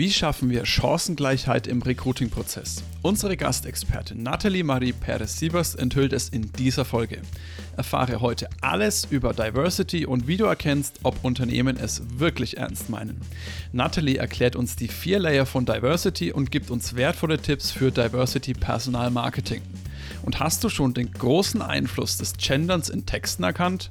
Wie 0.00 0.10
schaffen 0.10 0.48
wir 0.48 0.64
Chancengleichheit 0.64 1.66
im 1.66 1.82
Recruiting-Prozess? 1.82 2.82
Unsere 3.02 3.36
Gastexpertin 3.36 4.22
Nathalie 4.22 4.64
Marie 4.64 4.94
Perez-Siebers 4.94 5.74
enthüllt 5.74 6.14
es 6.14 6.30
in 6.30 6.50
dieser 6.52 6.86
Folge. 6.86 7.20
Erfahre 7.76 8.22
heute 8.22 8.48
alles 8.62 9.06
über 9.10 9.34
Diversity 9.34 10.06
und 10.06 10.26
wie 10.26 10.38
du 10.38 10.46
erkennst, 10.46 11.00
ob 11.02 11.22
Unternehmen 11.22 11.76
es 11.76 12.00
wirklich 12.18 12.56
ernst 12.56 12.88
meinen. 12.88 13.20
Nathalie 13.72 14.16
erklärt 14.16 14.56
uns 14.56 14.74
die 14.74 14.88
vier 14.88 15.18
Layer 15.18 15.44
von 15.44 15.66
Diversity 15.66 16.32
und 16.32 16.50
gibt 16.50 16.70
uns 16.70 16.96
wertvolle 16.96 17.36
Tipps 17.36 17.70
für 17.70 17.90
Diversity 17.90 18.54
Personal 18.54 19.10
Marketing. 19.10 19.60
Und 20.22 20.40
hast 20.40 20.62
du 20.64 20.68
schon 20.68 20.94
den 20.94 21.12
großen 21.12 21.62
Einfluss 21.62 22.18
des 22.18 22.34
Genderns 22.36 22.88
in 22.88 23.06
Texten 23.06 23.42
erkannt? 23.42 23.90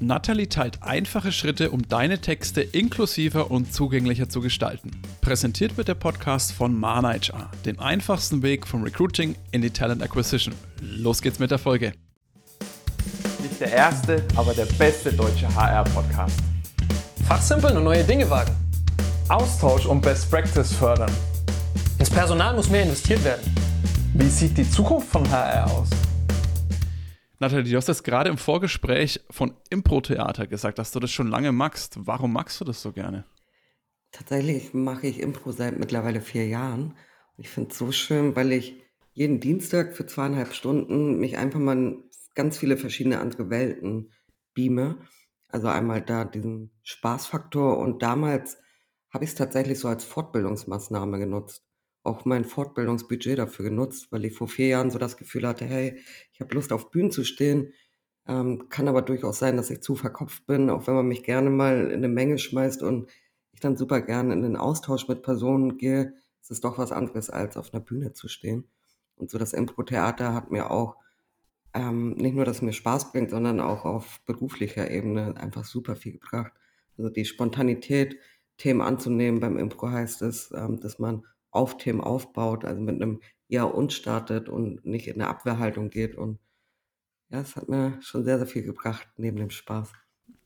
Natalie 0.00 0.48
teilt 0.48 0.82
einfache 0.82 1.32
Schritte, 1.32 1.70
um 1.70 1.86
deine 1.88 2.20
Texte 2.20 2.60
inklusiver 2.60 3.50
und 3.50 3.72
zugänglicher 3.72 4.28
zu 4.28 4.40
gestalten. 4.40 4.90
Präsentiert 5.20 5.76
wird 5.76 5.88
der 5.88 5.94
Podcast 5.94 6.52
von 6.52 6.78
Mana 6.78 7.12
HR, 7.12 7.50
dem 7.64 7.80
einfachsten 7.80 8.42
Weg 8.42 8.66
vom 8.66 8.82
Recruiting 8.82 9.36
in 9.50 9.62
die 9.62 9.70
Talent 9.70 10.02
Acquisition. 10.02 10.54
Los 10.80 11.22
geht's 11.22 11.38
mit 11.38 11.50
der 11.50 11.58
Folge. 11.58 11.92
Nicht 13.42 13.60
der 13.60 13.72
erste, 13.72 14.22
aber 14.36 14.54
der 14.54 14.66
beste 14.66 15.12
deutsche 15.12 15.52
HR-Podcast. 15.54 16.38
Fachsimpeln 17.26 17.76
und 17.76 17.84
neue 17.84 18.04
Dinge 18.04 18.28
wagen. 18.28 18.52
Austausch 19.28 19.86
und 19.86 20.02
Best 20.02 20.30
Practice 20.30 20.72
fördern. 20.72 21.10
Ins 21.98 22.10
Personal 22.10 22.54
muss 22.54 22.68
mehr 22.68 22.82
investiert 22.82 23.24
werden. 23.24 23.63
Wie 24.16 24.28
sieht 24.28 24.56
die 24.56 24.70
Zukunft 24.70 25.08
von 25.08 25.28
HR 25.28 25.66
aus? 25.72 25.90
Nathalie, 27.40 27.68
du 27.68 27.76
hast 27.76 27.88
jetzt 27.88 28.04
gerade 28.04 28.30
im 28.30 28.38
Vorgespräch 28.38 29.20
von 29.28 29.56
Impro-Theater 29.70 30.46
gesagt, 30.46 30.78
dass 30.78 30.92
du 30.92 31.00
das 31.00 31.10
schon 31.10 31.26
lange 31.26 31.50
magst. 31.50 31.96
Warum 31.98 32.32
magst 32.32 32.60
du 32.60 32.64
das 32.64 32.80
so 32.80 32.92
gerne? 32.92 33.24
Tatsächlich 34.12 34.72
mache 34.72 35.08
ich 35.08 35.18
Impro 35.18 35.50
seit 35.50 35.80
mittlerweile 35.80 36.20
vier 36.20 36.46
Jahren. 36.46 36.96
Ich 37.38 37.48
finde 37.48 37.72
es 37.72 37.78
so 37.78 37.90
schön, 37.90 38.36
weil 38.36 38.52
ich 38.52 38.76
jeden 39.14 39.40
Dienstag 39.40 39.96
für 39.96 40.06
zweieinhalb 40.06 40.54
Stunden 40.54 41.18
mich 41.18 41.36
einfach 41.36 41.58
mal 41.58 41.76
in 41.76 42.04
ganz 42.36 42.56
viele 42.56 42.76
verschiedene 42.76 43.18
andere 43.18 43.50
Welten 43.50 44.12
beame. 44.54 44.98
Also 45.48 45.66
einmal 45.66 46.02
da 46.02 46.24
diesen 46.24 46.70
Spaßfaktor 46.84 47.78
und 47.78 48.04
damals 48.04 48.58
habe 49.12 49.24
ich 49.24 49.30
es 49.30 49.36
tatsächlich 49.36 49.80
so 49.80 49.88
als 49.88 50.04
Fortbildungsmaßnahme 50.04 51.18
genutzt 51.18 51.64
auch 52.04 52.24
mein 52.24 52.44
Fortbildungsbudget 52.44 53.38
dafür 53.38 53.64
genutzt, 53.64 54.12
weil 54.12 54.24
ich 54.24 54.34
vor 54.34 54.46
vier 54.46 54.68
Jahren 54.68 54.90
so 54.90 54.98
das 54.98 55.16
Gefühl 55.16 55.48
hatte, 55.48 55.64
hey, 55.64 55.98
ich 56.32 56.40
habe 56.40 56.54
Lust 56.54 56.72
auf 56.72 56.90
Bühnen 56.90 57.10
zu 57.10 57.24
stehen. 57.24 57.72
Ähm, 58.26 58.68
kann 58.68 58.88
aber 58.88 59.02
durchaus 59.02 59.38
sein, 59.38 59.56
dass 59.56 59.70
ich 59.70 59.82
zu 59.82 59.96
verkopft 59.96 60.46
bin, 60.46 60.70
auch 60.70 60.86
wenn 60.86 60.94
man 60.94 61.08
mich 61.08 61.24
gerne 61.24 61.50
mal 61.50 61.90
in 61.90 61.92
eine 61.92 62.08
Menge 62.08 62.38
schmeißt 62.38 62.82
und 62.82 63.10
ich 63.52 63.60
dann 63.60 63.76
super 63.76 64.00
gerne 64.00 64.32
in 64.32 64.42
den 64.42 64.56
Austausch 64.56 65.08
mit 65.08 65.22
Personen 65.22 65.78
gehe. 65.78 66.14
Es 66.40 66.50
ist 66.50 66.64
doch 66.64 66.78
was 66.78 66.92
anderes, 66.92 67.30
als 67.30 67.56
auf 67.56 67.72
einer 67.72 67.82
Bühne 67.82 68.12
zu 68.12 68.28
stehen. 68.28 68.68
Und 69.16 69.30
so 69.30 69.38
das 69.38 69.52
Impro-Theater 69.52 70.34
hat 70.34 70.50
mir 70.50 70.70
auch 70.70 70.96
ähm, 71.74 72.12
nicht 72.12 72.34
nur, 72.34 72.44
dass 72.44 72.56
es 72.56 72.62
mir 72.62 72.72
Spaß 72.72 73.12
bringt, 73.12 73.30
sondern 73.30 73.60
auch 73.60 73.84
auf 73.84 74.20
beruflicher 74.26 74.90
Ebene 74.90 75.36
einfach 75.36 75.64
super 75.64 75.96
viel 75.96 76.12
gebracht. 76.12 76.52
Also 76.96 77.10
die 77.10 77.24
Spontanität, 77.24 78.16
Themen 78.56 78.80
anzunehmen 78.80 79.40
beim 79.40 79.58
Impro 79.58 79.90
heißt 79.90 80.22
es, 80.22 80.52
ähm, 80.52 80.80
dass 80.80 80.98
man 80.98 81.24
auf 81.54 81.76
Themen 81.76 82.00
aufbaut, 82.00 82.64
also 82.64 82.80
mit 82.80 83.00
einem 83.00 83.20
Ja 83.48 83.64
und 83.64 83.92
startet 83.92 84.48
und 84.48 84.84
nicht 84.84 85.06
in 85.06 85.14
eine 85.14 85.28
Abwehrhaltung 85.28 85.88
geht. 85.88 86.16
Und 86.16 86.38
ja, 87.30 87.40
es 87.40 87.56
hat 87.56 87.68
mir 87.68 87.96
schon 88.02 88.24
sehr, 88.24 88.38
sehr 88.38 88.46
viel 88.46 88.64
gebracht, 88.64 89.06
neben 89.16 89.36
dem 89.36 89.50
Spaß. 89.50 89.92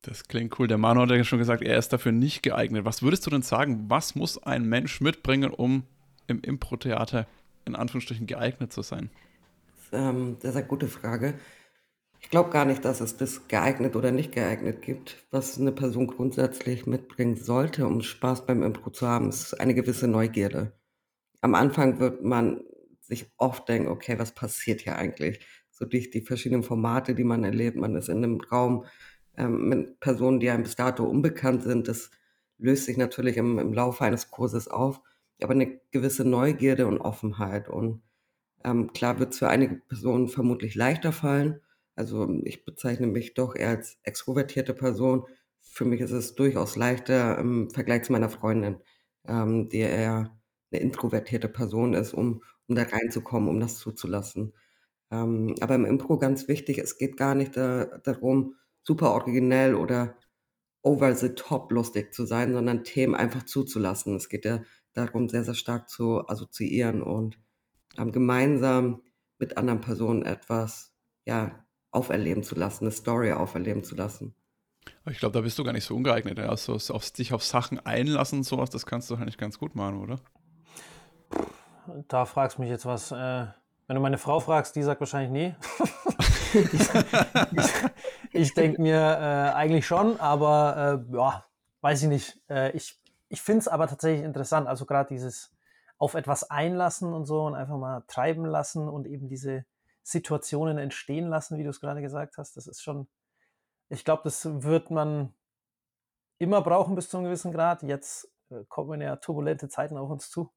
Das 0.03 0.29
klingt 0.29 0.59
cool. 0.59 0.69
Der 0.69 0.79
Manu 0.79 1.01
hat 1.01 1.11
ja 1.11 1.25
schon 1.25 1.39
gesagt, 1.39 1.63
er 1.63 1.79
ist 1.79 1.93
dafür 1.93 2.13
nicht 2.13 2.43
geeignet. 2.43 2.85
Was 2.85 3.03
würdest 3.03 3.27
du 3.27 3.31
denn 3.31 3.43
sagen, 3.43 3.87
was 3.89 4.15
muss 4.15 4.43
ein 4.43 4.65
Mensch 4.65 5.01
mitbringen, 5.01 5.51
um 5.51 5.85
im 6.27 6.41
Impro-Theater 6.41 7.27
in 7.65 7.75
Anführungsstrichen 7.75 8.27
geeignet 8.27 8.73
zu 8.73 8.83
sein? 8.83 9.11
Das 9.75 9.85
ist 9.85 9.93
ähm, 9.93 10.37
sehr, 10.41 10.53
sehr 10.53 10.63
gute 10.63 10.89
Frage. 10.89 11.35
Ich 12.21 12.31
glaube 12.31 12.51
gar 12.51 12.65
nicht, 12.65 12.85
dass 12.85 13.01
es 13.01 13.17
das 13.17 13.49
geeignet 13.49 13.97
oder 13.97 14.11
nicht 14.11 14.33
geeignet 14.33 14.83
gibt. 14.83 15.25
Was 15.31 15.59
eine 15.59 15.73
Person 15.73 16.07
grundsätzlich 16.07 16.85
mitbringen 16.85 17.37
sollte, 17.37 17.87
um 17.87 18.03
Spaß 18.03 18.45
beim 18.45 18.63
Impro 18.63 18.91
zu 18.91 19.07
haben, 19.07 19.29
ist 19.29 19.59
eine 19.59 19.75
gewisse 19.75 20.09
Neugierde 20.09 20.78
am 21.41 21.55
Anfang 21.55 22.01
wird 22.01 22.23
man 22.23 22.63
sich 23.01 23.31
oft 23.37 23.69
denken, 23.69 23.89
okay, 23.89 24.19
was 24.19 24.33
passiert 24.33 24.83
hier 24.83 24.97
eigentlich? 24.97 25.41
So 25.71 25.85
durch 25.85 26.11
die 26.11 26.21
verschiedenen 26.21 26.63
Formate, 26.63 27.15
die 27.15 27.25
man 27.25 27.45
erlebt. 27.45 27.77
Man 27.77 27.97
ist 27.97 28.09
in 28.09 28.19
einem 28.19 28.41
Raum 28.41 28.85
ähm, 29.37 29.69
mit 29.69 30.01
Personen, 30.01 30.41
die 30.41 30.51
einem 30.51 30.65
bis 30.65 30.77
dato 30.77 31.05
unbekannt 31.05 31.63
sind. 31.63 31.89
Das 31.89 32.11
löst 32.59 32.85
sich 32.85 32.97
natürlich 32.97 33.37
im, 33.37 33.59
im 33.59 33.73
Laufe 33.73 34.05
eines 34.05 34.31
Kurses 34.31 34.69
auf. 34.69 35.01
Aber 35.41 35.53
eine 35.53 35.81
gewisse 35.93 36.25
Neugierde 36.25 36.87
und 36.87 36.99
Offenheit. 36.99 37.69
Und 37.69 38.03
ähm, 38.65 38.93
klar 38.93 39.21
wird 39.21 39.33
es 39.33 39.39
für 39.39 39.49
einige 39.49 39.77
Personen 39.77 40.29
vermutlich 40.29 40.75
leichter 40.75 41.13
fallen. 41.13 41.61
Also 41.95 42.29
ich 42.45 42.65
bezeichne 42.65 43.07
mich 43.07 43.35
doch 43.35 43.55
eher 43.55 43.71
als 43.71 43.99
extrovertierte 44.03 44.75
Person. 44.75 45.25
Für 45.61 45.85
mich 45.85 46.01
ist 46.01 46.11
es 46.11 46.35
durchaus 46.35 46.77
leichter 46.77 47.39
im 47.39 47.71
Vergleich 47.71 48.03
zu 48.03 48.13
meiner 48.13 48.29
Freundin, 48.29 48.79
ähm, 49.27 49.69
die 49.69 49.79
eher 49.79 50.38
eine 50.71 50.81
introvertierte 50.81 51.49
Person 51.49 51.95
ist, 51.95 52.15
um, 52.15 52.43
um 52.67 52.75
da 52.75 52.83
reinzukommen, 52.83 53.49
um 53.49 53.61
das 53.61 53.79
zuzulassen. 53.79 54.53
Ähm, 55.11 55.55
aber 55.61 55.75
im 55.75 55.85
Impro 55.85 56.19
ganz 56.19 56.49
wichtig, 56.49 56.79
es 56.79 56.99
geht 56.99 57.17
gar 57.17 57.35
nicht 57.35 57.57
da, 57.57 57.87
darum, 58.05 58.55
super 58.83 59.13
originell 59.13 59.75
oder 59.75 60.17
over 60.83 61.15
the 61.15 61.31
top 61.31 61.73
lustig 61.73 62.15
zu 62.15 62.27
sein, 62.27 62.53
sondern 62.53 62.85
Themen 62.85 63.15
einfach 63.15 63.45
zuzulassen. 63.45 64.17
Es 64.17 64.29
geht 64.29 64.45
ja 64.45 64.63
darum, 64.93 65.29
sehr, 65.29 65.45
sehr 65.45 65.55
stark 65.55 65.89
zu 65.89 66.27
assoziieren 66.29 67.03
und 67.03 67.39
ähm, 67.97 68.13
gemeinsam 68.13 69.03
mit 69.39 69.57
anderen 69.57 69.81
Personen 69.81 70.23
etwas 70.25 70.93
ja, 71.25 71.65
auferleben 71.91 72.43
zu 72.43 72.55
lassen, 72.55 72.85
eine 72.85 72.93
Story 72.93 73.33
auferleben 73.33 73.85
zu 73.85 73.95
lassen. 73.95 74.35
Ich 75.11 75.19
glaube, 75.19 75.35
da 75.35 75.41
bist 75.43 75.59
du 75.59 75.65
gar 75.65 75.73
nicht 75.73 75.85
so 75.85 75.95
ungeeignet. 75.95 76.39
Also 76.39 76.79
auf, 76.95 77.11
dich 77.11 77.33
auf 77.33 77.45
Sachen 77.45 77.79
einlassen, 77.79 78.43
sowas, 78.43 78.71
das 78.71 78.87
kannst 78.87 79.11
du 79.11 79.15
eigentlich 79.15 79.39
ganz 79.39 79.59
gut 79.59 79.75
machen, 79.75 80.01
oder? 80.01 80.21
Da 82.09 82.25
fragst 82.25 82.59
du 82.59 82.63
mich 82.63 82.71
jetzt 82.71 82.87
was. 82.87 83.13
Äh, 83.13 83.47
wenn 83.87 83.95
du 83.95 84.01
meine 84.01 84.19
Frau 84.19 84.41
fragst, 84.41 84.77
die 84.77 84.83
sagt 84.83 85.01
wahrscheinlich 85.01 85.31
nee. 85.31 85.57
ich, 86.55 86.91
ich, 87.53 87.85
ich 88.33 88.55
denke 88.55 88.83
mir 88.83 88.99
äh, 88.99 89.55
eigentlich 89.55 89.87
schon, 89.87 90.21
aber 90.21 91.05
äh, 91.11 91.17
ja, 91.17 91.45
weiß 91.81 92.03
ich 92.03 92.09
nicht. 92.09 92.41
Äh, 92.51 92.73
ich 92.73 93.01
ich 93.29 93.43
finde 93.43 93.61
es 93.61 93.69
aber 93.69 93.87
tatsächlich 93.87 94.25
interessant. 94.25 94.67
Also 94.67 94.87
gerade 94.87 95.09
dieses 95.09 95.53
auf 95.99 96.15
etwas 96.15 96.51
einlassen 96.51 97.13
und 97.13 97.27
so 97.27 97.45
und 97.45 97.55
einfach 97.55 97.77
mal 97.77 98.05
treiben 98.07 98.45
lassen 98.45 98.89
und 98.89 99.07
eben 99.07 99.29
diese 99.29 99.65
Situationen 100.03 100.79
entstehen 100.79 101.29
lassen, 101.29 101.59
wie 101.59 101.65
du 101.65 101.71
es 101.71 101.81
gerade 101.81 102.01
gesagt 102.01 102.39
hast. 102.39 102.57
Das 102.57 102.67
ist 102.67 102.83
schon, 102.83 103.09
ich 103.89 104.05
glaube, 104.05 104.23
das 104.25 104.63
wird 104.63 104.91
man 104.91 105.35
immer 106.39 106.63
brauchen 106.63 106.95
bis 106.95 107.11
zu 107.11 107.17
einem 107.17 107.27
gewissen 107.27 107.53
Grad. 107.53 107.83
Jetzt 107.83 108.31
kommen 108.69 109.01
ja 109.01 109.17
turbulente 109.17 109.69
Zeiten 109.69 109.97
auf 109.97 110.11
uns 110.11 110.31
zu. 110.31 110.53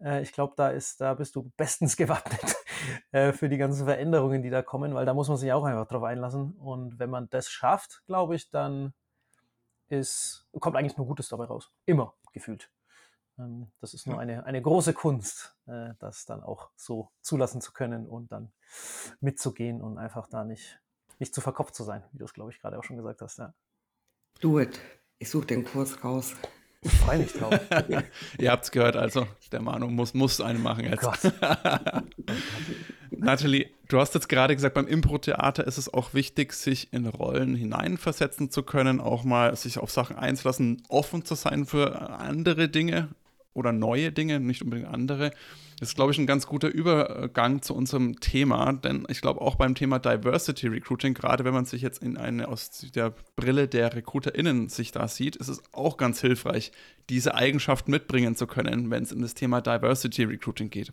Äh, 0.00 0.22
ich 0.22 0.32
glaube, 0.32 0.54
da 0.56 0.70
ist, 0.70 1.00
da 1.00 1.14
bist 1.14 1.36
du 1.36 1.50
bestens 1.56 1.96
gewappnet 1.96 2.56
äh, 3.12 3.32
für 3.32 3.48
die 3.48 3.58
ganzen 3.58 3.84
Veränderungen, 3.84 4.42
die 4.42 4.50
da 4.50 4.62
kommen, 4.62 4.94
weil 4.94 5.06
da 5.06 5.14
muss 5.14 5.28
man 5.28 5.36
sich 5.36 5.52
auch 5.52 5.64
einfach 5.64 5.86
drauf 5.86 6.02
einlassen. 6.02 6.52
Und 6.54 6.98
wenn 6.98 7.10
man 7.10 7.28
das 7.30 7.48
schafft, 7.48 8.02
glaube 8.06 8.34
ich, 8.36 8.50
dann 8.50 8.92
ist, 9.88 10.46
kommt 10.60 10.76
eigentlich 10.76 10.96
nur 10.96 11.06
Gutes 11.06 11.28
dabei 11.28 11.46
raus. 11.46 11.72
Immer 11.86 12.14
gefühlt. 12.32 12.70
Ähm, 13.38 13.70
das 13.80 13.94
ist 13.94 14.06
nur 14.06 14.18
eine, 14.18 14.44
eine 14.44 14.62
große 14.62 14.92
Kunst, 14.92 15.56
das 16.00 16.26
dann 16.26 16.42
auch 16.42 16.70
so 16.74 17.10
zulassen 17.20 17.60
zu 17.60 17.72
können 17.72 18.08
und 18.08 18.32
dann 18.32 18.52
mitzugehen 19.20 19.80
und 19.80 19.98
einfach 19.98 20.26
da 20.28 20.44
nicht, 20.44 20.80
nicht 21.18 21.34
zu 21.34 21.40
verkopft 21.40 21.74
zu 21.74 21.84
sein, 21.84 22.04
wie 22.12 22.18
du 22.18 22.24
es, 22.24 22.34
glaube 22.34 22.50
ich, 22.50 22.60
gerade 22.60 22.78
auch 22.78 22.84
schon 22.84 22.96
gesagt 22.96 23.20
hast. 23.22 23.38
Ja. 23.38 23.54
Do 24.40 24.58
it. 24.58 24.80
Ich 25.18 25.30
suche 25.30 25.46
den 25.46 25.64
Kurs 25.64 26.02
raus. 26.02 26.34
Ich 26.82 26.92
freue 26.92 27.18
mich 27.18 27.32
drauf. 27.32 27.54
Ihr 28.38 28.50
habt 28.50 28.64
es 28.64 28.70
gehört, 28.70 28.96
also 28.96 29.26
der 29.52 29.60
Manu 29.60 29.88
muss, 29.88 30.14
muss 30.14 30.40
einen 30.40 30.62
machen 30.62 30.84
jetzt. 30.84 31.06
Oh 31.06 31.12
Nathalie, 33.10 33.68
du 33.88 34.00
hast 34.00 34.14
jetzt 34.14 34.30
gerade 34.30 34.54
gesagt, 34.54 34.74
beim 34.74 34.86
Impro-Theater 34.86 35.66
ist 35.66 35.76
es 35.76 35.92
auch 35.92 36.14
wichtig, 36.14 36.54
sich 36.54 36.92
in 36.92 37.06
Rollen 37.06 37.54
hineinversetzen 37.54 38.50
zu 38.50 38.62
können, 38.62 39.00
auch 39.00 39.24
mal 39.24 39.54
sich 39.56 39.78
auf 39.78 39.90
Sachen 39.90 40.16
einzulassen, 40.16 40.82
offen 40.88 41.24
zu 41.24 41.34
sein 41.34 41.66
für 41.66 42.18
andere 42.18 42.70
Dinge 42.70 43.08
oder 43.52 43.72
neue 43.72 44.12
Dinge, 44.12 44.40
nicht 44.40 44.62
unbedingt 44.62 44.88
andere. 44.88 45.32
Das 45.78 45.90
ist, 45.90 45.94
glaube 45.94 46.12
ich, 46.12 46.18
ein 46.18 46.26
ganz 46.26 46.46
guter 46.46 46.68
Übergang 46.68 47.62
zu 47.62 47.74
unserem 47.74 48.20
Thema, 48.20 48.72
denn 48.72 49.06
ich 49.08 49.20
glaube 49.20 49.40
auch 49.40 49.56
beim 49.56 49.74
Thema 49.74 49.98
Diversity 49.98 50.68
Recruiting, 50.68 51.14
gerade 51.14 51.44
wenn 51.44 51.54
man 51.54 51.64
sich 51.64 51.82
jetzt 51.82 52.02
in 52.02 52.16
eine 52.16 52.48
aus 52.48 52.86
der 52.94 53.14
Brille 53.34 53.66
der 53.66 53.94
RecruiterInnen 53.94 54.68
sich 54.68 54.92
da 54.92 55.08
sieht, 55.08 55.36
ist 55.36 55.48
es 55.48 55.62
auch 55.72 55.96
ganz 55.96 56.20
hilfreich, 56.20 56.70
diese 57.08 57.34
Eigenschaft 57.34 57.88
mitbringen 57.88 58.36
zu 58.36 58.46
können, 58.46 58.90
wenn 58.90 59.02
es 59.02 59.12
in 59.12 59.22
das 59.22 59.34
Thema 59.34 59.60
Diversity 59.60 60.24
Recruiting 60.24 60.70
geht. 60.70 60.92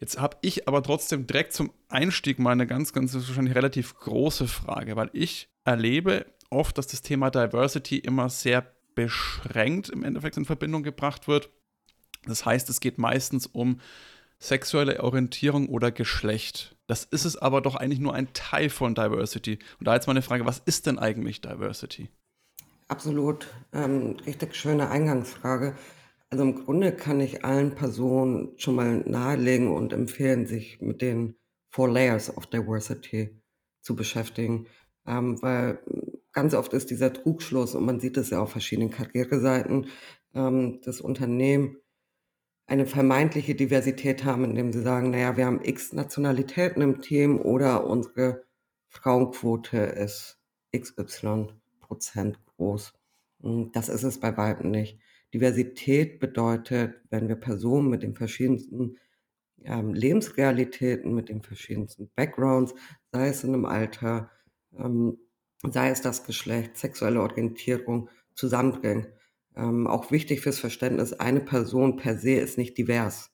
Jetzt 0.00 0.18
habe 0.18 0.36
ich 0.40 0.66
aber 0.66 0.82
trotzdem 0.82 1.26
direkt 1.26 1.52
zum 1.52 1.70
Einstieg 1.88 2.38
mal 2.38 2.50
eine 2.50 2.66
ganz, 2.66 2.92
ganz 2.92 3.14
wahrscheinlich 3.14 3.54
relativ 3.54 3.94
große 3.94 4.48
Frage, 4.48 4.96
weil 4.96 5.10
ich 5.12 5.48
erlebe 5.64 6.26
oft, 6.50 6.78
dass 6.78 6.86
das 6.86 7.02
Thema 7.02 7.30
Diversity 7.30 7.98
immer 7.98 8.28
sehr 8.28 8.74
beschränkt 8.94 9.88
im 9.88 10.04
Endeffekt 10.04 10.36
in 10.36 10.44
Verbindung 10.44 10.82
gebracht 10.82 11.28
wird 11.28 11.50
Das 12.24 12.46
heißt, 12.46 12.68
es 12.70 12.80
geht 12.80 12.98
meistens 12.98 13.46
um 13.46 13.80
sexuelle 14.38 15.02
Orientierung 15.02 15.68
oder 15.68 15.90
Geschlecht. 15.90 16.76
Das 16.86 17.04
ist 17.04 17.24
es 17.24 17.36
aber 17.36 17.60
doch 17.60 17.76
eigentlich 17.76 18.00
nur 18.00 18.14
ein 18.14 18.32
Teil 18.34 18.68
von 18.68 18.94
Diversity. 18.94 19.58
Und 19.78 19.88
da 19.88 19.94
jetzt 19.94 20.06
meine 20.06 20.22
Frage, 20.22 20.44
was 20.44 20.60
ist 20.64 20.86
denn 20.86 20.98
eigentlich 20.98 21.40
Diversity? 21.40 22.08
Absolut. 22.88 23.48
Ähm, 23.72 24.16
richtig 24.26 24.54
schöne 24.54 24.90
Eingangsfrage. 24.90 25.76
Also 26.30 26.44
im 26.44 26.64
Grunde 26.64 26.92
kann 26.92 27.20
ich 27.20 27.44
allen 27.44 27.74
Personen 27.74 28.52
schon 28.58 28.74
mal 28.74 28.96
nahelegen 29.06 29.68
und 29.74 29.92
empfehlen, 29.92 30.46
sich 30.46 30.80
mit 30.80 31.00
den 31.00 31.36
Four 31.70 31.90
Layers 31.90 32.36
of 32.36 32.46
Diversity 32.46 33.40
zu 33.80 33.96
beschäftigen. 33.96 34.66
Ähm, 35.06 35.40
weil 35.42 35.78
ganz 36.34 36.54
oft 36.54 36.72
ist 36.74 36.90
dieser 36.90 37.12
Trugschluss, 37.12 37.74
und 37.74 37.86
man 37.86 38.00
sieht 38.00 38.16
es 38.16 38.30
ja 38.30 38.40
auf 38.40 38.50
verschiedenen 38.50 38.90
Karriereseiten, 38.90 39.86
ähm, 40.34 40.80
das 40.84 41.00
Unternehmen 41.00 41.78
eine 42.66 42.86
vermeintliche 42.86 43.54
Diversität 43.54 44.24
haben, 44.24 44.44
indem 44.44 44.72
sie 44.72 44.82
sagen, 44.82 45.10
naja, 45.10 45.36
wir 45.36 45.46
haben 45.46 45.60
x 45.62 45.92
Nationalitäten 45.92 46.82
im 46.82 47.00
Team 47.00 47.38
oder 47.40 47.86
unsere 47.86 48.44
Frauenquote 48.88 49.78
ist 49.78 50.38
xy 50.74 51.04
Prozent 51.80 52.40
groß. 52.56 52.94
Hm, 53.42 53.70
das 53.72 53.88
ist 53.88 54.02
es 54.02 54.18
bei 54.18 54.36
weitem 54.36 54.70
nicht. 54.70 54.98
Diversität 55.34 56.20
bedeutet, 56.20 56.94
wenn 57.10 57.28
wir 57.28 57.36
Personen 57.36 57.90
mit 57.90 58.02
den 58.02 58.14
verschiedensten 58.14 58.98
ähm, 59.62 59.92
Lebensrealitäten, 59.92 61.14
mit 61.14 61.28
den 61.28 61.42
verschiedensten 61.42 62.10
Backgrounds, 62.14 62.74
sei 63.12 63.28
es 63.28 63.44
in 63.44 63.52
einem 63.52 63.66
Alter, 63.66 64.30
ähm, 64.76 65.18
sei 65.70 65.90
es 65.90 66.02
das 66.02 66.24
Geschlecht, 66.24 66.76
sexuelle 66.76 67.20
Orientierung, 67.20 68.08
zusammenbringen. 68.34 69.06
Ähm, 69.56 69.86
auch 69.86 70.10
wichtig 70.10 70.40
fürs 70.40 70.58
Verständnis, 70.58 71.12
eine 71.12 71.40
Person 71.40 71.96
per 71.96 72.16
se 72.16 72.32
ist 72.32 72.58
nicht 72.58 72.76
divers. 72.76 73.30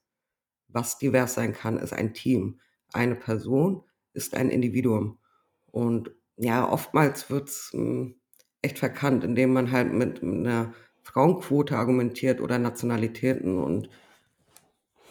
Was 0.69 0.99
divers 0.99 1.35
sein 1.35 1.53
kann, 1.53 1.79
ist 1.79 1.93
ein 1.93 2.15
Team. 2.15 2.61
Eine 2.93 3.17
Person 3.17 3.83
ist 4.13 4.35
ein 4.35 4.51
Individuum. 4.51 5.19
Und 5.67 6.13
ja, 6.37 6.69
oftmals 6.69 7.31
wird's 7.31 7.71
hm, 7.73 8.17
echt 8.63 8.79
verkannt, 8.79 9.25
indem 9.25 9.53
man 9.53 9.73
halt 9.73 9.93
mit, 9.93 10.23
mit 10.23 10.47
einer 10.47 10.75
Frauenquote 11.03 11.77
argumentiert 11.77 12.41
oder 12.41 12.59
Nationalitäten. 12.59 13.59
Und 13.59 13.89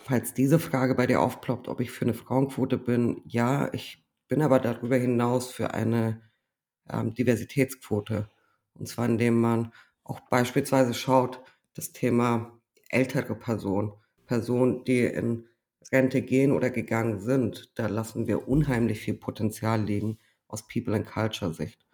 falls 0.03 0.33
diese 0.33 0.59
Frage 0.59 0.95
bei 0.95 1.07
dir 1.07 1.21
aufploppt, 1.21 1.67
ob 1.67 1.81
ich 1.81 1.91
für 1.91 2.05
eine 2.05 2.13
Frauenquote 2.13 2.77
bin, 2.77 3.21
ja, 3.25 3.73
ich 3.73 4.05
bin 4.27 4.41
aber 4.41 4.59
darüber 4.59 4.95
hinaus 4.95 5.51
für 5.51 5.73
eine 5.73 6.28
ähm, 6.91 7.13
Diversitätsquote. 7.13 8.29
Und 8.73 8.87
zwar 8.87 9.05
indem 9.05 9.39
man 9.39 9.73
auch 10.03 10.19
beispielsweise 10.21 10.93
schaut, 10.93 11.41
das 11.75 11.91
Thema 11.91 12.59
ältere 12.89 13.35
Personen, 13.35 13.93
Personen, 14.25 14.83
die 14.83 15.05
in 15.05 15.47
Rente 15.91 16.21
gehen 16.21 16.51
oder 16.51 16.69
gegangen 16.69 17.19
sind, 17.19 17.71
da 17.75 17.87
lassen 17.87 18.27
wir 18.27 18.47
unheimlich 18.47 18.99
viel 18.99 19.15
Potenzial 19.15 19.81
liegen 19.81 20.19
aus 20.47 20.67
People 20.67 20.95
and 20.95 21.07
Culture 21.07 21.53
Sicht. 21.53 21.85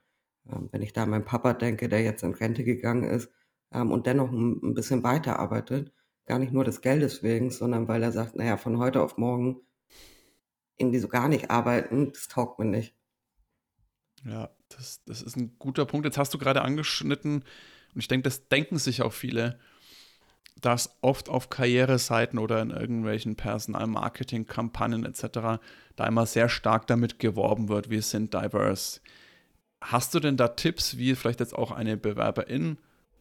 Ähm, 0.51 0.69
wenn 0.71 0.81
ich 0.81 0.93
da 0.93 1.03
an 1.03 1.09
meinen 1.09 1.25
Papa 1.25 1.53
denke, 1.53 1.89
der 1.89 2.01
jetzt 2.01 2.23
in 2.23 2.33
Rente 2.33 2.63
gegangen 2.63 3.03
ist 3.03 3.29
ähm, 3.71 3.91
und 3.91 4.07
dennoch 4.07 4.31
ein, 4.31 4.59
ein 4.63 4.73
bisschen 4.73 5.03
weiterarbeitet, 5.03 5.93
gar 6.25 6.39
nicht 6.39 6.53
nur 6.53 6.63
des 6.63 6.81
Geldes 6.81 7.23
wegen, 7.23 7.51
sondern 7.51 7.87
weil 7.87 8.03
er 8.03 8.11
sagt, 8.11 8.35
naja, 8.35 8.57
von 8.57 8.79
heute 8.79 9.01
auf 9.01 9.17
morgen 9.17 9.61
irgendwie 10.77 10.99
so 10.99 11.07
gar 11.07 11.29
nicht 11.29 11.51
arbeiten, 11.51 12.11
das 12.11 12.27
taugt 12.27 12.59
mir 12.59 12.65
nicht. 12.65 12.95
Ja, 14.23 14.49
das, 14.69 15.03
das 15.05 15.21
ist 15.21 15.35
ein 15.35 15.55
guter 15.59 15.85
Punkt. 15.85 16.05
Jetzt 16.05 16.17
hast 16.17 16.33
du 16.33 16.37
gerade 16.37 16.61
angeschnitten, 16.61 17.43
und 17.93 18.01
ich 18.01 18.07
denke, 18.07 18.23
das 18.23 18.47
denken 18.49 18.77
sich 18.77 19.01
auch 19.01 19.13
viele, 19.13 19.57
dass 20.61 20.97
oft 21.01 21.29
auf 21.29 21.49
Karriereseiten 21.49 22.39
oder 22.39 22.61
in 22.61 22.69
irgendwelchen 22.69 23.35
Personalmarketing-Kampagnen 23.35 25.05
etc. 25.05 25.61
da 25.95 26.07
immer 26.07 26.25
sehr 26.25 26.49
stark 26.49 26.87
damit 26.87 27.19
geworben 27.19 27.69
wird, 27.69 27.89
wir 27.89 28.01
sind 28.01 28.33
diverse. 28.33 29.01
Hast 29.81 30.13
du 30.13 30.19
denn 30.19 30.37
da 30.37 30.49
Tipps, 30.49 30.97
wie 30.97 31.15
vielleicht 31.15 31.39
jetzt 31.39 31.53
auch 31.55 31.71
eine 31.71 31.97
Bewerberin 31.97 32.77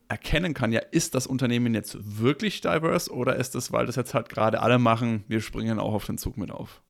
erkennen 0.08 0.54
kann, 0.54 0.72
ja, 0.72 0.80
ist 0.80 1.14
das 1.14 1.26
Unternehmen 1.26 1.74
jetzt 1.74 1.96
wirklich 2.20 2.60
diverse 2.60 3.12
oder 3.12 3.36
ist 3.36 3.54
das, 3.54 3.72
weil 3.72 3.86
das 3.86 3.96
jetzt 3.96 4.14
halt 4.14 4.28
gerade 4.28 4.60
alle 4.60 4.78
machen, 4.78 5.24
wir 5.28 5.40
springen 5.40 5.78
auch 5.78 5.94
auf 5.94 6.06
den 6.06 6.18
Zug 6.18 6.36
mit 6.36 6.50
auf? 6.50 6.82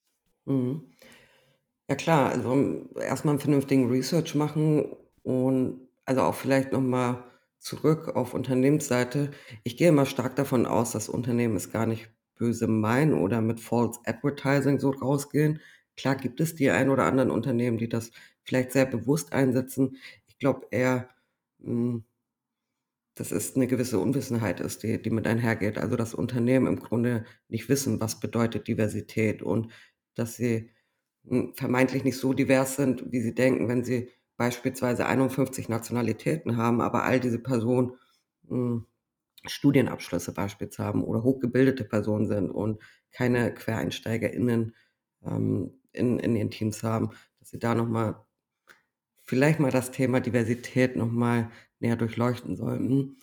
Mhm. 0.44 0.84
Ja 1.88 1.96
klar, 1.96 2.30
also 2.30 2.88
erstmal 2.98 3.32
einen 3.32 3.40
vernünftigen 3.40 3.90
Research 3.90 4.34
machen 4.34 4.86
und 5.22 5.80
also 6.06 6.22
auch 6.22 6.34
vielleicht 6.34 6.72
nochmal 6.72 7.24
zurück 7.58 8.08
auf 8.16 8.32
Unternehmensseite. 8.34 9.32
Ich 9.64 9.76
gehe 9.76 9.88
immer 9.88 10.06
stark 10.06 10.34
davon 10.36 10.64
aus, 10.66 10.92
dass 10.92 11.08
Unternehmen 11.10 11.56
es 11.56 11.70
gar 11.70 11.86
nicht 11.86 12.08
böse 12.36 12.68
meinen 12.68 13.12
oder 13.14 13.40
mit 13.42 13.60
False 13.60 14.00
Advertising 14.06 14.78
so 14.80 14.90
rausgehen. 14.90 15.60
Klar 15.96 16.16
gibt 16.16 16.40
es 16.40 16.54
die 16.54 16.70
ein 16.70 16.88
oder 16.88 17.04
anderen 17.04 17.30
Unternehmen, 17.30 17.76
die 17.78 17.88
das 17.88 18.10
vielleicht 18.42 18.72
sehr 18.72 18.86
bewusst 18.86 19.32
einsetzen. 19.32 19.96
Ich 20.26 20.38
glaube 20.38 20.66
eher, 20.70 21.08
hm, 21.62 22.04
dass 23.16 23.30
es 23.32 23.54
eine 23.56 23.66
gewisse 23.66 23.98
Unwissenheit 24.00 24.60
ist, 24.60 24.82
die, 24.82 25.00
die 25.00 25.10
mit 25.10 25.26
einhergeht. 25.26 25.78
Also 25.78 25.96
dass 25.96 26.14
Unternehmen 26.14 26.66
im 26.66 26.80
Grunde 26.80 27.24
nicht 27.48 27.68
wissen, 27.68 28.00
was 28.00 28.18
bedeutet 28.20 28.66
Diversität 28.68 29.42
und 29.42 29.72
dass 30.14 30.36
sie 30.36 30.70
vermeintlich 31.54 32.04
nicht 32.04 32.18
so 32.18 32.32
divers 32.32 32.76
sind, 32.76 33.10
wie 33.10 33.20
sie 33.20 33.34
denken, 33.34 33.68
wenn 33.68 33.84
sie 33.84 34.10
beispielsweise 34.36 35.06
51 35.06 35.68
Nationalitäten 35.68 36.56
haben, 36.56 36.80
aber 36.80 37.04
all 37.04 37.20
diese 37.20 37.38
Personen 37.38 37.92
hm, 38.48 38.86
Studienabschlüsse 39.46 40.32
beispielsweise 40.32 40.86
haben 40.86 41.04
oder 41.04 41.22
hochgebildete 41.22 41.84
Personen 41.84 42.26
sind 42.26 42.50
und 42.50 42.82
keine 43.12 43.54
QuereinsteigerInnen 43.54 44.74
ähm, 45.24 45.80
in, 45.92 46.18
in 46.18 46.36
ihren 46.36 46.50
Teams 46.50 46.82
haben, 46.82 47.10
dass 47.38 47.50
sie 47.50 47.58
da 47.58 47.74
nochmal 47.74 48.16
vielleicht 49.24 49.60
mal 49.60 49.70
das 49.70 49.90
Thema 49.90 50.20
Diversität 50.20 50.96
nochmal 50.96 51.50
näher 51.78 51.96
durchleuchten 51.96 52.56
sollten. 52.56 53.18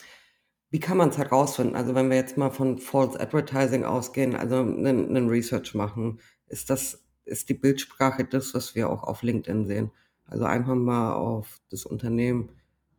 Wie 0.69 0.80
kann 0.80 0.98
man 0.98 1.09
es 1.09 1.18
herausfinden? 1.18 1.75
Also 1.75 1.95
wenn 1.95 2.09
wir 2.09 2.18
jetzt 2.18 2.38
mal 2.38 2.50
von 2.50 2.77
False 2.77 3.19
Advertising 3.19 3.83
ausgehen, 3.83 4.36
also 4.36 4.57
einen, 4.57 4.88
einen 4.88 5.27
Research 5.27 5.75
machen, 5.75 6.19
ist 6.48 6.69
das, 6.69 7.03
ist 7.25 7.50
die 7.50 7.53
Bildsprache 7.53 8.25
das, 8.25 8.53
was 8.53 8.75
wir 8.75 8.89
auch 8.89 9.03
auf 9.03 9.23
LinkedIn 9.23 9.65
sehen? 9.65 9.91
Also 10.25 10.45
einfach 10.45 10.75
mal 10.75 11.13
auf 11.13 11.59
das 11.69 11.85
Unternehmen 11.85 12.50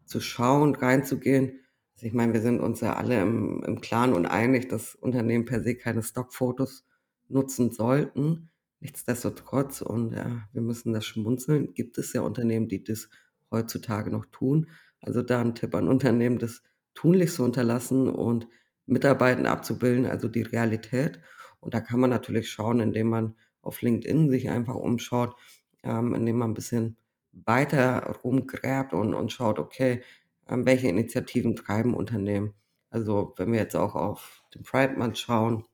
zu 0.05 0.21
schauen, 0.21 0.75
reinzugehen. 0.75 1.61
Also 1.95 2.07
ich 2.07 2.13
meine, 2.13 2.33
wir 2.33 2.41
sind 2.41 2.61
uns 2.61 2.81
ja 2.81 2.95
alle 2.95 3.21
im, 3.21 3.63
im 3.65 3.81
Klaren 3.81 4.13
und 4.13 4.27
einig, 4.27 4.69
dass 4.69 4.95
Unternehmen 4.95 5.45
per 5.45 5.63
se 5.63 5.75
keine 5.75 6.03
Stockfotos 6.03 6.85
nutzen 7.29 7.71
sollten. 7.71 8.51
Nichtsdestotrotz, 8.81 9.81
und 9.81 10.13
ja, 10.13 10.49
wir 10.53 10.63
müssen 10.63 10.93
das 10.93 11.07
schmunzeln, 11.07 11.73
gibt 11.73 11.99
es 11.99 12.13
ja 12.13 12.23
Unternehmen, 12.23 12.69
die 12.69 12.83
das 12.83 13.09
heutzutage 13.51 14.11
noch 14.11 14.27
tun. 14.27 14.69
Also 15.01 15.23
da 15.23 15.41
ein 15.41 15.55
Tipp 15.55 15.75
an 15.75 15.89
Unternehmen, 15.89 16.39
das 16.39 16.63
tunlich 16.95 17.33
zu 17.33 17.45
unterlassen 17.45 18.09
und 18.09 18.49
Mitarbeiten 18.87 19.47
abzubilden, 19.47 20.07
also 20.07 20.29
die 20.29 20.43
Realität. 20.43 21.21
Und 21.61 21.75
da 21.75 21.81
kann 21.81 22.01
man 22.01 22.11
natürlich 22.11 22.51
schauen, 22.51 22.81
indem 22.81 23.09
man 23.09 23.37
auf 23.63 23.81
LinkedIn 23.83 24.31
sich 24.31 24.51
einfach 24.51 24.75
umschaut, 24.75 25.35
ähm, 25.83 26.15
indem 26.15 26.39
man 26.39 26.51
ein 26.51 26.55
bisschen 26.55 26.97
weiter 27.33 28.19
rumgräbt 28.23 28.93
und, 28.93 29.15
und 29.15 29.33
schaut, 29.33 29.59
okay, 29.59 30.03
ähm, 30.49 30.67
welche 30.67 30.89
Initiativen 30.89 31.57
treiben 31.57 31.95
Unternehmen. 31.95 32.55
Also 32.91 33.35
wenn 33.37 33.53
wir 33.53 33.61
jetzt 33.61 33.77
auch 33.77 33.95
auf 33.95 34.45
den 34.55 34.63
Pride 34.63 34.95
Month 34.99 35.19
schauen, 35.19 35.65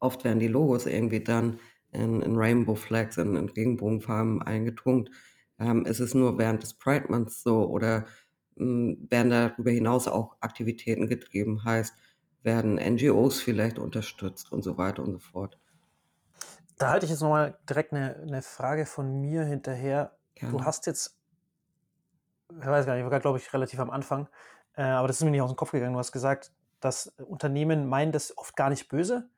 oft 0.00 0.24
werden 0.24 0.38
die 0.38 0.48
Logos 0.48 0.86
irgendwie 0.86 1.20
dann 1.20 1.58
in, 1.92 2.22
in 2.22 2.36
Rainbow 2.36 2.74
Flags, 2.74 3.16
in, 3.16 3.36
in 3.36 3.48
Regenbogenfarben 3.48 4.42
eingetunkt. 4.42 5.10
Ähm, 5.58 5.84
ist 5.86 6.00
es 6.00 6.14
nur 6.14 6.38
während 6.38 6.62
des 6.62 6.74
Pride 6.74 7.06
Months 7.08 7.42
so 7.42 7.68
oder 7.68 8.06
mh, 8.56 8.64
hm, 8.64 9.06
werden 9.10 9.30
darüber 9.30 9.70
hinaus 9.70 10.08
auch 10.08 10.36
Aktivitäten 10.40 11.06
getrieben? 11.08 11.64
Heißt, 11.64 11.94
werden 12.42 12.76
NGOs 12.76 13.40
vielleicht 13.40 13.78
unterstützt 13.78 14.52
und 14.52 14.62
so 14.62 14.78
weiter 14.78 15.02
und 15.02 15.12
so 15.12 15.18
fort. 15.18 15.58
Da 16.78 16.90
halte 16.90 17.06
ich 17.06 17.10
jetzt 17.10 17.22
nochmal 17.22 17.58
direkt 17.68 17.92
eine, 17.92 18.16
eine 18.16 18.42
Frage 18.42 18.86
von 18.86 19.20
mir 19.20 19.44
hinterher. 19.44 20.16
Gerne. 20.34 20.56
Du 20.56 20.64
hast 20.64 20.86
jetzt, 20.86 21.18
ich 22.50 22.66
weiß 22.66 22.84
gar 22.84 22.94
nicht, 22.94 23.04
ich 23.04 23.10
war 23.10 23.20
glaube 23.20 23.38
ich 23.38 23.52
relativ 23.52 23.80
am 23.80 23.90
Anfang, 23.90 24.28
äh, 24.76 24.82
aber 24.82 25.08
das 25.08 25.16
ist 25.16 25.24
mir 25.24 25.30
nicht 25.30 25.40
aus 25.40 25.50
dem 25.50 25.56
Kopf 25.56 25.72
gegangen. 25.72 25.94
Du 25.94 25.98
hast 25.98 26.12
gesagt, 26.12 26.52
dass 26.80 27.06
Unternehmen 27.18 27.88
meinen 27.88 28.12
das 28.12 28.36
oft 28.36 28.56
gar 28.56 28.68
nicht 28.68 28.88
böse, 28.88 29.28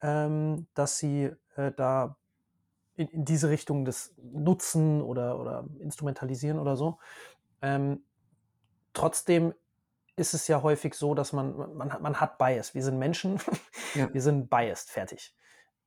ähm, 0.00 0.66
dass 0.74 0.98
sie 0.98 1.30
äh, 1.56 1.72
da 1.76 2.16
in, 2.96 3.08
in, 3.08 3.24
diese 3.24 3.50
Richtung 3.50 3.84
das 3.84 4.14
nutzen 4.16 5.02
oder, 5.02 5.38
oder 5.38 5.66
instrumentalisieren 5.80 6.58
oder 6.58 6.76
so. 6.76 6.98
Ähm, 7.60 8.02
trotzdem 8.94 9.52
ist 10.16 10.34
es 10.34 10.48
ja 10.48 10.62
häufig 10.62 10.94
so, 10.94 11.14
dass 11.14 11.32
man, 11.32 11.76
man, 11.76 11.96
man 12.00 12.20
hat 12.20 12.38
Bias. 12.38 12.74
Wir 12.74 12.82
sind 12.82 12.98
Menschen, 12.98 13.40
ja. 13.94 14.08
wir 14.12 14.22
sind 14.22 14.50
biased, 14.50 14.90
fertig. 14.90 15.34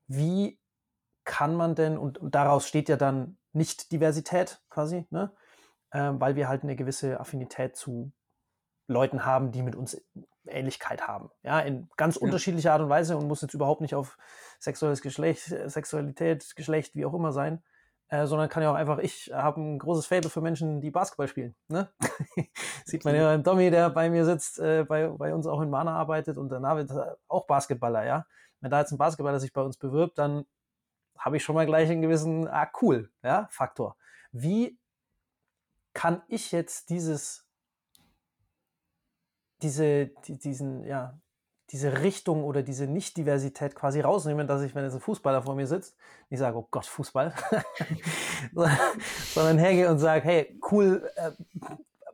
Wie 0.08 0.58
kann 1.24 1.56
man 1.56 1.76
denn, 1.76 1.98
und, 1.98 2.18
und 2.18 2.36
daraus 2.36 2.68
steht 2.68 2.90
ja 2.90 2.98
dann 2.98 3.38
nicht 3.54 3.92
Diversität 3.92 4.62
quasi, 4.70 5.06
ne? 5.10 5.32
Ähm, 5.94 6.22
weil 6.22 6.36
wir 6.36 6.48
halt 6.48 6.64
eine 6.64 6.76
gewisse 6.76 7.20
Affinität 7.20 7.76
zu 7.76 8.14
Leuten 8.88 9.26
haben, 9.26 9.52
die 9.52 9.62
mit 9.62 9.76
uns 9.76 10.02
Ähnlichkeit 10.48 11.08
haben. 11.08 11.30
Ja, 11.44 11.60
in 11.60 11.90
ganz 11.98 12.16
ja. 12.16 12.22
unterschiedlicher 12.22 12.74
Art 12.74 12.82
und 12.82 12.90
Weise 12.90 13.18
und 13.18 13.28
muss 13.28 13.42
jetzt 13.42 13.54
überhaupt 13.54 13.82
nicht 13.82 13.96
auf 13.96 14.18
sexuelles 14.60 15.02
Geschlecht, 15.02 15.44
Sexualität, 15.66 16.56
Geschlecht, 16.56 16.96
wie 16.96 17.06
auch 17.06 17.14
immer 17.14 17.32
sein, 17.32 17.62
äh, 18.10 18.26
sondern 18.26 18.50
kann 18.50 18.64
ja 18.64 18.72
auch 18.72 18.76
einfach, 18.76 19.00
ich 19.00 19.32
habe 19.34 19.62
ein 19.62 19.80
großes 19.80 20.06
Fable 20.06 20.30
für 20.30 20.42
Menschen, 20.42 20.82
die 20.82 20.92
Basketball 20.92 21.28
spielen. 21.28 21.56
Ne? 21.68 21.90
Sieht 22.86 23.06
man 23.06 23.16
ja 23.16 23.24
beim 23.24 23.44
Tommy, 23.44 23.70
der 23.70 23.90
bei 23.90 24.10
mir 24.10 24.26
sitzt, 24.26 24.60
äh, 24.60 24.86
bei, 24.88 25.08
bei 25.08 25.34
uns 25.34 25.48
auch 25.48 25.62
in 25.62 25.70
Mana 25.70 25.96
arbeitet 25.98 26.38
und 26.38 26.50
danach 26.50 26.76
wird 26.76 26.92
auch 27.28 27.48
Basketballer, 27.48 28.06
ja. 28.06 28.26
Wenn 28.60 28.70
da 28.70 28.80
jetzt 28.80 28.92
ein 28.92 28.98
Basketballer 28.98 29.40
sich 29.40 29.54
bei 29.54 29.62
uns 29.62 29.78
bewirbt, 29.78 30.20
dann 30.20 30.46
habe 31.22 31.38
ich 31.38 31.44
schon 31.44 31.56
mal 31.56 31.66
gleich 31.66 31.90
einen 31.90 32.02
gewissen, 32.02 32.48
ah, 32.48 32.70
cool, 32.82 33.10
ja, 33.24 33.48
Faktor. 33.52 33.96
Wie 34.32 34.78
kann 35.94 36.22
ich 36.28 36.52
jetzt 36.52 36.90
dieses 36.90 37.48
diese, 39.62 40.08
die, 40.26 40.38
diesen, 40.38 40.84
ja, 40.86 41.20
diese 41.72 42.02
Richtung 42.02 42.44
oder 42.44 42.64
diese 42.64 42.88
Nicht-Diversität 42.88 43.76
quasi 43.76 44.02
rausnehmen, 44.02 44.48
dass 44.48 44.62
ich, 44.62 44.76
wenn 44.76 44.84
jetzt 44.84 44.94
ein 44.94 45.00
Fußballer 45.00 45.44
vor 45.44 45.56
mir 45.56 45.68
sitzt, 45.68 45.96
nicht 46.30 46.40
sage, 46.40 46.58
oh 46.58 46.68
Gott, 46.70 46.86
Fußball, 46.86 47.34
sondern 49.34 49.58
hergehe 49.58 49.90
und 49.90 50.00
sage, 50.00 50.24
hey, 50.26 50.60
cool, 50.72 51.10
äh, 51.16 51.32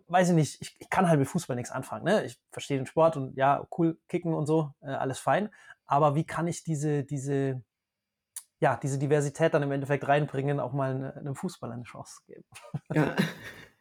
weiß 0.08 0.30
ich 0.30 0.36
nicht, 0.36 0.62
ich, 0.62 0.76
ich, 0.80 0.90
kann 0.90 1.08
halt 1.10 1.20
mit 1.20 1.28
Fußball 1.28 1.56
nichts 1.56 1.72
anfangen. 1.72 2.06
Ne? 2.06 2.26
Ich 2.26 2.40
verstehe 2.52 2.78
den 2.78 2.86
Sport 2.86 3.18
und 3.18 3.36
ja, 3.36 3.66
cool, 3.78 3.98
kicken 4.08 4.34
und 4.34 4.46
so, 4.46 4.74
äh, 4.82 4.88
alles 4.88 5.20
fein. 5.20 5.50
Aber 5.86 6.16
wie 6.16 6.26
kann 6.26 6.48
ich 6.48 6.64
diese, 6.64 7.04
diese, 7.04 7.64
ja, 8.60 8.80
diese 8.82 8.98
Diversität 8.98 9.54
dann 9.54 9.64
im 9.64 9.72
Endeffekt 9.72 10.08
reinbringen, 10.08 10.60
auch 10.60 10.74
mal 10.74 10.96
eine, 10.96 11.16
einem 11.16 11.36
Fußballer 11.36 11.74
eine 11.74 11.84
Chance 11.84 12.22
geben? 12.26 12.44
ja, 12.94 13.16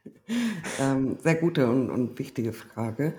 ähm, 0.79 1.17
sehr 1.19 1.35
gute 1.35 1.69
und, 1.69 1.89
und 1.89 2.19
wichtige 2.19 2.53
Frage 2.53 3.15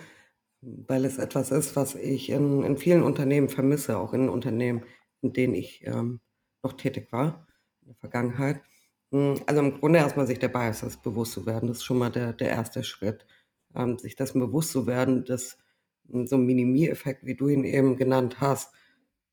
weil 0.60 1.04
es 1.04 1.18
etwas 1.18 1.50
ist, 1.50 1.76
was 1.76 1.94
ich 1.94 2.30
in, 2.30 2.62
in 2.64 2.76
vielen 2.76 3.02
Unternehmen 3.02 3.48
vermisse, 3.48 3.98
auch 3.98 4.12
in 4.12 4.28
Unternehmen, 4.28 4.84
in 5.20 5.32
denen 5.32 5.54
ich 5.54 5.86
ähm, 5.86 6.20
noch 6.62 6.72
tätig 6.74 7.12
war 7.12 7.46
in 7.82 7.88
der 7.88 7.96
Vergangenheit. 7.96 8.60
Hm, 9.12 9.40
also 9.46 9.60
im 9.60 9.78
Grunde 9.78 10.00
erstmal 10.00 10.26
sich 10.26 10.38
der 10.38 10.48
Biases 10.48 10.96
bewusst 10.96 11.32
zu 11.32 11.46
werden, 11.46 11.68
das 11.68 11.78
ist 11.78 11.84
schon 11.84 11.98
mal 11.98 12.10
der, 12.10 12.32
der 12.32 12.50
erste 12.50 12.82
Schritt. 12.84 13.26
Ähm, 13.74 13.98
sich 13.98 14.16
dessen 14.16 14.40
bewusst 14.40 14.72
zu 14.72 14.86
werden, 14.86 15.24
dass 15.24 15.58
hm, 16.10 16.26
so 16.26 16.36
ein 16.36 16.46
Minimiereffekt, 16.46 17.24
wie 17.24 17.36
du 17.36 17.48
ihn 17.48 17.64
eben 17.64 17.96
genannt 17.96 18.40
hast, 18.40 18.74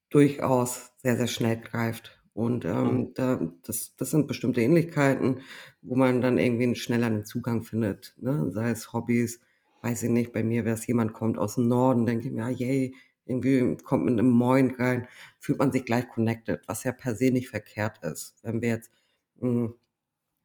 durchaus 0.10 0.92
sehr, 0.98 1.18
sehr 1.18 1.28
schnell 1.28 1.58
greift. 1.58 2.15
Und 2.36 2.66
ähm, 2.66 2.98
mhm. 2.98 3.14
da, 3.14 3.40
das, 3.64 3.96
das 3.96 4.12
sind 4.12 4.28
bestimmte 4.28 4.60
Ähnlichkeiten, 4.62 5.40
wo 5.82 5.96
man 5.96 6.20
dann 6.20 6.38
irgendwie 6.38 6.66
einen 6.66 6.76
schnelleren 6.76 7.24
Zugang 7.24 7.64
findet, 7.64 8.14
ne? 8.20 8.52
sei 8.52 8.72
es 8.72 8.92
Hobbys, 8.92 9.40
weiß 9.82 10.04
ich 10.04 10.10
nicht, 10.10 10.34
bei 10.34 10.44
mir 10.44 10.66
wäre 10.66 10.76
es 10.76 10.86
jemand 10.86 11.14
kommt 11.14 11.38
aus 11.38 11.56
dem 11.56 11.70
Norden, 11.70 12.06
denke 12.06 12.28
ich 12.28 12.34
mir, 12.34 12.44
ah, 12.44 12.50
yay, 12.50 12.94
irgendwie 13.26 13.78
kommt 13.78 14.04
mit 14.04 14.20
einem 14.20 14.32
Moin 14.32 14.76
rein, 14.78 15.08
fühlt 15.40 15.60
man 15.60 15.72
sich 15.72 15.86
gleich 15.86 16.10
connected, 16.10 16.60
was 16.68 16.84
ja 16.84 16.92
per 16.92 17.16
se 17.16 17.32
nicht 17.32 17.48
verkehrt 17.48 18.04
ist. 18.04 18.36
Wenn 18.44 18.62
wir 18.62 18.68
jetzt 18.68 18.92
mh, 19.40 19.50
hm, 19.50 19.74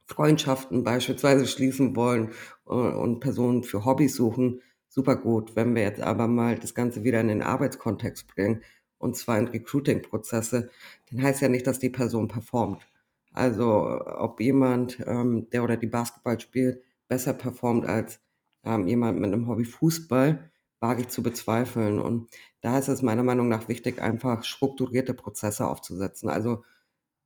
Freundschaften 0.07 0.85
beispielsweise 0.85 1.49
schließen 1.49 1.97
wollen 1.97 2.31
und, 2.63 2.89
äh, 2.89 2.95
und 2.95 3.19
Personen 3.19 3.65
für 3.65 3.85
Hobbys 3.85 4.15
suchen, 4.15 4.63
super 4.89 5.17
gut. 5.17 5.57
Wenn 5.57 5.75
wir 5.75 5.83
jetzt 5.83 6.01
aber 6.01 6.29
mal 6.29 6.57
das 6.57 6.73
Ganze 6.73 7.03
wieder 7.03 7.21
in 7.21 7.29
den 7.29 7.43
Arbeitskontext 7.43 8.29
bringen, 8.29 8.63
und 9.01 9.17
zwar 9.17 9.39
in 9.39 9.49
Recruiting-Prozesse, 9.49 10.71
dann 11.11 11.23
heißt 11.23 11.41
ja 11.41 11.49
nicht, 11.49 11.67
dass 11.67 11.81
die 11.81 11.91
Person 11.91 12.29
performt. 12.29 12.87
Also 13.33 14.01
ob 14.07 14.41
jemand, 14.41 14.99
ähm, 15.07 15.49
der 15.51 15.65
oder 15.65 15.77
die 15.77 15.87
Basketball 15.87 16.39
spielt, 16.39 16.83
besser 17.09 17.33
performt 17.33 17.87
als 17.87 18.21
ähm, 18.65 18.87
jemand 18.87 19.19
mit 19.19 19.33
einem 19.33 19.49
Hobby 19.49 19.65
Fußball, 19.65 20.51
wage 20.81 21.03
ich 21.03 21.09
zu 21.09 21.23
bezweifeln. 21.23 21.99
Und 22.01 22.29
da 22.61 22.79
ist 22.79 22.89
es 22.89 23.03
meiner 23.03 23.23
Meinung 23.23 23.49
nach 23.49 23.69
wichtig, 23.69 24.01
einfach 24.01 24.45
strukturierte 24.45 25.15
Prozesse 25.15 25.67
aufzusetzen. 25.67 26.29
Also 26.29 26.65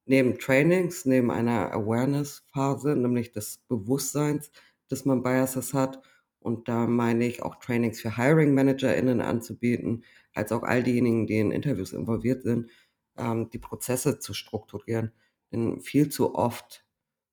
neben 0.06 0.38
Trainings, 0.38 1.04
neben 1.06 1.30
einer 1.30 1.72
Awareness-Phase, 1.72 2.96
nämlich 2.96 3.32
des 3.32 3.58
Bewusstseins, 3.68 4.50
dass 4.88 5.04
man 5.04 5.22
Biases 5.22 5.74
hat. 5.74 6.02
Und 6.44 6.68
da 6.68 6.86
meine 6.86 7.26
ich 7.26 7.42
auch 7.42 7.54
Trainings 7.54 8.02
für 8.02 8.18
Hiring-ManagerInnen 8.18 9.22
anzubieten, 9.22 10.04
als 10.34 10.52
auch 10.52 10.62
all 10.62 10.82
diejenigen, 10.82 11.26
die 11.26 11.38
in 11.38 11.50
Interviews 11.50 11.94
involviert 11.94 12.42
sind, 12.42 12.70
ähm, 13.16 13.48
die 13.48 13.58
Prozesse 13.58 14.18
zu 14.18 14.34
strukturieren. 14.34 15.12
Denn 15.50 15.80
viel 15.80 16.10
zu 16.10 16.34
oft 16.34 16.84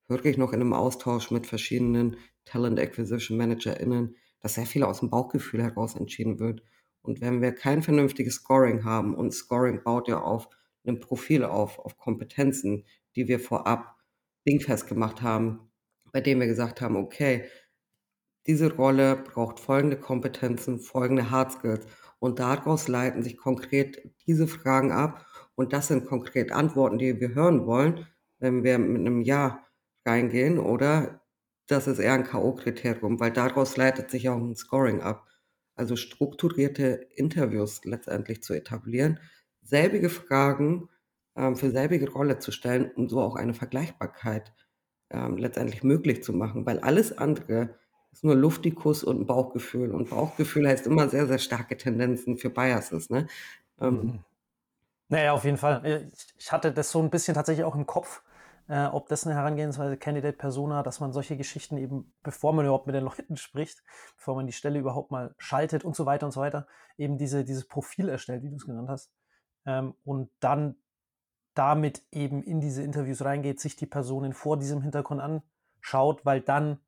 wirklich 0.07 0.37
noch 0.37 0.53
in 0.53 0.61
einem 0.61 0.71
Austausch 0.71 1.29
mit 1.29 1.45
verschiedenen 1.45 2.15
Talent 2.45 2.79
Acquisition 2.79 3.37
ManagerInnen, 3.37 4.15
dass 4.39 4.53
sehr 4.53 4.65
viel 4.65 4.83
aus 4.83 5.01
dem 5.01 5.09
Bauchgefühl 5.09 5.61
heraus 5.61 5.95
entschieden 5.95 6.39
wird. 6.39 6.63
Und 7.01 7.19
wenn 7.19 7.41
wir 7.41 7.51
kein 7.51 7.83
vernünftiges 7.83 8.35
Scoring 8.35 8.85
haben, 8.85 9.13
und 9.13 9.33
Scoring 9.33 9.83
baut 9.83 10.07
ja 10.07 10.21
auf 10.21 10.47
einem 10.85 11.01
Profil 11.01 11.43
auf, 11.43 11.79
auf 11.79 11.97
Kompetenzen, 11.97 12.85
die 13.17 13.27
wir 13.27 13.41
vorab 13.41 13.97
dingfest 14.47 14.87
gemacht 14.87 15.21
haben, 15.21 15.69
bei 16.13 16.21
dem 16.21 16.39
wir 16.39 16.47
gesagt 16.47 16.79
haben, 16.79 16.95
okay, 16.95 17.43
diese 18.47 18.73
Rolle 18.75 19.15
braucht 19.15 19.59
folgende 19.59 19.97
Kompetenzen, 19.97 20.79
folgende 20.79 21.29
Hard 21.29 21.51
Skills. 21.53 21.85
Und 22.19 22.39
daraus 22.39 22.87
leiten 22.87 23.23
sich 23.23 23.37
konkret 23.37 24.01
diese 24.27 24.47
Fragen 24.47 24.91
ab. 24.91 25.25
Und 25.55 25.73
das 25.73 25.87
sind 25.87 26.05
konkret 26.05 26.51
Antworten, 26.51 26.97
die 26.97 27.19
wir 27.19 27.33
hören 27.35 27.65
wollen, 27.65 28.07
wenn 28.39 28.63
wir 28.63 28.77
mit 28.77 29.01
einem 29.01 29.21
Ja 29.21 29.63
reingehen 30.05 30.59
oder 30.59 31.21
das 31.67 31.87
ist 31.87 31.99
eher 31.99 32.13
ein 32.13 32.23
K.O.-Kriterium, 32.23 33.19
weil 33.19 33.31
daraus 33.31 33.77
leitet 33.77 34.11
sich 34.11 34.27
auch 34.29 34.37
ein 34.37 34.55
Scoring 34.55 35.01
ab. 35.01 35.27
Also 35.75 35.95
strukturierte 35.95 37.07
Interviews 37.15 37.85
letztendlich 37.85 38.43
zu 38.43 38.53
etablieren, 38.53 39.19
selbige 39.61 40.09
Fragen 40.09 40.89
ähm, 41.35 41.55
für 41.55 41.71
selbige 41.71 42.11
Rolle 42.11 42.39
zu 42.39 42.51
stellen, 42.51 42.91
um 42.95 43.07
so 43.07 43.21
auch 43.21 43.35
eine 43.35 43.53
Vergleichbarkeit 43.53 44.53
ähm, 45.11 45.37
letztendlich 45.37 45.83
möglich 45.83 46.23
zu 46.23 46.33
machen, 46.33 46.65
weil 46.65 46.79
alles 46.79 47.17
andere 47.17 47.75
ist 48.11 48.23
nur 48.23 48.35
Luftikus 48.35 49.03
und 49.03 49.21
ein 49.21 49.25
Bauchgefühl. 49.25 49.91
Und 49.91 50.09
Bauchgefühl 50.09 50.67
heißt 50.67 50.87
immer 50.87 51.09
sehr, 51.09 51.27
sehr 51.27 51.39
starke 51.39 51.77
Tendenzen 51.77 52.37
für 52.37 52.49
Biases. 52.49 53.09
Ne? 53.09 53.27
Ähm, 53.79 53.93
mhm. 53.93 54.19
Naja, 55.09 55.33
auf 55.33 55.43
jeden 55.43 55.57
Fall. 55.57 56.11
Ich 56.37 56.51
hatte 56.51 56.71
das 56.71 56.91
so 56.91 57.01
ein 57.01 57.09
bisschen 57.09 57.33
tatsächlich 57.33 57.65
auch 57.65 57.75
im 57.75 57.85
Kopf, 57.85 58.23
äh, 58.69 58.85
ob 58.85 59.09
das 59.09 59.25
eine 59.25 59.35
Herangehensweise 59.35 59.97
Candidate 59.97 60.37
Persona, 60.37 60.83
dass 60.83 61.01
man 61.01 61.11
solche 61.11 61.35
Geschichten 61.35 61.77
eben, 61.77 62.13
bevor 62.23 62.53
man 62.53 62.65
überhaupt 62.65 62.87
mit 62.87 62.95
den 62.95 63.03
Leuten 63.05 63.35
spricht, 63.35 63.83
bevor 64.15 64.35
man 64.35 64.47
die 64.47 64.53
Stelle 64.53 64.79
überhaupt 64.79 65.11
mal 65.11 65.35
schaltet 65.37 65.83
und 65.83 65.95
so 65.95 66.05
weiter 66.05 66.25
und 66.25 66.31
so 66.31 66.39
weiter, 66.39 66.67
eben 66.97 67.17
diese, 67.17 67.43
dieses 67.43 67.67
Profil 67.67 68.07
erstellt, 68.07 68.43
wie 68.43 68.49
du 68.49 68.55
es 68.55 68.65
genannt 68.65 68.89
hast, 68.89 69.11
ähm, 69.65 69.95
und 70.05 70.29
dann 70.39 70.75
damit 71.53 72.03
eben 72.11 72.43
in 72.43 72.61
diese 72.61 72.81
Interviews 72.81 73.25
reingeht, 73.25 73.59
sich 73.59 73.75
die 73.75 73.85
Personen 73.85 74.31
vor 74.33 74.57
diesem 74.57 74.81
Hintergrund 74.81 75.21
anschaut, 75.21 76.25
weil 76.25 76.39
dann 76.39 76.79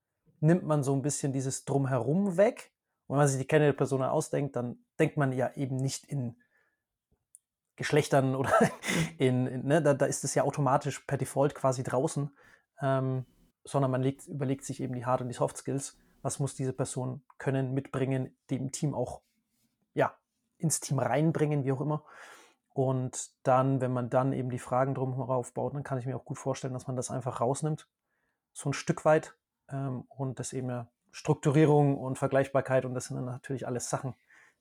nimmt 0.44 0.64
man 0.64 0.84
so 0.84 0.94
ein 0.94 1.02
bisschen 1.02 1.34
dieses 1.34 1.66
Drumherum 1.66 2.38
weg. 2.38 2.72
Und 3.08 3.16
wenn 3.16 3.22
man 3.22 3.28
sich 3.28 3.40
die 3.40 3.48
Candidate 3.48 3.78
Persona 3.78 4.12
ausdenkt, 4.12 4.56
dann 4.56 4.78
denkt 5.00 5.18
man 5.18 5.32
ja 5.32 5.52
eben 5.56 5.78
nicht 5.78 6.06
in 6.06 6.36
Geschlechtern 7.76 8.36
oder 8.36 8.52
in, 9.18 9.48
in 9.48 9.66
ne, 9.66 9.82
da, 9.82 9.94
da, 9.94 10.06
ist 10.06 10.24
es 10.24 10.36
ja 10.36 10.44
automatisch 10.44 11.00
per 11.00 11.18
Default 11.18 11.56
quasi 11.56 11.84
draußen, 11.84 12.30
ähm, 12.82 13.26
sondern 13.64 13.92
man 13.92 14.02
legt, 14.02 14.28
überlegt 14.28 14.66
sich 14.66 14.82
eben 14.82 14.94
die 14.94 15.06
Hard- 15.06 15.22
und 15.22 15.30
die 15.30 15.34
Soft 15.34 15.58
Skills. 15.58 15.98
Was 16.22 16.40
muss 16.40 16.56
diese 16.56 16.74
Person 16.74 17.24
können, 17.38 17.74
mitbringen, 17.74 18.36
die 18.50 18.58
im 18.58 18.72
Team 18.72 18.94
auch 18.94 19.22
ja, 19.94 20.16
ins 20.58 20.80
Team 20.80 21.00
reinbringen, 21.00 21.64
wie 21.64 21.72
auch 21.72 21.82
immer. 21.82 22.06
Und 22.70 23.32
dann, 23.44 23.82
wenn 23.82 23.94
man 23.94 24.10
dann 24.10 24.34
eben 24.34 24.50
die 24.50 24.60
Fragen 24.60 24.96
drumherum 24.96 25.30
aufbaut, 25.30 25.74
dann 25.76 25.84
kann 25.84 26.00
ich 26.00 26.06
mir 26.06 26.16
auch 26.16 26.26
gut 26.26 26.40
vorstellen, 26.40 26.74
dass 26.74 26.88
man 26.88 26.96
das 26.96 27.12
einfach 27.12 27.40
rausnimmt, 27.40 27.88
so 28.52 28.70
ein 28.70 28.74
Stück 28.74 29.06
weit. 29.06 29.36
Ähm, 29.74 30.06
und 30.08 30.40
das 30.40 30.54
eben 30.54 30.70
ja 30.70 30.88
Strukturierung 31.12 31.98
und 31.98 32.18
Vergleichbarkeit 32.18 32.86
und 32.86 32.94
das 32.94 33.06
sind 33.06 33.18
dann 33.18 33.26
natürlich 33.26 33.68
alles 33.68 33.90
Sachen, 33.90 34.14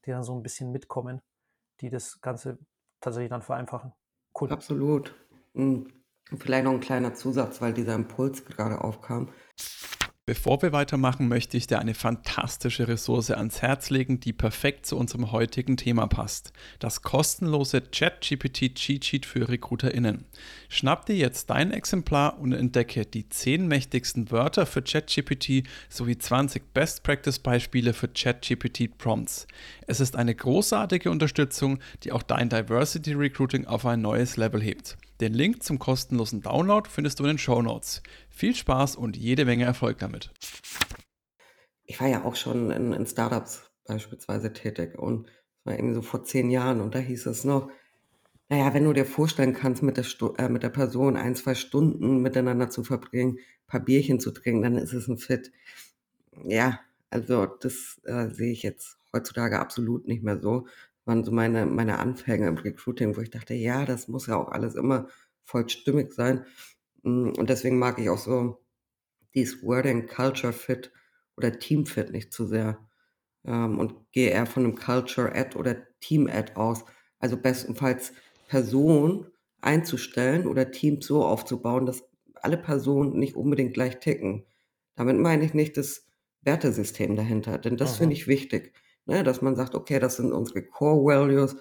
die 0.05 0.11
dann 0.11 0.23
so 0.25 0.35
ein 0.35 0.43
bisschen 0.43 0.73
mitkommen, 0.73 1.23
die 1.81 1.91
das 1.91 2.21
Ganze 2.21 2.59
tatsächlich 3.01 3.31
dann 3.31 3.43
vereinfachen. 3.43 3.93
Cool. 4.39 4.51
Absolut. 4.51 5.15
Hm. 5.55 5.87
Vielleicht 6.39 6.65
noch 6.65 6.73
ein 6.73 6.81
kleiner 6.81 7.15
Zusatz, 7.15 7.61
weil 7.61 7.75
dieser 7.75 7.95
Impuls 7.95 8.45
gerade 8.45 8.83
aufkam. 8.83 9.29
Bevor 10.33 10.63
wir 10.63 10.73
weitermachen, 10.73 11.29
möchte 11.29 11.59
ich 11.59 11.67
dir 11.67 11.79
eine 11.79 11.93
fantastische 11.93 12.89
Ressource 12.89 13.31
ans 13.33 13.61
Herz 13.61 13.91
legen, 13.91 14.19
die 14.19 14.33
perfekt 14.33 14.87
zu 14.87 14.97
unserem 14.97 15.31
heutigen 15.31 15.77
Thema 15.77 16.07
passt. 16.07 16.55
Das 16.79 17.03
kostenlose 17.03 17.83
ChatGPT 17.83 18.75
Cheat 18.75 19.05
Sheet 19.05 19.27
für 19.27 19.51
RecruiterInnen. 19.51 20.25
Schnapp 20.71 21.05
dir 21.05 21.17
jetzt 21.17 21.51
dein 21.51 21.71
Exemplar 21.71 22.39
und 22.39 22.55
entdecke 22.55 23.05
die 23.05 23.29
10 23.29 23.69
mächtigsten 23.69 24.31
Wörter 24.31 24.65
für 24.65 24.81
ChatGPT 24.81 25.69
sowie 25.91 26.17
20 26.17 26.73
Best 26.73 27.03
Practice 27.03 27.39
Beispiele 27.39 27.93
für 27.93 28.09
ChatGPT 28.09 28.97
Prompts. 28.97 29.47
Es 29.87 30.01
ist 30.01 30.17
eine 30.17 30.35
großartige 30.35 31.11
Unterstützung, 31.11 31.79
die 32.05 32.13
auch 32.13 32.23
dein 32.23 32.49
Diversity 32.49 33.13
Recruiting 33.13 33.67
auf 33.67 33.85
ein 33.85 34.01
neues 34.01 34.39
Level 34.39 34.63
hebt. 34.63 34.97
Den 35.21 35.35
Link 35.35 35.63
zum 35.63 35.79
kostenlosen 35.79 36.41
Download 36.41 36.89
findest 36.91 37.21
du 37.21 37.23
in 37.23 37.29
den 37.29 37.39
Show 37.39 37.63
Notes. 37.63 38.03
Viel 38.43 38.57
Spaß 38.57 38.97
und 38.97 39.17
jede 39.17 39.45
Menge 39.45 39.67
Erfolg 39.67 39.99
damit. 39.99 40.33
Ich 41.85 42.01
war 42.01 42.09
ja 42.09 42.25
auch 42.25 42.35
schon 42.35 42.73
in, 42.73 42.93
in 42.93 43.07
Startups 43.07 43.71
beispielsweise 43.85 44.53
tätig 44.53 44.99
und 44.99 45.29
das 45.29 45.35
war 45.63 45.75
irgendwie 45.75 45.95
so 45.95 46.03
vor 46.03 46.25
zehn 46.25 46.51
Jahren 46.51 46.81
und 46.81 46.97
da 46.97 46.99
hieß 46.99 47.27
es 47.27 47.45
noch, 47.45 47.71
naja, 48.49 48.75
wenn 48.75 48.83
du 48.83 48.93
dir 48.93 49.05
vorstellen 49.05 49.53
kannst, 49.53 49.85
mit 49.85 49.97
der, 49.97 50.03
Stu 50.03 50.35
äh, 50.39 50.49
mit 50.49 50.65
der 50.65 50.71
Person 50.71 51.17
ein, 51.17 51.37
zwei 51.37 51.55
Stunden 51.55 52.21
miteinander 52.21 52.69
zu 52.69 52.83
verbringen, 52.83 53.39
ein 53.39 53.67
paar 53.69 53.79
Bierchen 53.79 54.19
zu 54.19 54.33
trinken, 54.33 54.63
dann 54.63 54.77
ist 54.77 54.93
es 54.93 55.07
ein 55.07 55.19
Fit. 55.19 55.53
Ja, 56.43 56.81
also 57.11 57.47
das 57.47 58.01
äh, 58.07 58.29
sehe 58.31 58.51
ich 58.51 58.65
jetzt 58.65 58.99
heutzutage 59.13 59.61
absolut 59.61 60.09
nicht 60.09 60.25
mehr 60.25 60.41
so. 60.41 60.63
Das 60.63 61.07
waren 61.07 61.23
so 61.23 61.31
meine, 61.31 61.65
meine 61.65 62.01
Anfänge 62.01 62.49
im 62.49 62.59
Recruiting, 62.59 63.17
wo 63.17 63.21
ich 63.21 63.31
dachte, 63.31 63.55
ja, 63.55 63.85
das 63.85 64.09
muss 64.09 64.27
ja 64.27 64.35
auch 64.35 64.49
alles 64.49 64.75
immer 64.75 65.07
voll 65.45 65.69
stimmig 65.69 66.13
sein. 66.13 66.45
Mm, 67.03 67.31
und 67.39 67.51
deswegen 67.51 67.79
mag 67.79 67.99
ich 67.99 68.09
auch 68.11 68.19
so 68.19 68.65
dieses 69.35 69.63
Wording 69.63 70.07
Culture 70.07 70.53
Fit 70.53 70.93
oder 71.37 71.59
Team 71.59 71.87
Fit 71.87 72.11
nicht 72.11 72.33
zu 72.33 72.47
sehr. 72.47 72.79
Ähm, 73.45 73.79
und 73.79 74.13
gehe 74.13 74.31
eher 74.31 74.47
von 74.47 74.65
einem 74.65 74.77
Culture 74.77 75.35
Ad 75.35 75.57
oder 75.59 75.77
Team 76.01 76.29
Ad 76.29 76.55
aus. 76.55 76.85
Also 77.19 77.37
bestenfalls 77.37 78.13
Person 78.49 79.29
einzustellen 79.61 80.47
oder 80.47 80.71
Teams 80.71 81.07
so 81.07 81.25
aufzubauen, 81.25 81.87
dass 81.87 82.05
alle 82.35 82.59
Personen 82.59 83.19
nicht 83.19 83.37
unbedingt 83.37 83.75
gleich 83.75 84.01
ticken. 84.01 84.45
Damit 84.97 85.19
meine 85.19 85.45
ich 85.45 85.55
nicht 85.55 85.77
das 85.77 86.07
Wertesystem 86.43 87.17
dahinter, 87.17 87.59
denn 87.59 87.77
das 87.77 87.97
finde 87.97 88.15
ich 88.15 88.27
wichtig, 88.27 88.75
ne, 89.07 89.23
dass 89.23 89.43
man 89.43 89.55
sagt, 89.55 89.75
okay, 89.77 90.01
das 90.01 90.17
sind 90.17 90.33
unsere 90.33 90.63
Core 90.63 91.05
Values, 91.05 91.57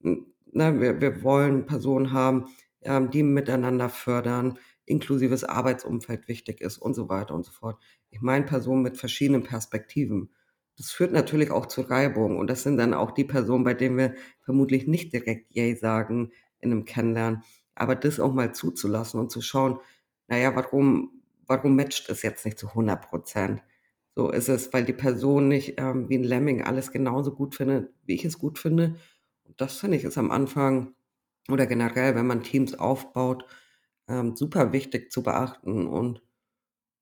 ne, 0.00 0.80
wir, 0.80 1.00
wir 1.00 1.22
wollen 1.22 1.66
Personen 1.66 2.12
haben, 2.12 2.46
ähm, 2.80 3.10
die 3.10 3.22
miteinander 3.22 3.90
fördern, 3.90 4.58
inklusives 4.84 5.44
Arbeitsumfeld 5.44 6.28
wichtig 6.28 6.60
ist 6.60 6.78
und 6.78 6.94
so 6.94 7.08
weiter 7.08 7.34
und 7.34 7.44
so 7.44 7.52
fort. 7.52 7.80
Ich 8.10 8.20
meine 8.20 8.44
Personen 8.44 8.82
mit 8.82 8.96
verschiedenen 8.96 9.42
Perspektiven. 9.42 10.30
Das 10.76 10.90
führt 10.90 11.12
natürlich 11.12 11.50
auch 11.50 11.66
zu 11.66 11.82
Reibung 11.82 12.38
und 12.38 12.48
das 12.48 12.62
sind 12.62 12.78
dann 12.78 12.94
auch 12.94 13.10
die 13.10 13.24
Personen, 13.24 13.64
bei 13.64 13.74
denen 13.74 13.98
wir 13.98 14.14
vermutlich 14.40 14.86
nicht 14.86 15.12
direkt 15.12 15.52
Yay 15.54 15.76
sagen 15.76 16.32
in 16.60 16.72
einem 16.72 16.84
Kennenlernen, 16.84 17.42
aber 17.74 17.94
das 17.94 18.20
auch 18.20 18.32
mal 18.32 18.54
zuzulassen 18.54 19.20
und 19.20 19.30
zu 19.30 19.42
schauen, 19.42 19.78
naja, 20.28 20.54
warum, 20.56 21.22
warum 21.46 21.76
matcht 21.76 22.08
es 22.08 22.22
jetzt 22.22 22.44
nicht 22.44 22.58
zu 22.58 22.68
100 22.68 23.02
Prozent? 23.02 23.62
So 24.14 24.30
ist 24.30 24.48
es, 24.48 24.72
weil 24.72 24.84
die 24.84 24.92
Person 24.92 25.48
nicht 25.48 25.74
ähm, 25.78 26.08
wie 26.08 26.18
ein 26.18 26.24
Lemming 26.24 26.62
alles 26.62 26.92
genauso 26.92 27.34
gut 27.34 27.54
findet, 27.54 27.92
wie 28.04 28.14
ich 28.14 28.24
es 28.24 28.38
gut 28.38 28.58
finde. 28.58 28.96
Und 29.44 29.60
das 29.60 29.78
finde 29.78 29.96
ich 29.96 30.04
ist 30.04 30.18
am 30.18 30.30
Anfang 30.30 30.94
oder 31.50 31.66
generell, 31.66 32.14
wenn 32.14 32.26
man 32.26 32.42
Teams 32.42 32.74
aufbaut, 32.74 33.44
ähm, 34.12 34.36
super 34.36 34.72
wichtig 34.72 35.10
zu 35.10 35.22
beachten 35.22 35.86
und 35.86 36.22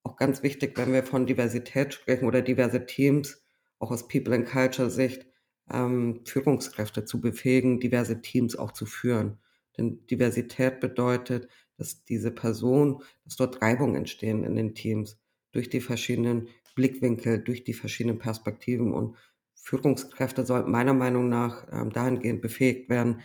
auch 0.05 0.17
ganz 0.17 0.43
wichtig, 0.43 0.79
wenn 0.79 0.93
wir 0.93 1.03
von 1.03 1.27
Diversität 1.27 1.93
sprechen 1.93 2.27
oder 2.27 2.43
diverse 2.43 2.87
Teams, 2.87 3.43
auch 3.79 3.91
aus 3.91 4.09
People 4.09 4.35
and 4.35 4.49
Culture 4.49 4.91
Sicht, 4.91 5.27
ähm, 5.71 6.23
Führungskräfte 6.25 7.05
zu 7.05 7.21
befähigen, 7.21 7.81
diverse 7.81 8.23
Teams 8.23 8.57
auch 8.57 8.73
zu 8.73 8.87
führen. 8.87 9.39
Denn 9.77 10.07
Diversität 10.07 10.81
bedeutet, 10.81 11.49
dass 11.77 12.05
diese 12.05 12.31
Person, 12.31 13.03
dass 13.25 13.37
dort 13.37 13.61
Reibung 13.63 13.97
entstehen 13.97 14.45
in 14.45 14.55
den 14.57 14.75
Teams 14.75 15.19
durch 15.53 15.69
die 15.69 15.81
verschiedenen 15.81 16.49
Blickwinkel, 16.77 17.43
durch 17.43 17.65
die 17.65 17.75
verschiedenen 17.75 18.19
Perspektiven 18.19 18.93
und 18.93 19.17
Führungskräfte 19.55 20.47
sollten 20.47 20.71
meiner 20.71 20.95
Meinung 20.95 21.29
nach 21.29 21.67
ähm, 21.73 21.91
dahingehend 21.91 22.41
befähigt 22.41 22.89
werden, 22.89 23.23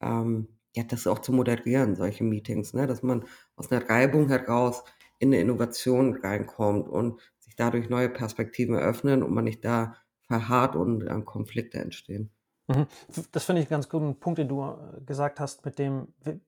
ähm, 0.00 0.48
ja, 0.76 0.84
das 0.84 1.06
auch 1.06 1.20
zu 1.20 1.32
moderieren, 1.32 1.96
solche 1.96 2.22
Meetings, 2.22 2.74
ne? 2.74 2.86
dass 2.86 3.02
man 3.02 3.24
aus 3.56 3.72
einer 3.72 3.88
Reibung 3.88 4.28
heraus 4.28 4.84
in 5.18 5.28
eine 5.28 5.40
Innovation 5.40 6.16
reinkommt 6.16 6.86
und 6.88 7.20
sich 7.38 7.56
dadurch 7.56 7.88
neue 7.88 8.10
Perspektiven 8.10 8.74
eröffnen 8.74 9.22
und 9.22 9.32
man 9.32 9.44
nicht 9.44 9.64
da 9.64 9.96
verharrt 10.26 10.76
und 10.76 11.02
äh, 11.06 11.22
Konflikte 11.22 11.78
entstehen. 11.78 12.30
Mhm. 12.68 12.86
Das 13.32 13.44
finde 13.44 13.62
ich 13.62 13.66
einen 13.66 13.70
ganz 13.70 13.88
guten 13.88 14.20
Punkt, 14.20 14.38
den 14.38 14.48
du 14.48 14.62
äh, 14.64 15.00
gesagt 15.06 15.40
hast, 15.40 15.64
mit 15.64 15.78
dem, 15.78 16.12
wir, 16.22 16.40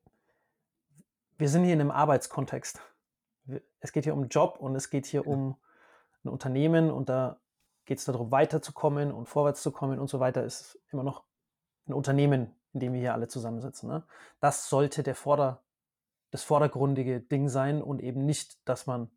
wir 1.39 1.49
sind 1.49 1.65
hier 1.65 1.73
in 1.73 1.81
einem 1.81 1.91
Arbeitskontext. 1.91 2.81
Es 3.81 3.93
geht 3.93 4.05
hier 4.05 4.15
um 4.15 4.29
Job 4.29 4.59
und 4.61 4.77
es 4.77 4.91
geht 4.91 5.07
hier 5.07 5.27
um 5.27 5.57
ein 6.23 6.29
Unternehmen 6.29 6.91
und 6.91 7.09
da 7.09 7.41
geht 7.87 7.99
es 7.99 8.05
darum, 8.05 8.31
weiterzukommen 8.31 9.11
und 9.11 9.27
vorwärts 9.27 9.63
zu 9.63 9.73
kommen 9.73 9.99
und 9.99 10.11
so 10.11 10.21
weiter. 10.21 10.45
Ist 10.45 10.79
immer 10.93 11.05
noch 11.05 11.25
ein 11.87 11.95
Unternehmen, 11.95 12.58
in 12.73 12.81
dem 12.81 12.93
wir 12.93 13.01
hier 13.01 13.15
alle 13.15 13.29
zusammensitzen. 13.29 13.89
Ne? 13.89 14.05
Das 14.41 14.69
sollte 14.69 15.03
der 15.03 15.15
Vorder-, 15.15 15.63
das 16.31 16.43
vordergründige 16.43 17.21
Ding 17.21 17.49
sein 17.49 17.83
und 17.83 18.03
eben 18.03 18.25
nicht, 18.25 18.59
dass 18.69 18.87
man 18.87 19.11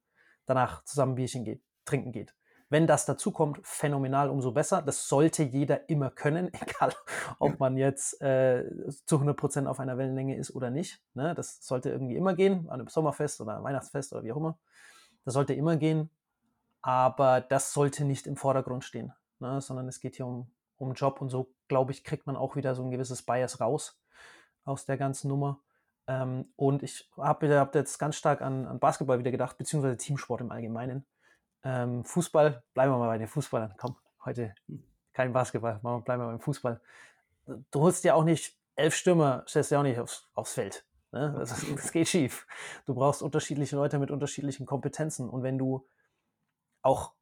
danach 0.45 0.83
zusammen 0.83 1.15
Bierchen 1.15 1.43
geht, 1.43 1.61
trinken 1.85 2.11
geht. 2.11 2.35
Wenn 2.71 2.87
das 2.87 3.05
dazu 3.05 3.31
kommt, 3.31 3.59
phänomenal, 3.63 4.29
umso 4.29 4.53
besser. 4.53 4.81
Das 4.81 5.09
sollte 5.09 5.43
jeder 5.43 5.89
immer 5.89 6.09
können, 6.09 6.53
egal 6.61 6.93
ob 7.37 7.59
man 7.59 7.75
jetzt 7.75 8.21
äh, 8.21 8.63
zu 9.05 9.17
100% 9.17 9.65
auf 9.65 9.81
einer 9.81 9.97
Wellenlänge 9.97 10.37
ist 10.37 10.55
oder 10.55 10.69
nicht. 10.69 11.03
Ne? 11.13 11.35
Das 11.35 11.59
sollte 11.61 11.89
irgendwie 11.89 12.15
immer 12.15 12.33
gehen, 12.33 12.69
an 12.69 12.79
einem 12.79 12.87
Sommerfest 12.87 13.41
oder 13.41 13.61
Weihnachtsfest 13.61 14.13
oder 14.13 14.23
wie 14.23 14.31
auch 14.31 14.37
immer. 14.37 14.57
Das 15.25 15.33
sollte 15.33 15.53
immer 15.53 15.75
gehen, 15.75 16.09
aber 16.81 17.41
das 17.41 17.73
sollte 17.73 18.05
nicht 18.05 18.25
im 18.25 18.37
Vordergrund 18.37 18.85
stehen, 18.85 19.11
ne? 19.39 19.59
sondern 19.59 19.89
es 19.89 19.99
geht 19.99 20.15
hier 20.15 20.25
um, 20.25 20.49
um 20.81 20.93
Job 20.93 21.21
und 21.21 21.29
so, 21.29 21.53
glaube 21.67 21.91
ich, 21.91 22.03
kriegt 22.03 22.27
man 22.27 22.35
auch 22.35 22.55
wieder 22.55 22.75
so 22.75 22.83
ein 22.83 22.91
gewisses 22.91 23.21
Bias 23.21 23.61
raus 23.61 24.01
aus 24.65 24.85
der 24.85 24.97
ganzen 24.97 25.27
Nummer. 25.27 25.61
Ähm, 26.07 26.51
und 26.55 26.83
ich 26.83 27.09
habe 27.17 27.57
hab 27.57 27.75
jetzt 27.75 27.99
ganz 27.99 28.15
stark 28.15 28.41
an, 28.41 28.65
an, 28.65 28.79
Basketball 28.79 29.19
wieder 29.19 29.31
gedacht, 29.31 29.57
beziehungsweise 29.57 29.97
Teamsport 29.97 30.41
im 30.41 30.51
Allgemeinen. 30.51 31.05
Ähm, 31.63 32.03
Fußball, 32.03 32.63
bleiben 32.73 32.91
wir 32.91 32.97
mal 32.97 33.07
bei 33.07 33.19
den 33.19 33.27
Fußballern. 33.27 33.75
Komm, 33.77 33.95
heute 34.25 34.55
kein 35.13 35.31
Basketball, 35.31 35.79
bleiben 35.79 36.05
wir 36.05 36.27
beim 36.27 36.39
Fußball. 36.39 36.81
Du 37.45 37.81
holst 37.81 38.03
ja 38.03 38.15
auch 38.15 38.23
nicht 38.23 38.57
elf 38.75 38.95
Stürmer, 38.95 39.43
stellst 39.47 39.71
ja 39.71 39.79
auch 39.79 39.83
nicht 39.83 39.99
aufs, 39.99 40.29
aufs 40.33 40.53
Feld. 40.53 40.85
Ne? 41.11 41.35
Das, 41.37 41.63
das, 41.75 41.91
geht 41.91 42.07
schief. 42.07 42.47
Du 42.85 42.95
brauchst 42.95 43.21
unterschiedliche 43.21 43.75
Leute 43.75 43.99
mit 43.99 44.09
unterschiedlichen 44.09 44.65
Kompetenzen. 44.65 45.29
Und 45.29 45.43
wenn 45.43 45.57
du 45.57 45.87
auch, 46.81 47.13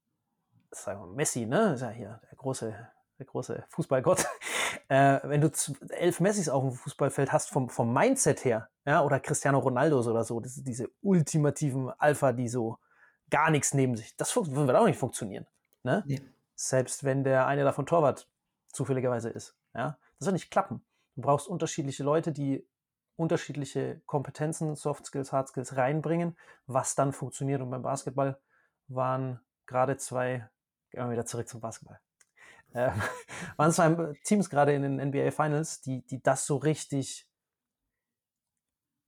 sagen 0.71 1.01
wir 1.01 1.07
Messi, 1.07 1.45
ne, 1.45 1.73
ist 1.73 1.81
ja 1.81 1.89
hier 1.89 2.21
der 2.29 2.37
große 2.37 2.89
der 3.19 3.25
große 3.25 3.65
Fußballgott, 3.69 4.25
äh, 4.87 5.19
wenn 5.23 5.41
du 5.41 5.51
elf 5.89 6.19
Messis 6.19 6.49
auf 6.49 6.63
dem 6.63 6.71
Fußballfeld 6.71 7.31
hast, 7.31 7.49
vom, 7.49 7.69
vom 7.69 7.93
Mindset 7.93 8.45
her, 8.45 8.69
ja, 8.85 9.03
oder 9.03 9.19
Cristiano 9.19 9.59
Ronaldo 9.59 9.99
oder 9.99 10.23
so, 10.23 10.39
das, 10.39 10.55
diese 10.63 10.89
ultimativen 11.01 11.91
Alpha, 11.99 12.31
die 12.31 12.47
so 12.47 12.79
gar 13.29 13.51
nichts 13.51 13.73
neben 13.73 13.95
sich, 13.95 14.15
das 14.15 14.35
wird 14.35 14.75
auch 14.75 14.85
nicht 14.85 14.97
funktionieren. 14.97 15.45
Ne? 15.83 16.03
Ja. 16.07 16.19
Selbst 16.55 17.03
wenn 17.03 17.23
der 17.23 17.45
eine 17.45 17.63
davon 17.63 17.85
Torwart 17.85 18.27
zufälligerweise 18.71 19.29
ist. 19.29 19.55
Ja? 19.75 19.99
Das 20.17 20.25
wird 20.25 20.33
nicht 20.33 20.49
klappen. 20.49 20.83
Du 21.15 21.21
brauchst 21.21 21.47
unterschiedliche 21.47 22.03
Leute, 22.03 22.31
die 22.31 22.65
unterschiedliche 23.17 24.01
Kompetenzen, 24.05 24.75
Soft 24.75 25.05
Skills, 25.05 25.33
Hard 25.33 25.49
Skills 25.49 25.75
reinbringen, 25.75 26.37
was 26.67 26.95
dann 26.95 27.11
funktioniert. 27.11 27.61
Und 27.61 27.69
beim 27.69 27.81
Basketball 27.81 28.39
waren 28.87 29.41
gerade 29.65 29.97
zwei, 29.97 30.49
gehen 30.89 31.03
wir 31.03 31.11
wieder 31.11 31.25
zurück 31.25 31.49
zum 31.49 31.59
Basketball 31.59 31.99
äh, 32.73 32.91
waren 33.57 33.71
zwei 33.71 34.13
Teams 34.23 34.49
gerade 34.49 34.73
in 34.73 34.81
den 34.81 35.09
NBA 35.09 35.31
Finals, 35.31 35.81
die, 35.81 36.05
die 36.05 36.21
das 36.21 36.45
so 36.45 36.57
richtig 36.57 37.29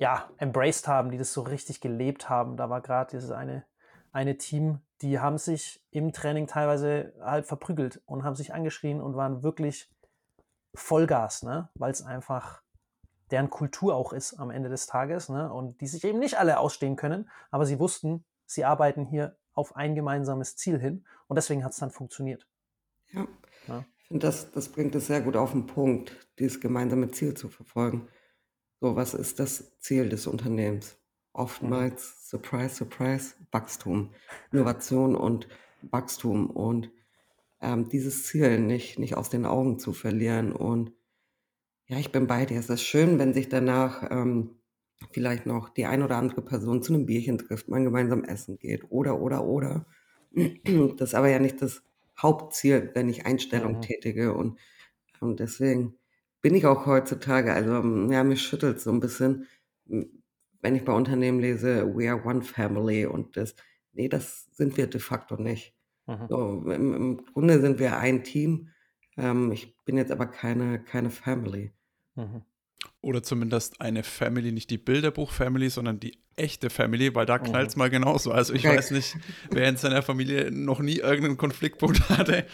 ja, 0.01 0.31
embraced 0.37 0.87
haben, 0.87 1.11
die 1.11 1.19
das 1.19 1.31
so 1.31 1.41
richtig 1.41 1.79
gelebt 1.79 2.27
haben. 2.27 2.57
Da 2.57 2.71
war 2.71 2.81
gerade 2.81 3.11
dieses 3.11 3.29
eine, 3.29 3.65
eine 4.11 4.35
Team, 4.37 4.81
die 5.01 5.19
haben 5.19 5.37
sich 5.37 5.85
im 5.91 6.11
Training 6.11 6.47
teilweise 6.47 7.13
halb 7.21 7.45
verprügelt 7.45 8.01
und 8.05 8.23
haben 8.23 8.35
sich 8.35 8.51
angeschrien 8.51 8.99
und 8.99 9.15
waren 9.15 9.43
wirklich 9.43 9.91
Vollgas, 10.73 11.43
ne? 11.43 11.69
weil 11.75 11.91
es 11.91 12.01
einfach 12.01 12.63
deren 13.29 13.51
Kultur 13.51 13.95
auch 13.95 14.11
ist 14.11 14.33
am 14.39 14.49
Ende 14.49 14.69
des 14.69 14.87
Tages 14.87 15.29
ne? 15.29 15.53
und 15.53 15.79
die 15.81 15.87
sich 15.87 16.03
eben 16.03 16.17
nicht 16.17 16.39
alle 16.39 16.57
ausstehen 16.57 16.95
können, 16.95 17.29
aber 17.51 17.67
sie 17.67 17.79
wussten, 17.79 18.25
sie 18.45 18.65
arbeiten 18.65 19.05
hier 19.05 19.37
auf 19.53 19.75
ein 19.75 19.93
gemeinsames 19.93 20.55
Ziel 20.55 20.79
hin 20.79 21.05
und 21.27 21.35
deswegen 21.35 21.63
hat 21.63 21.73
es 21.73 21.77
dann 21.77 21.91
funktioniert. 21.91 22.47
Ja. 23.11 23.27
Ja. 23.67 23.85
Ich 23.99 24.07
finde, 24.07 24.25
das, 24.25 24.51
das 24.51 24.69
bringt 24.69 24.95
es 24.95 25.07
sehr 25.07 25.21
gut 25.21 25.35
auf 25.35 25.51
den 25.51 25.67
Punkt, 25.67 26.29
dieses 26.39 26.59
gemeinsame 26.59 27.11
Ziel 27.11 27.33
zu 27.33 27.49
verfolgen. 27.49 28.07
So, 28.79 28.95
was 28.95 29.13
ist 29.13 29.39
das 29.39 29.77
Ziel 29.79 30.09
des 30.09 30.27
Unternehmens? 30.27 30.97
Oftmals, 31.33 32.29
surprise, 32.29 32.75
surprise, 32.75 33.35
Wachstum, 33.51 34.13
Innovation 34.51 35.15
und 35.15 35.47
Wachstum 35.81 36.49
und 36.49 36.91
ähm, 37.61 37.89
dieses 37.89 38.25
Ziel 38.25 38.59
nicht, 38.59 38.99
nicht 38.99 39.15
aus 39.15 39.29
den 39.29 39.45
Augen 39.45 39.79
zu 39.79 39.93
verlieren. 39.93 40.51
Und 40.51 40.91
ja, 41.85 41.97
ich 41.97 42.11
bin 42.11 42.27
bei 42.27 42.45
dir. 42.45 42.59
Es 42.59 42.69
ist 42.69 42.83
schön, 42.83 43.19
wenn 43.19 43.33
sich 43.33 43.49
danach 43.49 44.09
ähm, 44.11 44.61
vielleicht 45.11 45.45
noch 45.45 45.69
die 45.69 45.85
ein 45.85 46.03
oder 46.03 46.17
andere 46.17 46.41
Person 46.41 46.83
zu 46.83 46.93
einem 46.93 47.05
Bierchen 47.05 47.37
trifft, 47.37 47.69
man 47.69 47.83
gemeinsam 47.83 48.23
essen 48.23 48.57
geht 48.57 48.89
oder, 48.89 49.19
oder, 49.19 49.45
oder. 49.45 49.85
Das 50.33 51.09
ist 51.09 51.15
aber 51.15 51.29
ja 51.29 51.39
nicht 51.39 51.61
das 51.61 51.83
Hauptziel, 52.21 52.91
wenn 52.93 53.09
ich 53.09 53.25
Einstellung 53.25 53.77
mhm. 53.77 53.81
tätige. 53.81 54.33
Und, 54.33 54.59
und 55.19 55.39
deswegen 55.39 55.95
bin 56.41 56.55
ich 56.55 56.65
auch 56.65 56.85
heutzutage, 56.85 57.53
also 57.53 57.71
ja, 58.11 58.23
mich 58.23 58.41
schüttelt 58.41 58.79
so 58.81 58.91
ein 58.91 58.99
bisschen, 58.99 59.47
wenn 59.85 60.75
ich 60.75 60.83
bei 60.83 60.93
Unternehmen 60.93 61.39
lese, 61.39 61.95
we 61.95 62.09
are 62.09 62.23
one 62.23 62.41
family 62.41 63.05
und 63.05 63.37
das, 63.37 63.55
nee, 63.93 64.07
das 64.07 64.47
sind 64.51 64.77
wir 64.77 64.87
de 64.87 64.99
facto 64.99 65.35
nicht. 65.35 65.75
Mhm. 66.07 66.27
So, 66.29 66.71
im, 66.71 66.93
im, 66.93 67.25
Grunde 67.25 67.61
sind 67.61 67.79
wir 67.79 67.97
ein 67.97 68.23
Team, 68.23 68.69
Ähm, 69.17 69.51
ich 69.51 69.75
bin 69.83 69.97
jetzt 69.97 70.11
aber 70.11 70.25
keine, 70.25 70.81
keine 70.81 71.09
Family. 71.09 71.73
Mhm. 72.15 72.43
Oder 73.01 73.21
zumindest 73.21 73.81
eine 73.81 74.03
Family, 74.03 74.51
nicht 74.51 74.69
die 74.69 74.77
Bilderbuch-Family, 74.77 75.69
sondern 75.69 75.99
die 75.99 76.20
echte 76.41 76.69
Family, 76.69 77.13
weil 77.15 77.25
da 77.25 77.39
knallt 77.39 77.69
es 77.69 77.75
mhm. 77.75 77.79
mal 77.79 77.89
genauso. 77.89 78.31
Also 78.31 78.53
ich 78.53 78.65
weiß 78.65 78.91
nicht, 78.91 79.15
wer 79.49 79.69
in 79.69 79.77
seiner 79.77 80.01
Familie 80.01 80.51
noch 80.51 80.79
nie 80.79 80.97
irgendeinen 80.97 81.37
Konfliktpunkt 81.37 82.09
hatte. 82.09 82.45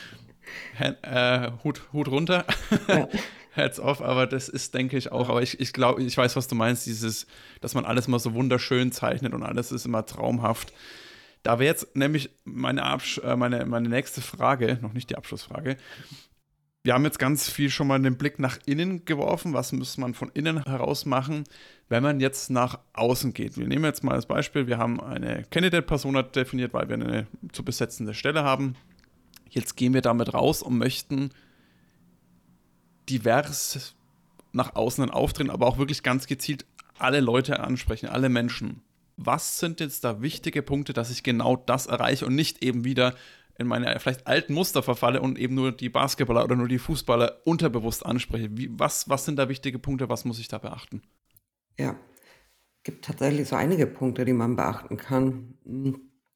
Äh, 0.79 1.51
Hut, 1.63 1.81
Hut 1.93 2.07
runter. 2.07 2.45
Ja. 2.87 3.07
Heads 3.57 3.79
off, 3.79 4.01
aber 4.01 4.27
das 4.27 4.49
ist, 4.49 4.75
denke 4.75 4.97
ich, 4.97 5.11
auch. 5.11 5.29
Aber 5.29 5.41
ich, 5.41 5.59
ich 5.59 5.73
glaube, 5.73 6.03
ich 6.03 6.15
weiß, 6.15 6.35
was 6.35 6.47
du 6.47 6.55
meinst, 6.55 6.85
dieses, 6.85 7.25
dass 7.59 7.73
man 7.73 7.85
alles 7.85 8.07
mal 8.07 8.19
so 8.19 8.33
wunderschön 8.33 8.91
zeichnet 8.91 9.33
und 9.33 9.43
alles 9.43 9.71
ist 9.71 9.85
immer 9.85 10.05
traumhaft. 10.05 10.73
Da 11.43 11.59
wäre 11.59 11.69
jetzt 11.69 11.95
nämlich 11.95 12.29
meine, 12.45 12.83
Absch 12.83 13.19
äh, 13.19 13.35
meine, 13.35 13.65
meine 13.65 13.89
nächste 13.89 14.21
Frage, 14.21 14.77
noch 14.81 14.93
nicht 14.93 15.09
die 15.09 15.15
Abschlussfrage. 15.15 15.77
Wir 16.83 16.93
haben 16.93 17.03
jetzt 17.03 17.19
ganz 17.19 17.49
viel 17.49 17.69
schon 17.69 17.87
mal 17.87 17.99
den 17.99 18.17
Blick 18.17 18.39
nach 18.39 18.59
innen 18.65 19.03
geworfen. 19.05 19.53
Was 19.53 19.73
muss 19.73 19.97
man 19.97 20.13
von 20.13 20.31
innen 20.33 20.63
heraus 20.63 21.05
machen, 21.05 21.43
wenn 21.89 22.03
man 22.03 22.19
jetzt 22.19 22.49
nach 22.49 22.79
außen 22.93 23.33
geht? 23.33 23.57
Wir 23.57 23.67
nehmen 23.67 23.85
jetzt 23.85 24.03
mal 24.03 24.13
als 24.13 24.25
Beispiel, 24.25 24.67
wir 24.67 24.77
haben 24.77 24.99
eine 24.99 25.43
Candidate-Persona 25.49 26.23
definiert, 26.23 26.73
weil 26.73 26.89
wir 26.89 26.95
eine 26.95 27.27
zu 27.53 27.63
besetzende 27.63 28.13
Stelle 28.13 28.43
haben. 28.43 28.75
Jetzt 29.49 29.77
gehen 29.77 29.93
wir 29.93 30.01
damit 30.01 30.33
raus 30.33 30.61
und 30.61 30.77
möchten 30.77 31.31
divers 33.09 33.95
nach 34.51 34.75
außen 34.75 35.09
auftreten, 35.09 35.49
aber 35.49 35.67
auch 35.67 35.77
wirklich 35.77 36.03
ganz 36.03 36.27
gezielt 36.27 36.65
alle 36.99 37.21
Leute 37.21 37.59
ansprechen, 37.59 38.09
alle 38.09 38.29
Menschen. 38.29 38.81
Was 39.15 39.59
sind 39.59 39.79
jetzt 39.79 40.03
da 40.03 40.21
wichtige 40.21 40.61
Punkte, 40.61 40.93
dass 40.93 41.09
ich 41.09 41.23
genau 41.23 41.55
das 41.55 41.87
erreiche 41.87 42.25
und 42.25 42.35
nicht 42.35 42.63
eben 42.63 42.83
wieder 42.83 43.15
in 43.57 43.67
meine 43.67 43.99
vielleicht 43.99 44.27
alten 44.27 44.53
Muster 44.53 44.83
verfalle 44.83 45.21
und 45.21 45.39
eben 45.39 45.55
nur 45.55 45.71
die 45.71 45.89
Basketballer 45.89 46.43
oder 46.43 46.55
nur 46.55 46.67
die 46.67 46.77
Fußballer 46.77 47.41
unterbewusst 47.45 48.05
anspreche? 48.05 48.49
Wie, 48.51 48.69
was, 48.77 49.09
was 49.09 49.25
sind 49.25 49.37
da 49.37 49.49
wichtige 49.49 49.79
Punkte? 49.79 50.09
Was 50.09 50.25
muss 50.25 50.39
ich 50.39 50.47
da 50.47 50.59
beachten? 50.59 51.01
Ja, 51.77 51.99
gibt 52.83 53.05
tatsächlich 53.05 53.47
so 53.47 53.55
einige 53.55 53.85
Punkte, 53.87 54.25
die 54.25 54.33
man 54.33 54.55
beachten 54.55 54.97
kann. 54.97 55.55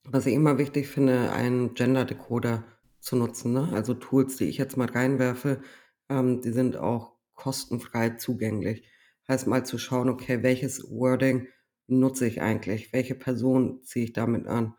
Was 0.03 0.25
ich 0.25 0.33
immer 0.33 0.57
wichtig 0.57 0.87
finde, 0.87 1.31
einen 1.31 1.73
Gender-Decoder 1.73 2.63
zu 2.99 3.15
nutzen. 3.15 3.53
Ne? 3.53 3.69
Also 3.73 3.93
Tools, 3.93 4.37
die 4.37 4.45
ich 4.45 4.57
jetzt 4.57 4.77
mal 4.77 4.89
reinwerfe, 4.89 5.61
ähm, 6.09 6.41
die 6.41 6.51
sind 6.51 6.77
auch 6.77 7.13
kostenfrei 7.33 8.11
zugänglich. 8.11 8.87
Heißt 9.27 9.47
mal 9.47 9.65
zu 9.65 9.77
schauen, 9.77 10.09
okay, 10.09 10.43
welches 10.43 10.89
Wording 10.91 11.47
nutze 11.87 12.27
ich 12.27 12.41
eigentlich? 12.41 12.93
Welche 12.93 13.15
Person 13.15 13.83
ziehe 13.83 14.05
ich 14.05 14.13
damit 14.13 14.47
an? 14.47 14.75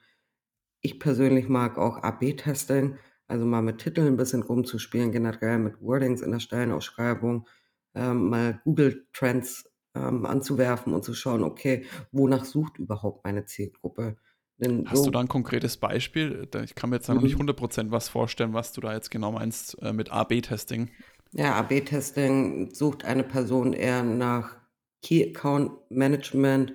Ich 0.80 1.00
persönlich 1.00 1.48
mag 1.48 1.78
auch 1.78 2.02
AB-Testing, 2.02 2.98
also 3.28 3.46
mal 3.46 3.62
mit 3.62 3.78
Titeln 3.78 4.08
ein 4.08 4.16
bisschen 4.16 4.42
rumzuspielen, 4.42 5.12
generell 5.12 5.58
mit 5.58 5.80
Wordings 5.80 6.20
in 6.20 6.32
der 6.32 6.40
Stellenausschreibung, 6.40 7.48
ähm, 7.94 8.28
mal 8.30 8.60
Google 8.64 9.06
Trends 9.12 9.71
ähm, 9.94 10.26
anzuwerfen 10.26 10.94
und 10.94 11.04
zu 11.04 11.14
schauen, 11.14 11.42
okay, 11.42 11.84
wonach 12.10 12.44
sucht 12.44 12.78
überhaupt 12.78 13.24
meine 13.24 13.44
Zielgruppe? 13.44 14.16
Denn 14.58 14.88
Hast 14.88 14.98
so, 14.98 15.04
du 15.06 15.10
da 15.10 15.20
ein 15.20 15.28
konkretes 15.28 15.76
Beispiel? 15.76 16.48
Ich 16.64 16.74
kann 16.74 16.90
mir 16.90 16.96
jetzt 16.96 17.08
noch 17.08 17.20
nicht 17.20 17.36
100% 17.36 17.90
was 17.90 18.08
vorstellen, 18.08 18.52
was 18.52 18.72
du 18.72 18.80
da 18.80 18.94
jetzt 18.94 19.10
genau 19.10 19.32
meinst 19.32 19.80
äh, 19.82 19.92
mit 19.92 20.12
AB-Testing. 20.12 20.90
Ja, 21.32 21.54
AB-Testing 21.54 22.74
sucht 22.74 23.04
eine 23.04 23.24
Person 23.24 23.72
eher 23.72 24.02
nach 24.02 24.56
Key 25.02 25.30
Account 25.30 25.72
Management 25.90 26.74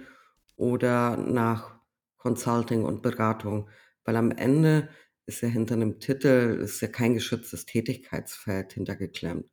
oder 0.57 1.15
nach 1.15 1.79
Consulting 2.17 2.83
und 2.83 3.01
Beratung, 3.01 3.69
weil 4.03 4.15
am 4.15 4.31
Ende 4.31 4.89
ist 5.25 5.41
ja 5.41 5.47
hinter 5.47 5.75
einem 5.75 5.99
Titel 5.99 6.59
ist 6.61 6.81
ja 6.81 6.87
kein 6.87 7.13
geschütztes 7.13 7.65
Tätigkeitsfeld 7.65 8.73
hintergeklemmt. 8.73 9.45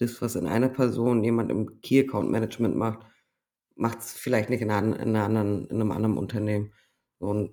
Das, 0.00 0.20
was 0.20 0.34
in 0.34 0.46
einer 0.46 0.68
Person 0.68 1.22
jemand 1.22 1.50
im 1.50 1.80
Key 1.82 2.00
Account 2.00 2.30
Management 2.30 2.74
macht, 2.74 3.06
macht 3.76 4.00
es 4.00 4.12
vielleicht 4.12 4.50
nicht 4.50 4.62
in, 4.62 4.70
einer, 4.70 4.98
in, 4.98 5.10
einer 5.10 5.24
anderen, 5.24 5.66
in 5.68 5.76
einem 5.76 5.92
anderen 5.92 6.18
Unternehmen. 6.18 6.72
Und 7.18 7.52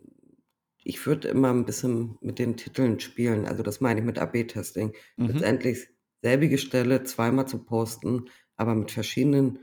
ich 0.83 1.05
würde 1.05 1.27
immer 1.27 1.49
ein 1.49 1.65
bisschen 1.65 2.17
mit 2.21 2.39
den 2.39 2.55
Titeln 2.55 2.99
spielen. 2.99 3.45
Also 3.45 3.63
das 3.63 3.81
meine 3.81 3.99
ich 3.99 4.05
mit 4.05 4.17
AB-Testing. 4.17 4.93
Mhm. 5.17 5.27
Letztendlich 5.27 5.89
selbige 6.21 6.57
Stelle 6.57 7.03
zweimal 7.03 7.47
zu 7.47 7.63
posten, 7.63 8.29
aber 8.55 8.73
mit 8.73 8.91
verschiedenen 8.91 9.59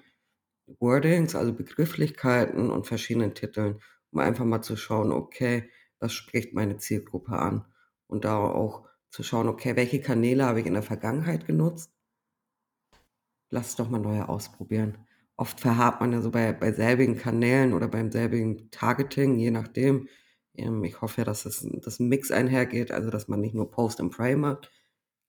Wordings, 0.79 1.35
also 1.35 1.53
Begrifflichkeiten 1.55 2.71
und 2.71 2.87
verschiedenen 2.87 3.35
Titeln, 3.35 3.81
um 4.11 4.21
einfach 4.21 4.45
mal 4.45 4.63
zu 4.63 4.77
schauen, 4.77 5.13
okay, 5.13 5.71
was 5.99 6.13
spricht 6.13 6.53
meine 6.53 6.77
Zielgruppe 6.77 7.33
an? 7.33 7.65
Und 8.07 8.25
da 8.25 8.37
auch 8.37 8.87
zu 9.11 9.23
schauen, 9.23 9.49
okay, 9.49 9.77
welche 9.77 10.01
Kanäle 10.01 10.45
habe 10.45 10.61
ich 10.61 10.67
in 10.67 10.75
der 10.75 10.83
Vergangenheit 10.83 11.47
genutzt? 11.47 11.94
Lass 13.55 13.69
es 13.69 13.77
doch 13.77 13.89
mal 13.89 14.01
neue 14.01 14.29
ausprobieren. 14.29 14.99
Oft 15.37 15.61
verharrt 15.61 16.01
man 16.01 16.13
ja 16.13 16.21
so 16.21 16.33
bei, 16.33 16.53
bei 16.53 16.73
selbigen 16.73 17.17
Kanälen 17.17 17.73
oder 17.73 17.87
beim 17.87 18.11
selbigen 18.11 18.69
Targeting, 18.73 19.39
je 19.39 19.53
nachdem. 19.53 20.09
Ähm, 20.57 20.83
ich 20.83 21.01
hoffe 21.01 21.21
ja, 21.21 21.25
dass 21.25 21.45
dass 21.45 22.01
ein 22.01 22.09
Mix 22.09 22.33
einhergeht, 22.33 22.91
also 22.91 23.11
dass 23.11 23.29
man 23.29 23.41
nicht 23.41 23.55
nur 23.55 23.71
Post 23.71 24.01
and 24.01 24.13
Pray 24.13 24.35
macht, 24.35 24.73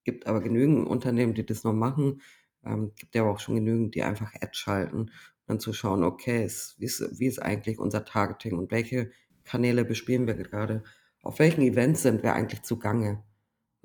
Gibt 0.04 0.26
aber 0.26 0.42
genügend 0.42 0.88
Unternehmen, 0.88 1.36
die 1.36 1.46
das 1.46 1.64
noch 1.64 1.74
machen. 1.74 2.22
Ähm, 2.66 2.94
gibt 2.96 3.14
ja 3.14 3.22
aber 3.22 3.32
auch 3.32 3.40
schon 3.40 3.56
genügend, 3.56 3.94
die 3.94 4.02
einfach 4.04 4.34
Ads 4.42 4.58
schalten 4.58 4.98
und 5.02 5.12
dann 5.46 5.60
zu 5.60 5.74
schauen, 5.74 6.04
okay, 6.04 6.44
ist, 6.46 6.80
wie, 6.80 6.86
ist, 6.86 7.20
wie 7.20 7.28
ist 7.28 7.40
eigentlich 7.42 7.78
unser 7.78 8.06
Targeting 8.06 8.58
und 8.58 8.72
welche 8.72 9.12
Kanäle 9.44 9.86
bespielen 9.86 10.26
wir 10.26 10.36
gerade? 10.36 10.84
Auf 11.22 11.38
welchen 11.38 11.62
Events 11.62 12.02
sind 12.02 12.24
wir 12.24 12.34
eigentlich 12.34 12.64
zugange? 12.64 13.24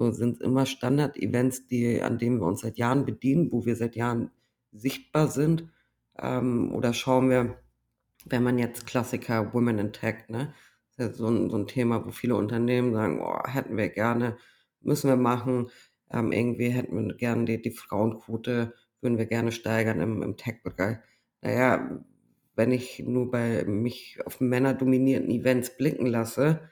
So 0.01 0.13
sind 0.13 0.41
immer 0.41 0.65
Standard-Events, 0.65 1.65
an 2.01 2.17
denen 2.17 2.41
wir 2.41 2.47
uns 2.47 2.63
seit 2.63 2.79
Jahren 2.79 3.05
bedienen, 3.05 3.53
wo 3.53 3.67
wir 3.67 3.77
seit 3.77 3.97
Jahren 3.97 4.31
sichtbar 4.73 5.29
sind. 5.29 5.69
Ähm, 6.19 6.73
oder 6.75 6.95
schauen 6.95 7.29
wir, 7.29 7.59
wenn 8.25 8.43
man 8.43 8.59
jetzt 8.59 8.87
Klassiker 8.87 9.53
Women 9.53 9.79
in 9.79 9.93
Tech, 9.93 10.31
ne? 10.31 10.55
Das 10.97 11.11
ist 11.11 11.19
ja 11.21 11.27
so 11.27 11.27
ein, 11.29 11.51
so 11.51 11.59
ein 11.59 11.67
Thema, 11.67 12.07
wo 12.07 12.13
viele 12.13 12.35
Unternehmen 12.37 12.95
sagen, 12.95 13.21
oh, 13.21 13.47
hätten 13.47 13.77
wir 13.77 13.91
gerne, 13.91 14.39
müssen 14.81 15.11
wir 15.11 15.17
machen. 15.17 15.69
Ähm, 16.11 16.33
irgendwie 16.33 16.71
hätten 16.71 16.97
wir 16.97 17.15
gerne 17.15 17.45
die, 17.45 17.61
die 17.61 17.71
Frauenquote, 17.71 18.73
würden 19.03 19.19
wir 19.19 19.27
gerne 19.27 19.53
steigern 19.53 20.01
im, 20.01 20.23
im 20.23 20.39
Tech-Bereich. 20.39 20.97
Naja, 21.43 22.03
wenn 22.57 22.73
ich 22.73 23.01
nur 23.01 23.31
bei 23.31 23.65
mich 23.65 24.19
auf 24.25 24.41
männerdominierten 24.41 25.31
Events 25.31 25.77
blicken 25.77 26.07
lasse, 26.07 26.71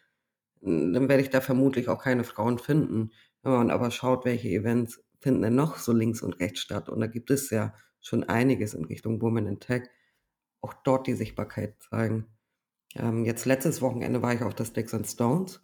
dann 0.61 1.09
werde 1.09 1.23
ich 1.23 1.31
da 1.31 1.41
vermutlich 1.41 1.89
auch 1.89 2.03
keine 2.03 2.25
Frauen 2.25 2.59
finden. 2.59 3.11
Wenn 3.43 3.53
man 3.53 3.71
aber 3.71 3.91
schaut, 3.91 4.25
welche 4.25 4.49
Events 4.49 5.03
finden 5.21 5.43
denn 5.43 5.55
noch 5.55 5.79
so 5.79 5.93
links 5.93 6.23
und 6.23 6.41
rechts 6.41 6.61
statt, 6.61 6.89
und 6.89 7.01
da 7.01 7.07
gibt 7.07 7.31
es 7.31 7.51
ja 7.51 7.75
schon 8.01 8.25
einiges 8.25 8.75
in 8.75 8.85
Richtung 8.85 9.21
Women 9.21 9.47
in 9.47 9.61
Tech, 9.61 9.83
auch 10.61 10.75
dort 10.85 11.07
die 11.07 11.15
Sichtbarkeit 11.15 11.81
zeigen. 11.83 12.27
Ähm, 12.95 13.25
jetzt 13.25 13.45
letztes 13.45 13.83
Wochenende 13.83 14.23
war 14.23 14.35
ich 14.35 14.43
auf 14.43 14.55
der 14.55 14.65
Sticks 14.65 14.95
and 14.95 15.07
Stones 15.07 15.61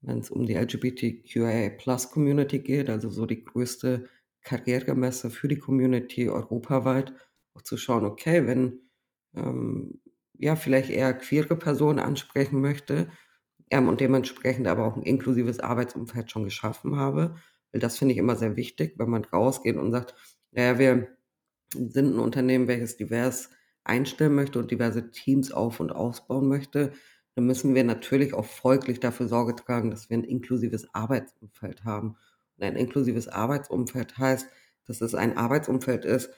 wenn 0.00 0.20
es 0.20 0.30
um 0.30 0.46
die 0.46 0.54
LGBTQIA-Plus-Community 0.54 2.60
geht, 2.60 2.88
also 2.90 3.10
so 3.10 3.26
die 3.26 3.44
größte 3.44 4.08
Karrieremesse 4.42 5.30
für 5.30 5.48
die 5.48 5.58
Community 5.58 6.28
europaweit, 6.28 7.12
auch 7.54 7.62
zu 7.62 7.76
schauen, 7.76 8.04
okay, 8.04 8.46
wenn 8.46 8.80
ähm, 9.34 10.00
ja 10.34 10.54
vielleicht 10.56 10.90
eher 10.90 11.14
queere 11.14 11.56
Personen 11.56 11.98
ansprechen 11.98 12.60
möchte 12.60 13.10
ähm, 13.70 13.88
und 13.88 14.00
dementsprechend 14.00 14.66
aber 14.66 14.84
auch 14.86 14.96
ein 14.96 15.02
inklusives 15.02 15.60
Arbeitsumfeld 15.60 16.30
schon 16.30 16.44
geschaffen 16.44 16.96
habe, 16.96 17.36
weil 17.72 17.80
das 17.80 17.98
finde 17.98 18.12
ich 18.12 18.18
immer 18.18 18.36
sehr 18.36 18.56
wichtig, 18.56 18.94
wenn 18.96 19.10
man 19.10 19.24
rausgeht 19.24 19.76
und 19.76 19.92
sagt, 19.92 20.14
naja, 20.52 20.78
wir 20.78 21.08
sind 21.72 22.14
ein 22.14 22.18
Unternehmen, 22.18 22.68
welches 22.68 22.96
divers 22.96 23.50
einstellen 23.84 24.34
möchte 24.34 24.58
und 24.58 24.70
diverse 24.70 25.10
Teams 25.10 25.52
auf 25.52 25.80
und 25.80 25.92
ausbauen 25.92 26.48
möchte, 26.48 26.92
dann 27.34 27.46
müssen 27.46 27.74
wir 27.74 27.84
natürlich 27.84 28.34
auch 28.34 28.44
folglich 28.44 29.00
dafür 29.00 29.28
Sorge 29.28 29.54
tragen, 29.54 29.90
dass 29.90 30.10
wir 30.10 30.16
ein 30.16 30.24
inklusives 30.24 30.92
Arbeitsumfeld 30.94 31.84
haben. 31.84 32.16
Und 32.56 32.64
ein 32.64 32.76
inklusives 32.76 33.28
Arbeitsumfeld 33.28 34.18
heißt, 34.18 34.48
dass 34.86 35.00
es 35.00 35.14
ein 35.14 35.36
Arbeitsumfeld 35.36 36.04
ist, 36.04 36.30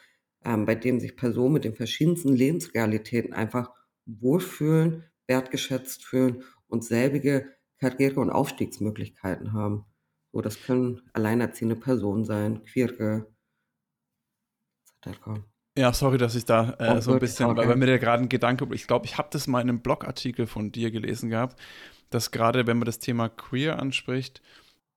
ähm, 0.45 0.67
bei 0.67 0.75
dem 0.75 1.01
sich 1.01 1.17
Personen 1.17 1.55
mit 1.55 1.65
den 1.65 1.75
verschiedensten 1.75 2.35
Lebensrealitäten 2.35 3.33
einfach 3.33 3.71
wohlfühlen, 4.07 5.05
wertgeschätzt 5.27 6.05
fühlen 6.05 6.45
und 6.71 6.85
selbige 6.85 7.51
Karriere- 7.79 8.21
und 8.21 8.31
Aufstiegsmöglichkeiten 8.31 9.53
haben. 9.53 9.85
So, 10.33 10.41
das 10.41 10.63
können 10.63 11.03
alleinerziehende 11.13 11.77
Personen 11.77 12.25
sein, 12.25 12.63
queere. 12.65 13.27
Ja, 15.77 15.93
sorry, 15.93 16.19
dass 16.19 16.35
ich 16.35 16.45
da 16.45 16.75
äh, 16.75 17.01
so 17.01 17.13
ein 17.13 17.21
bisschen, 17.21 17.57
weil, 17.57 17.69
weil 17.69 17.77
mir 17.77 17.87
da 17.87 17.99
gerade 17.99 18.23
ein 18.23 18.29
Gedanke, 18.29 18.69
ich 18.75 18.87
glaube, 18.87 19.07
ich 19.07 19.19
habe 19.19 19.29
das 19.31 19.47
mal 19.47 19.61
in 19.61 19.69
einem 19.69 19.81
Blogartikel 19.81 20.47
von 20.47 20.73
dir 20.73 20.91
gelesen 20.91 21.31
gehabt, 21.31 21.59
dass 22.11 22.31
gerade, 22.31 22.67
wenn 22.67 22.79
man 22.79 22.87
das 22.87 22.99
Thema 22.99 23.29
Queer 23.29 23.79
anspricht, 23.79 24.43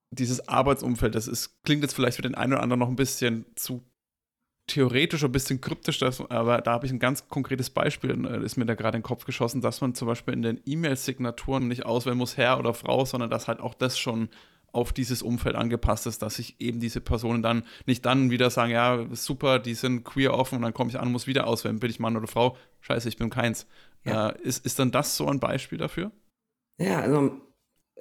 dieses 0.10 0.48
Arbeitsumfeld, 0.48 1.16
das 1.16 1.28
ist, 1.28 1.64
klingt 1.64 1.84
jetzt 1.84 1.94
vielleicht 1.94 2.18
für 2.18 2.22
den 2.22 2.36
einen 2.36 2.54
oder 2.54 2.64
anderen 2.64 2.80
noch 2.80 2.90
ein 2.90 2.96
bisschen 2.96 3.46
zu 3.56 3.84
theoretisch, 4.68 5.24
ein 5.24 5.32
bisschen 5.32 5.62
kryptisch, 5.62 6.02
aber 6.02 6.62
da 6.62 6.72
habe 6.72 6.86
ich 6.86 6.92
ein 6.92 7.00
ganz 7.00 7.28
konkretes 7.28 7.70
Beispiel, 7.70 8.26
äh, 8.26 8.46
ist 8.46 8.58
mir 8.58 8.66
da 8.66 8.76
gerade 8.76 8.98
in 8.98 9.02
den 9.02 9.08
Kopf 9.08 9.26
geschossen, 9.26 9.62
dass 9.62 9.82
man 9.82 9.94
zum 9.94 10.08
Beispiel 10.08 10.34
in 10.34 10.42
den 10.42 10.62
E-Mail-Signaturen 10.66 11.68
nicht 11.68 11.86
auswählen 11.86 12.18
muss, 12.18 12.38
Herr 12.38 12.60
oder 12.60 12.74
Frau, 12.74 13.06
sondern 13.06 13.30
dass 13.30 13.48
halt 13.48 13.60
auch 13.60 13.74
das 13.74 13.98
schon 14.00 14.30
auf 14.72 14.92
dieses 14.92 15.22
Umfeld 15.22 15.56
angepasst 15.56 16.08
ist, 16.08 16.22
dass 16.24 16.36
sich 16.36 16.60
eben 16.60 16.80
diese 16.80 17.00
Personen 17.00 17.44
dann 17.44 17.64
nicht 17.86 18.06
dann 18.06 18.32
wieder 18.32 18.50
sagen, 18.50 18.72
ja, 18.72 19.06
super, 19.12 19.60
die 19.60 19.76
sind 19.76 20.04
queer 20.04 20.34
offen 20.34 20.56
und 20.56 20.62
dann 20.64 20.74
komme 20.74 20.90
ich 20.90 20.98
an 20.98 21.08
und 21.08 21.12
muss 21.12 21.28
wieder 21.28 21.46
auswählen, 21.46 21.80
bin 21.80 21.92
ich 21.92 22.00
Mann 22.00 22.18
oder 22.18 22.28
Frau, 22.28 22.58
scheiße, 22.82 23.08
ich 23.08 23.18
bin 23.18 23.30
keins. 23.30 23.68
Ja. 24.04 24.30
Äh, 24.30 24.42
ist, 24.42 24.66
ist 24.66 24.80
dann 24.80 24.92
das 24.92 25.16
so 25.16 25.28
ein 25.28 25.40
Beispiel 25.40 25.78
dafür? 25.78 26.12
Ja, 26.80 27.02
also 27.02 27.40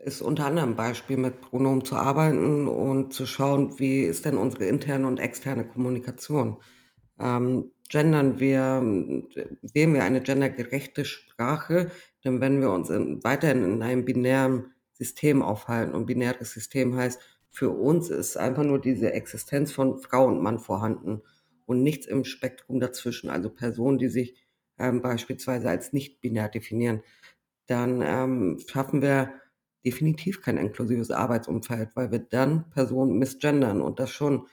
ist 0.02 0.20
unter 0.20 0.46
anderem 0.46 0.74
Beispiel, 0.74 1.16
mit 1.16 1.40
Pronomen 1.40 1.84
zu 1.84 1.94
arbeiten 1.94 2.66
und 2.66 3.12
zu 3.14 3.24
schauen, 3.24 3.78
wie 3.78 4.02
ist 4.02 4.24
denn 4.24 4.36
unsere 4.36 4.64
interne 4.64 5.06
und 5.06 5.20
externe 5.20 5.66
Kommunikation. 5.66 6.56
Ähm, 7.20 7.70
gendern 7.88 8.40
wir, 8.40 8.82
wählen 8.82 9.94
wir 9.94 10.02
eine 10.02 10.20
gendergerechte 10.20 11.04
Sprache, 11.04 11.90
denn 12.24 12.40
wenn 12.40 12.60
wir 12.60 12.70
uns 12.70 12.90
in, 12.90 13.22
weiterhin 13.22 13.64
in 13.64 13.82
einem 13.82 14.04
binären 14.04 14.72
System 14.92 15.42
aufhalten 15.42 15.94
und 15.94 16.06
binäres 16.06 16.52
System 16.52 16.96
heißt, 16.96 17.20
für 17.50 17.70
uns 17.70 18.08
ist 18.08 18.36
einfach 18.36 18.64
nur 18.64 18.80
diese 18.80 19.12
Existenz 19.12 19.72
von 19.72 19.98
Frau 19.98 20.26
und 20.26 20.42
Mann 20.42 20.58
vorhanden 20.58 21.22
und 21.66 21.82
nichts 21.82 22.06
im 22.06 22.24
Spektrum 22.24 22.80
dazwischen, 22.80 23.30
also 23.30 23.50
Personen, 23.50 23.98
die 23.98 24.08
sich 24.08 24.34
ähm, 24.78 25.02
beispielsweise 25.02 25.68
als 25.68 25.92
nicht 25.92 26.20
binär 26.20 26.48
definieren, 26.48 27.02
dann 27.66 28.02
ähm, 28.02 28.58
schaffen 28.66 29.02
wir 29.02 29.34
definitiv 29.84 30.42
kein 30.42 30.58
inklusives 30.58 31.10
Arbeitsumfeld, 31.10 31.90
weil 31.94 32.10
wir 32.10 32.20
dann 32.20 32.70
Personen 32.70 33.18
misgendern 33.18 33.80
und 33.80 33.98
das 33.98 34.10
schon 34.10 34.46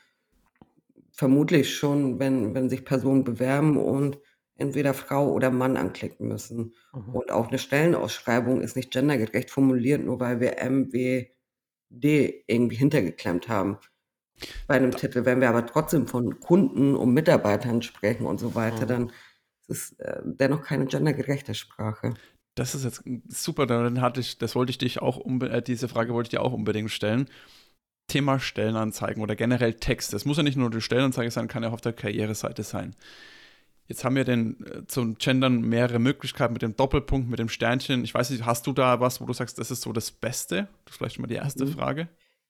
vermutlich 1.12 1.74
schon, 1.74 2.18
wenn, 2.18 2.54
wenn 2.54 2.70
sich 2.70 2.84
Personen 2.84 3.24
bewerben 3.24 3.76
und 3.76 4.18
entweder 4.56 4.94
Frau 4.94 5.32
oder 5.32 5.50
Mann 5.50 5.76
anklicken 5.76 6.28
müssen. 6.28 6.74
Mhm. 6.92 7.14
Und 7.14 7.30
auch 7.30 7.48
eine 7.48 7.58
Stellenausschreibung 7.58 8.60
ist 8.60 8.76
nicht 8.76 8.90
gendergerecht 8.90 9.50
formuliert, 9.50 10.04
nur 10.04 10.20
weil 10.20 10.40
wir 10.40 10.56
MWD 10.62 12.44
irgendwie 12.46 12.76
hintergeklemmt 12.76 13.48
haben 13.48 13.78
bei 14.66 14.74
einem 14.74 14.92
Titel. 14.92 15.24
Wenn 15.24 15.40
wir 15.40 15.48
aber 15.48 15.66
trotzdem 15.66 16.06
von 16.06 16.40
Kunden 16.40 16.94
und 16.94 17.12
Mitarbeitern 17.12 17.82
sprechen 17.82 18.26
und 18.26 18.38
so 18.38 18.54
weiter, 18.54 18.84
mhm. 18.84 18.88
dann 18.88 19.12
ist 19.68 19.92
es 19.92 19.98
äh, 19.98 20.20
dennoch 20.24 20.62
keine 20.62 20.86
gendergerechte 20.86 21.54
Sprache. 21.54 22.14
Das 22.60 22.74
ist 22.74 22.84
jetzt 22.84 23.02
super, 23.26 23.64
dann 23.64 24.02
hatte 24.02 24.20
ich, 24.20 24.36
das 24.36 24.54
wollte 24.54 24.68
ich 24.68 24.76
dich 24.76 25.00
auch, 25.00 25.24
äh, 25.40 25.62
diese 25.62 25.88
Frage 25.88 26.12
wollte 26.12 26.26
ich 26.26 26.30
dir 26.32 26.42
auch 26.42 26.52
unbedingt 26.52 26.90
stellen. 26.90 27.26
Thema 28.06 28.38
Stellenanzeigen 28.38 29.22
oder 29.22 29.34
generell 29.34 29.72
Text. 29.72 30.12
Das 30.12 30.26
muss 30.26 30.36
ja 30.36 30.42
nicht 30.42 30.58
nur 30.58 30.68
die 30.68 30.82
Stellenanzeige 30.82 31.30
sein, 31.30 31.48
kann 31.48 31.62
ja 31.62 31.70
auch 31.70 31.72
auf 31.72 31.80
der 31.80 31.94
Karriereseite 31.94 32.62
sein. 32.62 32.94
Jetzt 33.86 34.04
haben 34.04 34.14
wir 34.14 34.24
denn 34.24 34.62
äh, 34.66 34.86
zum 34.86 35.16
Gendern 35.16 35.62
mehrere 35.62 35.98
Möglichkeiten 35.98 36.52
mit 36.52 36.60
dem 36.60 36.76
Doppelpunkt, 36.76 37.30
mit 37.30 37.38
dem 37.38 37.48
Sternchen. 37.48 38.04
Ich 38.04 38.12
weiß 38.12 38.28
nicht, 38.28 38.44
hast 38.44 38.66
du 38.66 38.74
da 38.74 39.00
was, 39.00 39.22
wo 39.22 39.24
du 39.24 39.32
sagst, 39.32 39.58
das 39.58 39.70
ist 39.70 39.80
so 39.80 39.94
das 39.94 40.10
Beste? 40.10 40.68
Das 40.84 40.92
ist 40.92 40.98
vielleicht 40.98 41.18
mal 41.18 41.28
die 41.28 41.36
erste 41.36 41.64
mhm. 41.64 41.72
Frage. 41.72 42.08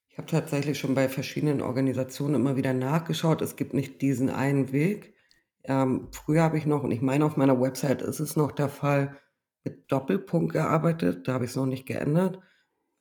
Ich 0.08 0.18
habe 0.18 0.26
tatsächlich 0.26 0.76
schon 0.76 0.96
bei 0.96 1.08
verschiedenen 1.08 1.62
Organisationen 1.62 2.34
immer 2.34 2.56
wieder 2.56 2.72
nachgeschaut. 2.72 3.42
Es 3.42 3.54
gibt 3.54 3.74
nicht 3.74 4.02
diesen 4.02 4.28
einen 4.28 4.72
Weg. 4.72 5.14
Ähm, 5.62 6.08
früher 6.10 6.42
habe 6.42 6.58
ich 6.58 6.66
noch, 6.66 6.82
und 6.82 6.90
ich 6.90 7.00
meine, 7.00 7.24
auf 7.24 7.36
meiner 7.36 7.60
Website 7.60 8.02
ist 8.02 8.18
es 8.18 8.34
noch 8.34 8.50
der 8.50 8.68
Fall, 8.68 9.16
mit 9.64 9.90
Doppelpunkt 9.90 10.52
gearbeitet. 10.52 11.26
Da 11.26 11.34
habe 11.34 11.44
ich 11.44 11.50
es 11.50 11.56
noch 11.56 11.66
nicht 11.66 11.86
geändert. 11.86 12.40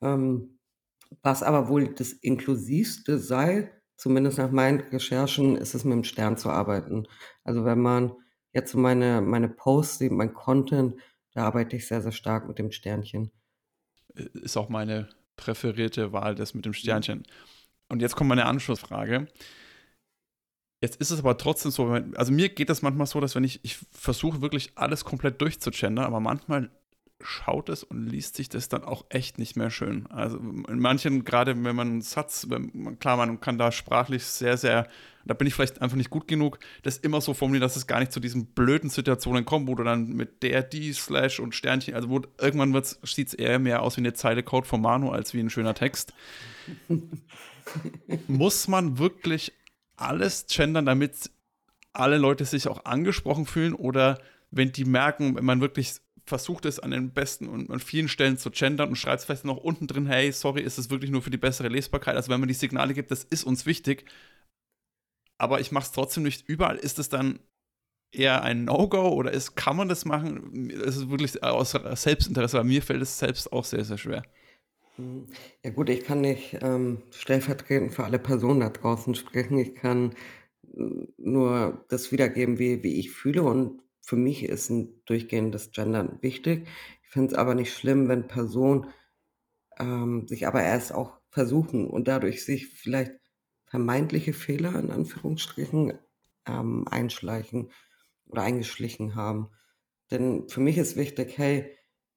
Ähm, 0.02 0.58
was 1.22 1.42
aber 1.42 1.68
wohl 1.68 1.92
das 1.94 2.12
Inklusivste 2.12 3.18
sei, 3.18 3.72
zumindest 3.96 4.38
nach 4.38 4.50
meinen 4.50 4.80
Recherchen, 4.80 5.56
ist 5.56 5.74
es 5.74 5.84
mit 5.84 5.94
dem 5.94 6.04
Stern 6.04 6.36
zu 6.36 6.50
arbeiten. 6.50 7.06
Also 7.44 7.64
wenn 7.64 7.80
man 7.80 8.12
jetzt 8.52 8.74
meine, 8.74 9.20
meine 9.20 9.48
Posts 9.48 9.98
sieht, 9.98 10.12
mein 10.12 10.32
Content, 10.32 10.94
da 11.32 11.44
arbeite 11.44 11.76
ich 11.76 11.86
sehr, 11.86 12.00
sehr 12.00 12.12
stark 12.12 12.48
mit 12.48 12.58
dem 12.58 12.70
Sternchen. 12.70 13.30
Ist 14.14 14.56
auch 14.56 14.68
meine 14.68 15.08
präferierte 15.36 16.12
Wahl, 16.12 16.34
das 16.34 16.54
mit 16.54 16.64
dem 16.64 16.72
Sternchen. 16.72 17.24
Und 17.88 18.02
jetzt 18.02 18.16
kommt 18.16 18.28
meine 18.28 18.46
Anschlussfrage. 18.46 19.28
Jetzt 20.80 20.96
ist 21.00 21.10
es 21.10 21.18
aber 21.18 21.36
trotzdem 21.36 21.70
so, 21.70 21.88
also 22.14 22.32
mir 22.32 22.48
geht 22.48 22.70
das 22.70 22.80
manchmal 22.80 23.06
so, 23.06 23.20
dass 23.20 23.34
wenn 23.34 23.44
ich, 23.44 23.60
ich 23.62 23.78
versuche 23.92 24.40
wirklich 24.40 24.72
alles 24.76 25.04
komplett 25.04 25.40
durchzugendern, 25.40 26.06
aber 26.06 26.20
manchmal 26.20 26.70
schaut 27.22 27.68
es 27.68 27.82
und 27.82 28.06
liest 28.06 28.36
sich 28.36 28.48
das 28.48 28.68
dann 28.68 28.84
auch 28.84 29.04
echt 29.10 29.38
nicht 29.38 29.56
mehr 29.56 29.70
schön. 29.70 30.06
Also 30.06 30.38
in 30.38 30.78
manchen, 30.78 31.24
gerade 31.24 31.52
wenn 31.62 31.76
man 31.76 31.88
einen 31.88 32.02
Satz, 32.02 32.46
wenn, 32.48 32.98
klar, 32.98 33.16
man 33.16 33.40
kann 33.40 33.58
da 33.58 33.72
sprachlich 33.72 34.24
sehr, 34.24 34.56
sehr, 34.56 34.88
da 35.26 35.34
bin 35.34 35.46
ich 35.46 35.54
vielleicht 35.54 35.82
einfach 35.82 35.96
nicht 35.96 36.10
gut 36.10 36.26
genug, 36.28 36.58
das 36.82 36.96
immer 36.96 37.20
so 37.20 37.34
formulieren, 37.34 37.62
dass 37.62 37.76
es 37.76 37.86
gar 37.86 38.00
nicht 38.00 38.12
zu 38.12 38.20
diesen 38.20 38.46
blöden 38.46 38.88
Situationen 38.90 39.44
kommt, 39.44 39.68
wo 39.68 39.74
du 39.74 39.84
dann 39.84 40.08
mit 40.08 40.42
der, 40.42 40.62
die, 40.62 40.92
Slash 40.92 41.40
und 41.40 41.54
Sternchen, 41.54 41.94
also 41.94 42.08
wo 42.08 42.22
irgendwann 42.40 42.80
sieht 43.02 43.28
es 43.28 43.34
eher 43.34 43.58
mehr 43.58 43.82
aus 43.82 43.96
wie 43.96 44.00
eine 44.00 44.14
Zeile 44.14 44.42
Code 44.42 44.66
von 44.66 44.80
Manu 44.80 45.10
als 45.10 45.34
wie 45.34 45.40
ein 45.40 45.50
schöner 45.50 45.74
Text. 45.74 46.14
Muss 48.26 48.66
man 48.66 48.98
wirklich 48.98 49.52
alles 50.00 50.46
gendern, 50.46 50.86
damit 50.86 51.30
alle 51.92 52.18
Leute 52.18 52.44
sich 52.44 52.68
auch 52.68 52.84
angesprochen 52.84 53.46
fühlen 53.46 53.74
oder 53.74 54.20
wenn 54.50 54.72
die 54.72 54.84
merken, 54.84 55.36
wenn 55.36 55.44
man 55.44 55.60
wirklich 55.60 55.94
versucht 56.24 56.64
es 56.64 56.78
an 56.78 56.92
den 56.92 57.12
besten 57.12 57.48
und 57.48 57.70
an 57.70 57.80
vielen 57.80 58.08
Stellen 58.08 58.38
zu 58.38 58.50
gendern 58.50 58.90
und 58.90 58.96
schreibt 58.96 59.20
es 59.20 59.24
vielleicht 59.24 59.44
noch 59.44 59.56
unten 59.56 59.86
drin, 59.86 60.06
hey, 60.06 60.30
sorry, 60.32 60.62
ist 60.62 60.78
es 60.78 60.90
wirklich 60.90 61.10
nur 61.10 61.22
für 61.22 61.30
die 61.30 61.36
bessere 61.36 61.68
Lesbarkeit. 61.68 62.16
Also 62.16 62.30
wenn 62.30 62.40
man 62.40 62.48
die 62.48 62.54
Signale 62.54 62.94
gibt, 62.94 63.10
das 63.10 63.24
ist 63.24 63.44
uns 63.44 63.66
wichtig. 63.66 64.04
Aber 65.38 65.60
ich 65.60 65.72
mache 65.72 65.84
es 65.84 65.92
trotzdem 65.92 66.22
nicht 66.22 66.48
überall. 66.48 66.76
Ist 66.76 66.98
es 66.98 67.08
dann 67.08 67.40
eher 68.12 68.42
ein 68.42 68.64
No-Go 68.64 69.08
oder 69.08 69.32
ist, 69.32 69.56
kann 69.56 69.76
man 69.76 69.88
das 69.88 70.04
machen? 70.04 70.70
Es 70.70 70.96
ist 70.96 71.10
wirklich 71.10 71.42
aus 71.42 71.72
Selbstinteresse, 71.72 72.58
weil 72.58 72.64
mir 72.64 72.82
fällt 72.82 73.02
es 73.02 73.18
selbst 73.18 73.52
auch 73.52 73.64
sehr, 73.64 73.84
sehr 73.84 73.98
schwer. 73.98 74.22
Ja 75.62 75.70
gut, 75.70 75.88
ich 75.90 76.04
kann 76.04 76.20
nicht 76.20 76.58
ähm, 76.62 77.02
stellvertretend 77.10 77.92
für 77.92 78.04
alle 78.04 78.18
Personen 78.18 78.60
da 78.60 78.70
draußen 78.70 79.14
sprechen. 79.14 79.58
Ich 79.58 79.74
kann 79.74 80.14
nur 81.18 81.84
das 81.88 82.12
wiedergeben, 82.12 82.58
wie, 82.58 82.82
wie 82.82 82.98
ich 82.98 83.10
fühle 83.10 83.42
und 83.42 83.82
für 84.02 84.16
mich 84.16 84.44
ist 84.44 84.70
ein 84.70 85.02
durchgehendes 85.04 85.72
Gendern 85.72 86.18
wichtig. 86.22 86.66
Ich 87.02 87.10
finde 87.10 87.32
es 87.32 87.34
aber 87.34 87.54
nicht 87.54 87.72
schlimm, 87.72 88.08
wenn 88.08 88.28
Personen 88.28 88.86
ähm, 89.78 90.26
sich 90.28 90.46
aber 90.46 90.62
erst 90.62 90.94
auch 90.94 91.18
versuchen 91.30 91.88
und 91.88 92.08
dadurch 92.08 92.44
sich 92.44 92.68
vielleicht 92.68 93.12
vermeintliche 93.66 94.32
Fehler 94.32 94.78
in 94.78 94.90
Anführungsstrichen 94.90 95.98
ähm, 96.46 96.86
einschleichen 96.88 97.70
oder 98.26 98.42
eingeschlichen 98.42 99.14
haben. 99.14 99.50
Denn 100.10 100.48
für 100.48 100.60
mich 100.60 100.78
ist 100.78 100.96
wichtig, 100.96 101.38
hey, 101.38 101.76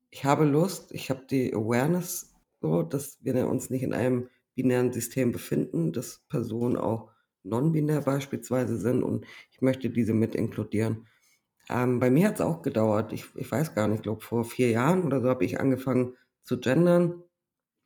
ich 0.10 0.26
habe 0.26 0.46
Lust, 0.46 0.91
ich 0.91 1.10
habe 1.10 1.26
die 1.30 1.54
Awareness, 1.54 2.33
so, 2.63 2.82
dass 2.82 3.17
wir 3.21 3.47
uns 3.47 3.69
nicht 3.69 3.84
in 3.84 3.93
einem 3.93 4.30
binären 4.56 4.93
System 4.93 5.34
befinden, 5.34 5.91
dass 5.91 6.21
Personen 6.30 6.78
auch 6.78 7.12
non-binär 7.43 8.02
beispielsweise 8.02 8.78
sind 8.78 9.04
und 9.04 9.26
ich 9.52 9.62
möchte 9.62 9.89
diese 9.89 10.13
mit 10.13 10.34
inkludieren. 10.34 11.08
Ähm, 11.69 11.99
bei 11.99 12.10
mir 12.10 12.30
hat 12.30 12.36
es 12.36 12.41
auch 12.41 12.62
gedauert. 12.62 13.12
Ich, 13.12 13.26
ich 13.36 13.52
weiß 13.52 13.76
gar 13.76 13.88
nicht, 13.89 13.97
ich 13.97 14.04
glaube, 14.04 14.21
vor 14.21 14.45
vier 14.45 14.69
Jahren 14.71 15.04
oder 15.04 15.21
so 15.21 15.28
habe 15.30 15.43
ich 15.43 15.60
angefangen 15.60 16.15
zu 16.43 16.60
gendern, 16.60 17.21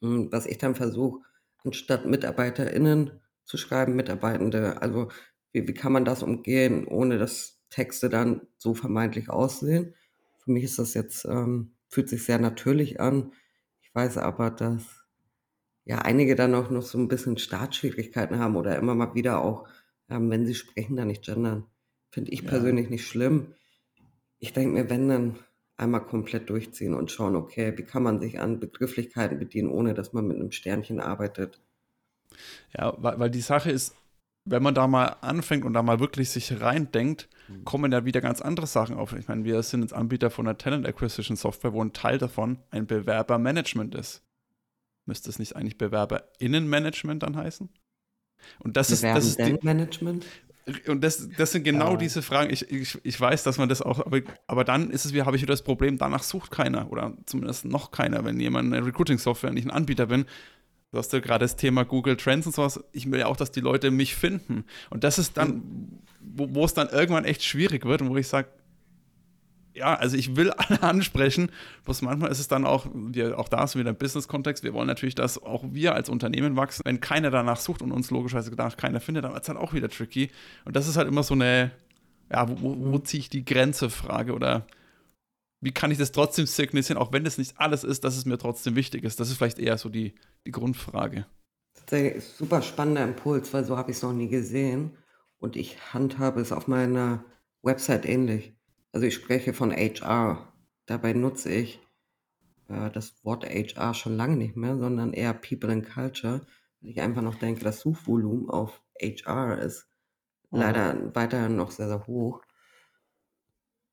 hm, 0.02 0.32
was 0.32 0.46
ich 0.46 0.60
dann 0.60 0.76
versuche, 0.76 1.22
anstatt 1.64 2.06
MitarbeiterInnen 2.06 3.20
zu 3.46 3.58
schreiben, 3.58 3.96
Mitarbeitende. 3.96 4.82
Also, 4.82 5.10
wie, 5.54 5.68
wie 5.68 5.74
kann 5.74 5.92
man 5.92 6.06
das 6.06 6.22
umgehen, 6.22 6.86
ohne 6.88 7.18
dass 7.18 7.60
Texte 7.72 8.10
dann 8.10 8.42
so 8.58 8.76
vermeintlich 8.76 9.30
aussehen? 9.30 9.96
Für 10.40 10.52
mich 10.52 10.64
ist 10.66 10.78
das 10.78 10.94
jetzt, 10.94 11.26
ähm, 11.26 11.74
fühlt 11.90 12.10
sich 12.10 12.26
sehr 12.26 12.40
natürlich 12.40 13.00
an. 13.00 13.32
Ich 13.98 14.04
weiß 14.04 14.20
aber, 14.20 14.52
dass 14.52 15.08
ja 15.84 15.98
einige 15.98 16.36
dann 16.36 16.54
auch 16.54 16.70
noch 16.70 16.84
so 16.84 17.00
ein 17.00 17.08
bisschen 17.08 17.40
Startschwierigkeiten 17.40 18.38
haben 18.38 18.56
oder 18.56 18.76
immer 18.76 18.94
mal 18.94 19.16
wieder 19.16 19.42
auch, 19.42 19.68
ähm, 20.08 20.30
wenn 20.30 20.46
sie 20.46 20.54
sprechen, 20.54 20.98
da 20.98 21.04
nicht 21.04 21.26
gendern. 21.26 21.66
Finde 22.12 22.30
ich 22.32 22.44
ja. 22.44 22.50
persönlich 22.50 22.92
nicht 22.92 23.08
schlimm. 23.08 23.56
Ich 24.38 24.54
denke 24.54 24.76
mir, 24.76 24.92
wenn 24.92 25.10
dann 25.10 25.40
einmal 25.78 26.06
komplett 26.06 26.48
durchziehen 26.52 26.94
und 26.94 27.10
schauen, 27.10 27.36
okay, 27.36 27.76
wie 27.76 27.86
kann 27.86 28.04
man 28.04 28.20
sich 28.20 28.40
an 28.40 28.60
Begrifflichkeiten 28.60 29.40
bedienen, 29.40 29.72
ohne 29.72 29.96
dass 29.96 30.14
man 30.14 30.28
mit 30.28 30.38
einem 30.38 30.52
Sternchen 30.52 31.00
arbeitet. 31.00 31.60
Ja, 32.78 32.94
weil, 33.00 33.18
weil 33.18 33.32
die 33.32 33.42
Sache 33.42 33.72
ist, 33.72 33.96
wenn 34.50 34.64
man 34.64 34.74
da 34.74 34.88
mal 34.88 35.18
anfängt 35.22 35.66
und 35.66 35.74
da 35.74 35.84
mal 35.84 36.00
wirklich 36.00 36.30
sich 36.30 36.62
reindenkt, 36.62 37.30
mhm. 37.48 37.66
kommen 37.66 37.92
da 37.92 38.06
wieder 38.06 38.22
ganz 38.22 38.42
andere 38.42 38.68
Sachen 38.68 38.96
auf. 38.96 39.14
Ich 39.14 39.28
meine, 39.28 39.44
wir 39.44 39.62
sind 39.64 39.82
jetzt 39.82 39.94
Anbieter 39.94 40.30
von 40.30 40.48
einer 40.48 40.58
Talent 40.58 40.88
Acquisition 40.88 41.38
Software, 41.38 41.74
wo 41.74 41.84
ein 41.84 41.94
Teil 41.94 42.18
davon 42.18 42.60
ein 42.72 42.88
Bewerbermanagement 42.88 43.96
ist. 43.96 44.24
Müsste 45.06 45.30
es 45.30 45.40
nicht 45.40 45.56
eigentlich 45.56 45.78
Bewerberinnenmanagement 45.78 47.24
dann 47.24 47.36
heißen? 47.36 47.70
Und 48.60 48.78
das 48.78 48.92
ist, 48.92 49.04
das 49.04 49.26
ist 49.26 49.40
die, 49.40 49.58
Management? 49.62 50.26
Und 50.88 51.04
das, 51.04 51.30
das 51.38 51.54
sind 51.54 51.64
genau 51.64 51.92
ja. 51.92 51.98
diese 51.98 52.22
Fragen. 52.22 52.52
Ich, 52.52 52.70
ich, 52.70 52.98
ich 53.04 53.20
weiß, 53.20 53.44
dass 53.44 53.58
man 53.58 53.70
das 53.70 53.82
auch, 53.82 54.06
aber, 54.06 54.20
aber 54.48 54.64
dann 54.66 54.92
ist 54.92 55.06
es, 55.06 55.14
wie 55.14 55.22
habe 55.22 55.36
ich 55.38 55.42
wieder 55.42 55.54
das 55.54 55.64
Problem, 55.64 55.98
danach 55.98 56.24
sucht 56.24 56.52
keiner 56.52 56.92
oder 56.92 57.14
zumindest 57.26 57.66
noch 57.66 57.92
keiner, 57.92 58.26
wenn 58.26 58.40
jemand 58.40 58.74
eine 58.74 58.86
Recruiting-Software 58.86 59.52
nicht 59.52 59.66
ein 59.66 59.72
Anbieter 59.72 60.08
bin. 60.08 60.26
Du 60.92 60.98
hast 60.98 61.12
ja 61.12 61.20
gerade 61.20 61.44
das 61.44 61.58
Thema 61.58 61.84
Google 61.84 62.16
Trends 62.16 62.48
und 62.48 62.56
sowas. 62.56 62.82
Ich 62.94 63.12
will 63.12 63.20
ja 63.20 63.26
auch, 63.28 63.36
dass 63.36 63.52
die 63.52 63.60
Leute 63.60 63.92
mich 63.92 64.16
finden. 64.16 64.64
Und 64.90 65.04
das 65.04 65.20
ist 65.20 65.36
dann, 65.36 66.02
wo, 66.22 66.64
es 66.64 66.74
dann 66.74 66.88
irgendwann 66.90 67.26
echt 67.26 67.44
schwierig 67.44 67.86
wird 67.86 68.02
und 68.02 68.10
wo 68.10 68.18
ich 68.18 68.28
sage, 68.28 68.48
ja, 69.74 69.94
also 69.96 70.16
ich 70.18 70.36
will 70.36 70.52
alle 70.58 70.82
ansprechen, 70.82 71.52
bloß 71.84 72.02
manchmal 72.02 72.32
ist 72.32 72.40
es 72.40 72.48
dann 72.48 72.66
auch, 72.66 72.88
wir, 72.94 73.38
auch 73.38 73.50
da 73.50 73.64
ist 73.64 73.76
wieder 73.76 73.90
ein 73.90 73.98
Business-Kontext, 73.98 74.64
wir 74.64 74.74
wollen 74.74 74.88
natürlich, 74.88 75.16
dass 75.16 75.42
auch 75.42 75.64
wir 75.70 75.94
als 75.94 76.10
Unternehmen 76.10 76.56
wachsen. 76.56 76.84
Wenn 76.86 77.02
keiner 77.02 77.32
danach 77.32 77.60
sucht 77.60 77.82
und 77.82 77.92
uns 77.92 78.10
logischerweise 78.10 78.56
danach 78.56 78.78
keiner 78.78 79.02
findet, 79.02 79.26
dann 79.26 79.34
wird 79.34 79.44
es 79.44 79.50
halt 79.50 79.60
auch 79.60 79.74
wieder 79.74 79.90
tricky. 79.90 80.32
Und 80.64 80.76
das 80.76 80.88
ist 80.88 80.96
halt 80.96 81.08
immer 81.08 81.24
so 81.24 81.34
eine, 81.34 81.72
ja, 82.32 82.48
wo, 82.50 82.62
wo, 82.62 82.94
wo 82.94 82.98
ziehe 83.00 83.20
ich 83.20 83.30
die 83.30 83.46
Grenze 83.46 83.90
Frage 83.90 84.34
oder 84.34 84.66
wie 85.60 85.72
kann 85.72 85.92
ich 85.92 85.98
das 85.98 86.12
trotzdem 86.12 86.46
signalisieren, 86.46 87.02
auch 87.02 87.12
wenn 87.12 87.26
es 87.26 87.38
nicht 87.38 87.60
alles 87.60 87.84
ist, 87.84 88.04
dass 88.04 88.16
es 88.16 88.26
mir 88.26 88.38
trotzdem 88.38 88.76
wichtig 88.76 89.04
ist? 89.04 89.20
Das 89.20 89.30
ist 89.30 89.38
vielleicht 89.38 89.60
eher 89.60 89.78
so 89.78 89.90
die, 89.90 90.14
die 90.48 90.52
Grundfrage. 90.52 91.26
Super 92.20 92.62
spannender 92.62 93.04
Impuls, 93.04 93.54
weil 93.54 93.66
so 93.66 93.78
habe 93.78 93.92
ich 93.92 93.98
es 93.98 94.04
noch 94.04 94.14
nie 94.14 94.30
gesehen. 94.30 94.98
Und 95.40 95.56
ich 95.56 95.94
handhabe 95.94 96.42
es 96.42 96.52
auf 96.52 96.68
meiner 96.68 97.24
Website 97.62 98.06
ähnlich. 98.06 98.56
Also 98.92 99.06
ich 99.06 99.14
spreche 99.14 99.54
von 99.54 99.72
HR. 99.72 100.52
Dabei 100.86 101.14
nutze 101.14 101.52
ich 101.52 101.80
äh, 102.70 102.90
das 102.90 103.24
Wort 103.24 103.46
HR 103.46 103.94
schon 103.94 104.18
lange 104.18 104.38
nicht 104.38 104.56
mehr, 104.56 104.78
sondern 104.78 105.14
eher 105.14 105.34
People 105.34 105.72
and 105.72 105.88
Culture. 105.88 106.42
Weil 106.82 106.90
ich 106.92 107.02
einfach 107.02 107.22
noch 107.22 107.36
denke, 107.36 107.64
das 107.64 107.82
Suchvolumen 107.82 108.50
auf 108.50 108.82
HR 109.00 109.60
ist 109.60 109.88
mhm. 110.50 110.60
leider 110.60 111.16
weiterhin 111.16 111.56
noch 111.56 111.72
sehr, 111.72 111.88
sehr 111.88 112.08
hoch. 112.08 112.42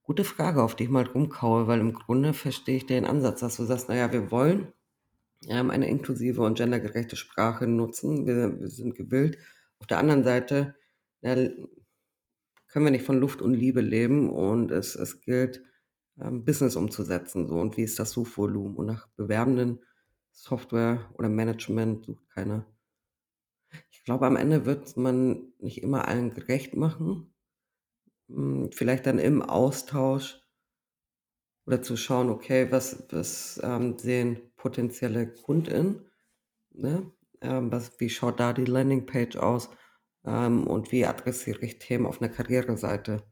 Gute 0.03 0.25
Frage, 0.25 0.63
auf 0.63 0.77
die 0.77 0.85
ich 0.85 0.91
mal 0.91 1.07
rumkaue, 1.07 1.67
weil 1.67 1.81
im 1.81 1.95
Grunde 1.95 2.33
verstehe 2.33 2.77
ich 2.77 2.87
den 2.87 3.07
Ansatz, 3.07 3.41
dass 3.41 3.57
du 3.57 3.65
sagst, 3.65 3.89
naja, 3.89 4.13
wir 4.13 4.31
wollen 4.31 4.73
ähm, 5.49 5.71
eine 5.71 5.89
inklusive 5.89 6.43
und 6.43 6.59
gendergerechte 6.59 7.17
Sprache 7.17 7.67
nutzen. 7.67 8.27
Wir, 8.27 8.61
wir 8.61 8.69
sind 8.69 8.95
gewillt. 8.95 9.39
Auf 9.79 9.87
der 9.87 9.99
anderen 9.99 10.25
Seite 10.25 10.75
ja, 11.21 11.35
können 11.35 12.87
wir 12.87 12.91
nicht 12.91 13.05
von 13.05 13.21
Luft 13.21 13.43
und 13.43 13.55
Liebe 13.55 13.81
leben 13.81 14.31
und 14.31 14.71
es, 14.71 14.95
es 14.97 15.21
gilt, 15.21 15.63
ähm, 16.21 16.45
Business 16.45 16.77
umzusetzen. 16.77 17.47
So. 17.47 17.55
Und 17.55 17.77
wie 17.77 17.83
ist 17.83 17.99
das 17.99 18.11
Suchvolumen? 18.11 18.77
Und 18.77 18.87
nach 18.87 19.09
bewerbenden 19.17 19.81
Software 20.33 21.09
oder 21.15 21.29
Management 21.29 22.05
sucht 22.05 22.29
keiner. 22.31 22.67
Ich 23.91 24.05
glaube, 24.05 24.27
am 24.27 24.37
Ende 24.37 24.67
wird 24.67 24.97
man 24.97 25.53
nicht 25.59 25.83
immer 25.83 26.09
allen 26.09 26.35
gerecht 26.35 26.75
machen. 26.75 27.35
Hm, 28.29 28.71
vielleicht 28.73 29.07
dann 29.07 29.19
im 29.19 29.43
Austausch 29.43 30.41
oder 31.67 31.83
zu 31.83 31.97
schauen, 31.97 32.29
okay, 32.29 32.71
was, 32.71 33.05
was 33.11 33.61
ähm, 33.63 33.99
sehen 33.99 34.41
potenzielle 34.65 35.27
KundInnen, 35.27 36.07
ne? 36.73 37.13
ähm, 37.43 37.71
was, 37.71 38.01
wie 38.01 38.09
schaut 38.09 38.41
da 38.41 38.55
die 38.55 38.65
Landingpage 38.65 39.37
aus 39.37 39.69
ähm, 40.25 40.67
und 40.67 40.91
wie 40.91 41.05
adressiere 41.05 41.61
ich 41.61 41.79
Themen 41.79 42.07
auf 42.07 42.23
einer 42.23 42.33
Karriereseite. 42.33 43.23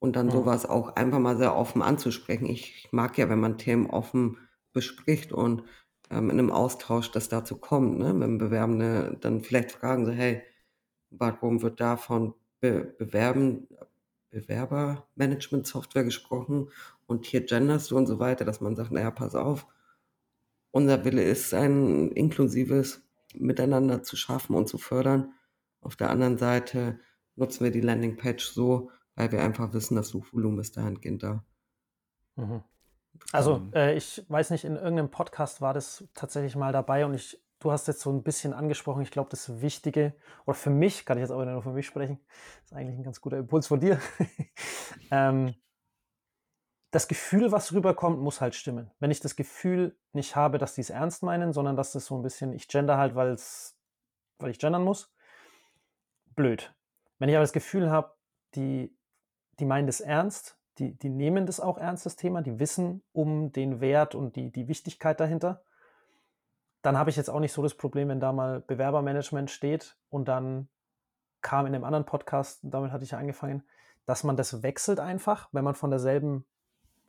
Und 0.00 0.16
dann 0.16 0.26
mhm. 0.26 0.32
sowas 0.32 0.66
auch 0.66 0.96
einfach 0.96 1.20
mal 1.20 1.36
sehr 1.36 1.54
offen 1.54 1.82
anzusprechen. 1.82 2.46
Ich 2.46 2.88
mag 2.90 3.16
ja, 3.16 3.28
wenn 3.28 3.38
man 3.38 3.58
Themen 3.58 3.86
offen 3.88 4.38
bespricht 4.72 5.32
und 5.32 5.62
ähm, 6.10 6.30
in 6.30 6.40
einem 6.40 6.50
Austausch 6.50 7.12
das 7.12 7.28
dazu 7.28 7.56
kommt, 7.56 8.00
ne? 8.00 8.18
wenn 8.18 8.36
Bewerbende 8.36 9.16
dann 9.20 9.40
vielleicht 9.40 9.70
fragen 9.70 10.04
so, 10.04 10.10
hey, 10.10 10.42
warum 11.10 11.62
wird 11.62 11.80
da 11.80 11.96
von 11.96 12.34
Be 12.58 12.92
Bewerben, 12.98 13.68
Bewerbermanagement-Software 14.30 16.02
gesprochen 16.02 16.70
und 17.06 17.24
hier 17.24 17.42
genderst 17.46 17.92
du 17.92 17.96
und 17.96 18.08
so 18.08 18.18
weiter, 18.18 18.44
dass 18.44 18.60
man 18.60 18.74
sagt, 18.74 18.90
naja, 18.90 19.12
pass 19.12 19.36
auf, 19.36 19.68
unser 20.74 21.04
Wille 21.04 21.22
ist, 21.22 21.54
ein 21.54 22.10
inklusives 22.10 23.00
Miteinander 23.32 24.02
zu 24.02 24.16
schaffen 24.16 24.56
und 24.56 24.68
zu 24.68 24.76
fördern. 24.76 25.32
Auf 25.80 25.94
der 25.94 26.10
anderen 26.10 26.36
Seite 26.36 26.98
nutzen 27.36 27.62
wir 27.62 27.70
die 27.70 27.80
Landingpage 27.80 28.44
so, 28.44 28.90
weil 29.14 29.30
wir 29.30 29.42
einfach 29.42 29.72
wissen, 29.72 29.94
das 29.94 30.08
Suchvolumen 30.08 30.58
ist 30.58 30.76
dahingehend 30.76 31.22
da. 31.22 31.44
Mhm. 32.34 32.64
Also, 33.30 33.68
äh, 33.72 33.96
ich 33.96 34.24
weiß 34.28 34.50
nicht, 34.50 34.64
in 34.64 34.74
irgendeinem 34.74 35.12
Podcast 35.12 35.60
war 35.60 35.74
das 35.74 36.08
tatsächlich 36.12 36.56
mal 36.56 36.72
dabei 36.72 37.06
und 37.06 37.14
ich, 37.14 37.40
du 37.60 37.70
hast 37.70 37.86
jetzt 37.86 38.00
so 38.00 38.10
ein 38.10 38.24
bisschen 38.24 38.52
angesprochen, 38.52 39.02
ich 39.02 39.12
glaube, 39.12 39.30
das 39.30 39.60
Wichtige, 39.60 40.14
oder 40.44 40.56
für 40.56 40.70
mich, 40.70 41.06
kann 41.06 41.18
ich 41.18 41.22
jetzt 41.22 41.30
aber 41.30 41.46
nur 41.46 41.62
für 41.62 41.72
mich 41.72 41.86
sprechen, 41.86 42.18
ist 42.64 42.72
eigentlich 42.72 42.98
ein 42.98 43.04
ganz 43.04 43.20
guter 43.20 43.38
Impuls 43.38 43.68
von 43.68 43.78
dir. 43.78 44.00
ähm, 45.12 45.54
das 46.94 47.08
Gefühl, 47.08 47.50
was 47.50 47.72
rüberkommt, 47.72 48.20
muss 48.20 48.40
halt 48.40 48.54
stimmen. 48.54 48.88
Wenn 49.00 49.10
ich 49.10 49.18
das 49.18 49.34
Gefühl 49.34 49.96
nicht 50.12 50.36
habe, 50.36 50.58
dass 50.58 50.74
die 50.74 50.80
es 50.80 50.90
ernst 50.90 51.24
meinen, 51.24 51.52
sondern 51.52 51.74
dass 51.74 51.90
das 51.90 52.06
so 52.06 52.16
ein 52.16 52.22
bisschen, 52.22 52.52
ich 52.52 52.68
gender 52.68 52.98
halt, 52.98 53.16
weil 53.16 53.36
ich 54.48 54.58
gendern 54.60 54.84
muss, 54.84 55.12
blöd. 56.36 56.72
Wenn 57.18 57.28
ich 57.28 57.34
aber 57.34 57.42
das 57.42 57.52
Gefühl 57.52 57.90
habe, 57.90 58.14
die, 58.54 58.96
die 59.58 59.64
meinen 59.64 59.88
das 59.88 60.00
ernst, 60.00 60.56
die, 60.78 60.96
die 60.96 61.08
nehmen 61.08 61.46
das 61.46 61.58
auch 61.58 61.78
ernst, 61.78 62.06
das 62.06 62.14
Thema, 62.14 62.42
die 62.42 62.60
wissen 62.60 63.02
um 63.12 63.50
den 63.50 63.80
Wert 63.80 64.14
und 64.14 64.36
die, 64.36 64.52
die 64.52 64.68
Wichtigkeit 64.68 65.18
dahinter, 65.18 65.64
dann 66.82 66.96
habe 66.96 67.10
ich 67.10 67.16
jetzt 67.16 67.30
auch 67.30 67.40
nicht 67.40 67.52
so 67.52 67.62
das 67.62 67.74
Problem, 67.74 68.08
wenn 68.08 68.20
da 68.20 68.32
mal 68.32 68.60
Bewerbermanagement 68.60 69.50
steht 69.50 69.96
und 70.10 70.28
dann 70.28 70.68
kam 71.40 71.66
in 71.66 71.74
einem 71.74 71.84
anderen 71.84 72.06
Podcast, 72.06 72.60
damit 72.62 72.92
hatte 72.92 73.04
ich 73.04 73.12
ja 73.12 73.18
angefangen, 73.18 73.64
dass 74.06 74.22
man 74.22 74.36
das 74.36 74.62
wechselt 74.62 75.00
einfach, 75.00 75.48
wenn 75.52 75.64
man 75.64 75.74
von 75.74 75.90
derselben 75.90 76.44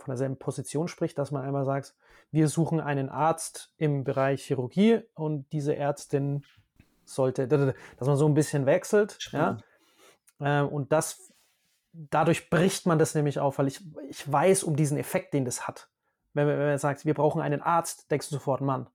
von 0.05 0.11
derselben 0.11 0.37
Position 0.37 0.87
spricht, 0.87 1.17
dass 1.17 1.31
man 1.31 1.43
einmal 1.43 1.65
sagt, 1.65 1.95
wir 2.31 2.47
suchen 2.47 2.79
einen 2.79 3.09
Arzt 3.09 3.73
im 3.77 4.03
Bereich 4.03 4.43
Chirurgie 4.43 5.01
und 5.15 5.51
diese 5.51 5.75
Ärztin 5.75 6.43
sollte, 7.05 7.47
dass 7.47 8.07
man 8.07 8.17
so 8.17 8.27
ein 8.27 8.33
bisschen 8.33 8.65
wechselt, 8.65 9.17
ja. 9.31 9.57
Ähm, 10.39 10.67
und 10.67 10.91
das, 10.91 11.33
dadurch 11.93 12.49
bricht 12.49 12.85
man 12.85 12.99
das 12.99 13.15
nämlich 13.15 13.39
auf, 13.39 13.57
weil 13.57 13.67
ich, 13.67 13.81
ich 14.09 14.29
weiß 14.29 14.63
um 14.63 14.75
diesen 14.75 14.97
Effekt, 14.97 15.33
den 15.33 15.45
das 15.45 15.67
hat. 15.67 15.89
Wenn 16.33 16.47
man, 16.47 16.57
wenn 16.57 16.67
man 16.67 16.77
sagt, 16.77 17.05
wir 17.05 17.13
brauchen 17.13 17.41
einen 17.41 17.61
Arzt, 17.61 18.11
denkst 18.11 18.29
du 18.29 18.35
sofort 18.35 18.61
Mann. 18.61 18.87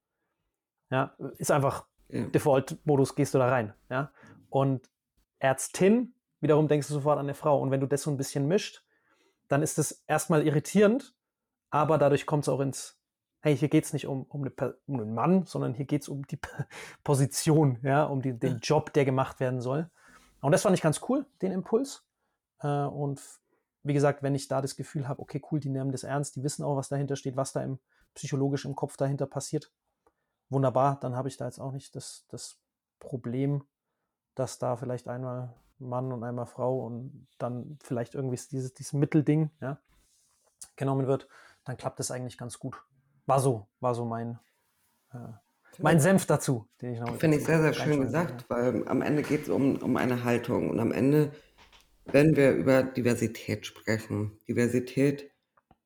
Ja, 0.91 1.15
ist 1.39 1.51
einfach 1.51 1.87
ja. 2.09 2.25
Default-Modus, 2.27 3.15
gehst 3.15 3.35
du 3.35 3.39
da 3.39 3.49
rein, 3.49 3.75
ja. 3.89 4.13
Und 4.51 4.91
Ärztin, 5.39 6.15
wiederum 6.41 6.69
denkst 6.69 6.89
du 6.89 6.95
sofort 6.95 7.19
an 7.19 7.27
eine 7.27 7.35
Frau. 7.35 7.61
Und 7.61 7.71
wenn 7.71 7.81
du 7.81 7.87
das 7.87 8.03
so 8.03 8.11
ein 8.11 8.17
bisschen 8.17 8.47
mischt, 8.47 8.85
dann 9.51 9.63
ist 9.63 9.79
es 9.79 10.05
erstmal 10.07 10.47
irritierend, 10.47 11.15
aber 11.71 11.99
dadurch 11.99 12.25
kommt 12.25 12.45
es 12.45 12.49
auch 12.49 12.61
ins, 12.61 13.01
hey, 13.41 13.57
hier 13.57 13.69
geht 13.69 13.85
es 13.85 13.93
nicht 13.93 14.07
um, 14.07 14.23
um, 14.23 14.43
eine, 14.43 14.75
um, 14.87 15.01
einen 15.01 15.13
Mann, 15.13 15.45
sondern 15.45 15.75
hier 15.75 15.87
geht 15.87 16.03
es 16.03 16.09
um 16.09 16.25
die 16.29 16.39
Position, 17.05 17.79
ja, 17.83 18.05
um 18.05 18.23
die, 18.23 18.33
den 18.33 18.61
Job, 18.61 18.93
der 18.93 19.05
gemacht 19.05 19.41
werden 19.41 19.61
soll. 19.61 19.91
Und 20.41 20.53
das 20.53 20.63
fand 20.63 20.77
ich 20.77 20.83
ganz 20.83 21.01
cool, 21.09 21.27
den 21.43 21.51
Impuls. 21.51 22.05
Äh, 22.61 22.69
und 22.69 23.21
wie 23.83 23.93
gesagt, 23.93 24.23
wenn 24.23 24.37
ich 24.37 24.47
da 24.47 24.63
das 24.63 24.77
Gefühl 24.77 25.09
habe, 25.09 25.21
okay, 25.21 25.43
cool, 25.51 25.59
die 25.59 25.69
nehmen 25.69 25.91
das 25.91 26.05
ernst, 26.05 26.37
die 26.37 26.45
wissen 26.45 26.63
auch, 26.63 26.77
was 26.77 26.89
dahinter 26.89 27.17
steht, 27.17 27.37
was 27.37 27.53
da 27.53 27.63
im 27.65 27.81
psychologisch 28.15 28.65
im 28.65 28.77
Kopf 28.77 28.97
dahinter 28.97 29.27
passiert. 29.27 29.73
Wunderbar, 30.49 31.01
dann 31.01 31.17
habe 31.17 31.29
ich 31.29 31.37
da 31.37 31.47
jetzt 31.47 31.59
auch 31.59 31.73
nicht 31.73 31.97
das, 31.97 32.25
das 32.29 32.61
Problem, 33.01 33.65
dass 34.37 34.59
da 34.59 34.77
vielleicht 34.77 35.09
einmal 35.09 35.55
Mann 35.81 36.13
und 36.13 36.23
einmal 36.25 36.47
Frau 36.47 36.81
und 36.81 37.27
dann 37.39 37.79
vielleicht 37.83 38.15
irgendwie 38.15 38.39
dieses, 38.51 38.75
dieses 38.75 38.93
Mittelding 38.93 39.51
ja, 39.61 39.81
genommen 40.77 41.07
wird, 41.07 41.29
dann 41.65 41.77
klappt 41.77 41.99
das 41.99 42.11
eigentlich 42.11 42.39
ganz 42.39 42.59
gut. 42.59 42.83
War 43.27 43.41
so, 43.41 43.67
war 43.81 43.95
so 43.95 44.05
mein, 44.05 44.39
äh, 45.13 45.19
mein 45.79 46.01
Senf 46.01 46.27
dazu, 46.27 46.67
den 46.81 46.95
ich 46.95 47.01
noch 47.01 47.17
Finde 47.17 47.39
ich 47.39 47.45
sehr, 47.45 47.61
sehr 47.61 47.73
schön 47.73 48.01
gesagt, 48.01 48.43
ja. 48.43 48.57
weil 48.57 48.89
am 48.89 49.03
Ende 49.03 49.23
geht 49.23 49.43
es 49.43 49.49
um, 49.49 49.77
um 49.77 49.97
eine 49.97 50.25
Haltung 50.25 50.71
und 50.71 50.81
am 50.81 50.93
Ende, 50.93 51.33
wenn 52.07 52.37
wir 52.37 52.53
über 52.53 52.83
Diversität 52.83 53.67
sprechen, 53.67 54.39
Diversität 54.49 55.31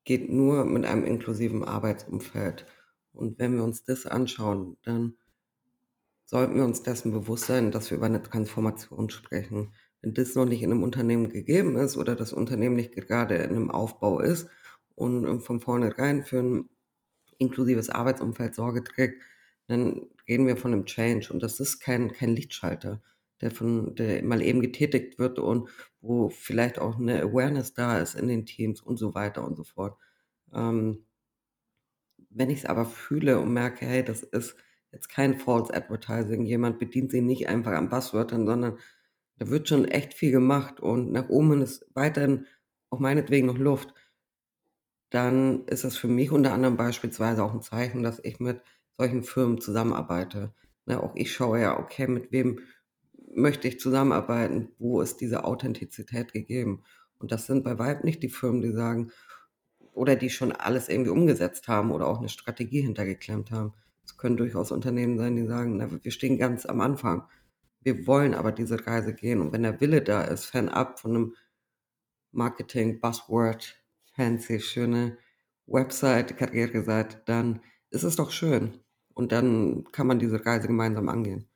geht 0.04 0.30
nur 0.30 0.64
mit 0.64 0.84
einem 0.84 1.04
inklusiven 1.04 1.64
Arbeitsumfeld. 1.64 2.66
Und 3.12 3.38
wenn 3.38 3.56
wir 3.56 3.64
uns 3.64 3.84
das 3.84 4.06
anschauen, 4.06 4.76
dann 4.82 5.16
sollten 6.24 6.56
wir 6.56 6.64
uns 6.64 6.82
dessen 6.82 7.12
bewusst 7.12 7.46
sein, 7.46 7.70
dass 7.70 7.90
wir 7.90 7.98
über 7.98 8.06
eine 8.06 8.22
Transformation 8.22 9.10
sprechen. 9.10 9.72
Wenn 10.04 10.12
das 10.12 10.34
noch 10.34 10.44
nicht 10.44 10.62
in 10.62 10.70
einem 10.70 10.82
Unternehmen 10.82 11.30
gegeben 11.30 11.76
ist 11.76 11.96
oder 11.96 12.14
das 12.14 12.34
Unternehmen 12.34 12.76
nicht 12.76 12.92
gerade 12.92 13.36
in 13.36 13.50
einem 13.50 13.70
Aufbau 13.70 14.20
ist 14.20 14.50
und 14.94 15.40
von 15.40 15.60
vornherein 15.60 16.24
für 16.24 16.40
ein 16.40 16.68
inklusives 17.38 17.88
Arbeitsumfeld 17.88 18.54
Sorge 18.54 18.84
trägt, 18.84 19.22
dann 19.66 20.02
reden 20.28 20.46
wir 20.46 20.58
von 20.58 20.74
einem 20.74 20.84
Change. 20.84 21.32
Und 21.32 21.42
das 21.42 21.58
ist 21.58 21.80
kein, 21.80 22.12
kein 22.12 22.36
Lichtschalter, 22.36 23.00
der, 23.40 23.50
von, 23.50 23.94
der 23.94 24.22
mal 24.22 24.42
eben 24.42 24.60
getätigt 24.60 25.18
wird 25.18 25.38
und 25.38 25.70
wo 26.02 26.28
vielleicht 26.28 26.78
auch 26.78 26.98
eine 26.98 27.22
Awareness 27.22 27.72
da 27.72 27.98
ist 27.98 28.14
in 28.14 28.28
den 28.28 28.44
Teams 28.44 28.82
und 28.82 28.98
so 28.98 29.14
weiter 29.14 29.42
und 29.42 29.56
so 29.56 29.64
fort. 29.64 29.96
Ähm, 30.52 31.06
wenn 32.28 32.50
ich 32.50 32.58
es 32.58 32.66
aber 32.66 32.84
fühle 32.84 33.40
und 33.40 33.54
merke, 33.54 33.86
hey, 33.86 34.04
das 34.04 34.22
ist 34.22 34.54
jetzt 34.92 35.08
kein 35.08 35.38
False 35.38 35.72
Advertising. 35.72 36.44
Jemand 36.44 36.78
bedient 36.78 37.10
sie 37.10 37.22
nicht 37.22 37.48
einfach 37.48 37.72
an 37.72 37.88
Buzzwörtern, 37.88 38.44
sondern 38.44 38.78
da 39.38 39.48
wird 39.48 39.68
schon 39.68 39.84
echt 39.84 40.14
viel 40.14 40.30
gemacht 40.30 40.80
und 40.80 41.12
nach 41.12 41.28
oben 41.28 41.62
ist 41.62 41.86
weiterhin 41.94 42.46
auch 42.90 43.00
meinetwegen 43.00 43.46
noch 43.46 43.58
Luft. 43.58 43.94
Dann 45.10 45.64
ist 45.66 45.84
das 45.84 45.96
für 45.96 46.08
mich 46.08 46.30
unter 46.30 46.52
anderem 46.52 46.76
beispielsweise 46.76 47.42
auch 47.42 47.54
ein 47.54 47.62
Zeichen, 47.62 48.02
dass 48.02 48.20
ich 48.22 48.40
mit 48.40 48.62
solchen 48.96 49.22
Firmen 49.22 49.60
zusammenarbeite. 49.60 50.52
Ne, 50.86 51.02
auch 51.02 51.14
ich 51.16 51.32
schaue 51.32 51.60
ja, 51.60 51.78
okay, 51.78 52.06
mit 52.06 52.30
wem 52.32 52.60
möchte 53.34 53.68
ich 53.68 53.80
zusammenarbeiten? 53.80 54.70
Wo 54.78 55.00
ist 55.00 55.20
diese 55.20 55.44
Authentizität 55.44 56.32
gegeben? 56.32 56.84
Und 57.18 57.32
das 57.32 57.46
sind 57.46 57.64
bei 57.64 57.78
Weib 57.78 58.04
nicht 58.04 58.22
die 58.22 58.28
Firmen, 58.28 58.62
die 58.62 58.72
sagen, 58.72 59.10
oder 59.92 60.16
die 60.16 60.30
schon 60.30 60.52
alles 60.52 60.88
irgendwie 60.88 61.10
umgesetzt 61.10 61.68
haben 61.68 61.90
oder 61.90 62.06
auch 62.06 62.18
eine 62.18 62.28
Strategie 62.28 62.82
hintergeklemmt 62.82 63.50
haben. 63.50 63.72
Es 64.04 64.16
können 64.16 64.36
durchaus 64.36 64.72
Unternehmen 64.72 65.18
sein, 65.18 65.36
die 65.36 65.46
sagen, 65.46 65.76
na, 65.76 65.88
wir 65.90 66.10
stehen 66.10 66.38
ganz 66.38 66.66
am 66.66 66.80
Anfang. 66.80 67.24
Wir 67.84 68.06
wollen 68.06 68.34
aber 68.34 68.50
diese 68.50 68.84
Reise 68.86 69.14
gehen. 69.14 69.40
Und 69.40 69.52
wenn 69.52 69.62
der 69.62 69.80
Wille 69.80 70.02
da 70.02 70.22
ist, 70.22 70.46
fernab 70.46 70.98
von 70.98 71.10
einem 71.10 71.34
Marketing, 72.32 73.00
Buzzword, 73.00 73.76
fancy, 74.16 74.58
schöne 74.58 75.18
Website, 75.66 76.36
Karriereseite, 76.36 77.22
dann 77.26 77.60
ist 77.90 78.02
es 78.02 78.16
doch 78.16 78.30
schön. 78.30 78.80
Und 79.12 79.32
dann 79.32 79.84
kann 79.92 80.06
man 80.06 80.18
diese 80.18 80.44
Reise 80.44 80.66
gemeinsam 80.66 81.08
angehen. 81.08 81.46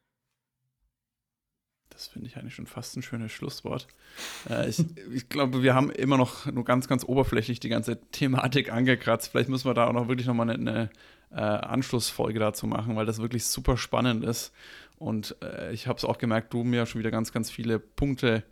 Das 1.91 2.07
finde 2.07 2.29
ich 2.29 2.37
eigentlich 2.37 2.55
schon 2.55 2.69
fast 2.69 2.97
ein 2.97 3.03
schönes 3.03 3.33
Schlusswort. 3.33 3.89
Äh, 4.49 4.69
ich, 4.69 4.85
ich, 5.13 5.29
glaube, 5.29 5.63
wir 5.63 5.75
haben 5.75 5.91
immer 5.91 6.17
noch 6.17 6.47
nur 6.47 6.65
ganz, 6.65 6.87
ganz 6.87 7.05
oberflächlich 7.05 7.59
die 7.59 7.69
ganze 7.69 8.01
Thematik 8.13 8.73
angekratzt. 8.73 9.31
Vielleicht 9.31 9.49
müssen 9.49 9.69
wir 9.69 9.75
da 9.75 9.89
auch 9.89 9.93
noch 9.93 10.07
wirklich 10.07 10.29
nochmal 10.29 10.49
eine, 10.49 10.71
eine 10.71 10.91
äh, 11.31 11.41
Anschlussfolge 11.41 12.39
dazu 12.39 12.69
machen, 12.69 12.95
weil 12.95 13.07
das 13.07 13.19
wirklich 13.19 13.47
super 13.47 13.77
spannend 13.77 14.25
ist. 14.25 14.53
Und 14.99 15.37
äh, 15.43 15.73
ich 15.73 15.87
habe 15.87 15.97
es 15.97 16.05
auch 16.05 16.19
gemerkt, 16.19 16.53
du 16.53 16.65
mir 16.65 16.87
schon 16.87 16.99
wieder 16.99 17.11
ganz, 17.11 17.33
ganz 17.33 17.51
viele 17.51 17.79
Punkte 17.79 18.43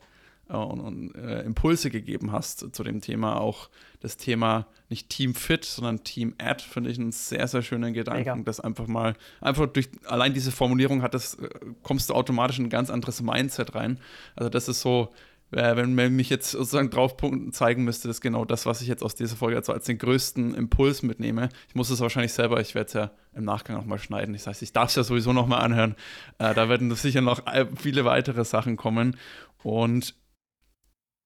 äh, 0.49 0.55
und, 0.55 0.80
und 0.80 1.14
äh, 1.16 1.42
Impulse 1.42 1.90
gegeben 1.90 2.32
hast 2.32 2.74
zu 2.74 2.84
dem 2.84 3.01
Thema. 3.01 3.40
Auch 3.40 3.68
das 4.01 4.16
Thema 4.16 4.66
nicht 4.88 5.09
Team 5.09 5.34
Fit, 5.34 5.64
sondern 5.64 6.05
Team 6.05 6.34
Ad, 6.38 6.62
finde 6.62 6.90
ich 6.90 6.99
einen 6.99 7.12
sehr, 7.12 7.49
sehr 7.49 7.62
schönen 7.62 7.92
Gedanken. 7.92 8.20
Mega. 8.20 8.44
Das 8.44 8.61
einfach 8.61 8.86
mal, 8.86 9.14
einfach 9.40 9.66
durch 9.66 9.88
allein 10.07 10.34
diese 10.34 10.53
Formulierung 10.53 11.03
hat 11.03 11.14
das, 11.14 11.34
äh, 11.34 11.49
kommst 11.82 12.11
du 12.11 12.14
automatisch 12.14 12.59
in 12.59 12.66
ein 12.66 12.70
ganz 12.70 12.90
anderes 12.90 13.20
Mindset 13.22 13.74
rein. 13.74 13.99
Also 14.36 14.49
das 14.49 14.68
ist 14.68 14.80
so, 14.80 15.12
äh, 15.57 15.74
wenn 15.74 15.94
man 15.94 16.14
mich 16.14 16.28
jetzt 16.28 16.50
sozusagen 16.50 16.90
drauf 16.90 17.16
zeigen 17.52 17.84
müsste, 17.84 18.11
ist 18.11 18.20
genau 18.20 18.44
das, 18.44 18.66
was 18.66 18.82
ich 18.82 18.88
jetzt 18.88 19.02
aus 19.02 19.14
dieser 19.14 19.36
Folge 19.36 19.57
also 19.57 19.72
als 19.72 19.86
den 19.86 19.96
größten 19.96 20.54
Impuls 20.54 21.02
mitnehme. 21.02 21.48
Ich 21.68 21.74
muss 21.74 21.88
es 21.88 22.00
wahrscheinlich 22.00 22.34
selber, 22.34 22.61
ich 22.61 22.74
werde 22.74 22.86
es 22.86 22.92
ja 22.92 23.11
im 23.34 23.44
Nachgang 23.44 23.78
auch 23.78 23.86
mal 23.86 23.98
schneiden. 23.98 24.34
Das 24.34 24.46
heißt, 24.46 24.61
ich 24.61 24.74
darf 24.74 24.90
es 24.90 24.96
ja 24.96 25.02
sowieso 25.02 25.32
noch 25.32 25.46
mal 25.46 25.59
anhören. 25.59 25.96
Äh, 26.38 26.54
da 26.54 26.68
werden 26.68 26.94
sicher 26.94 27.22
noch 27.22 27.40
viele 27.74 28.04
weitere 28.04 28.44
Sachen 28.44 28.76
kommen. 28.76 29.16
Und 29.62 30.14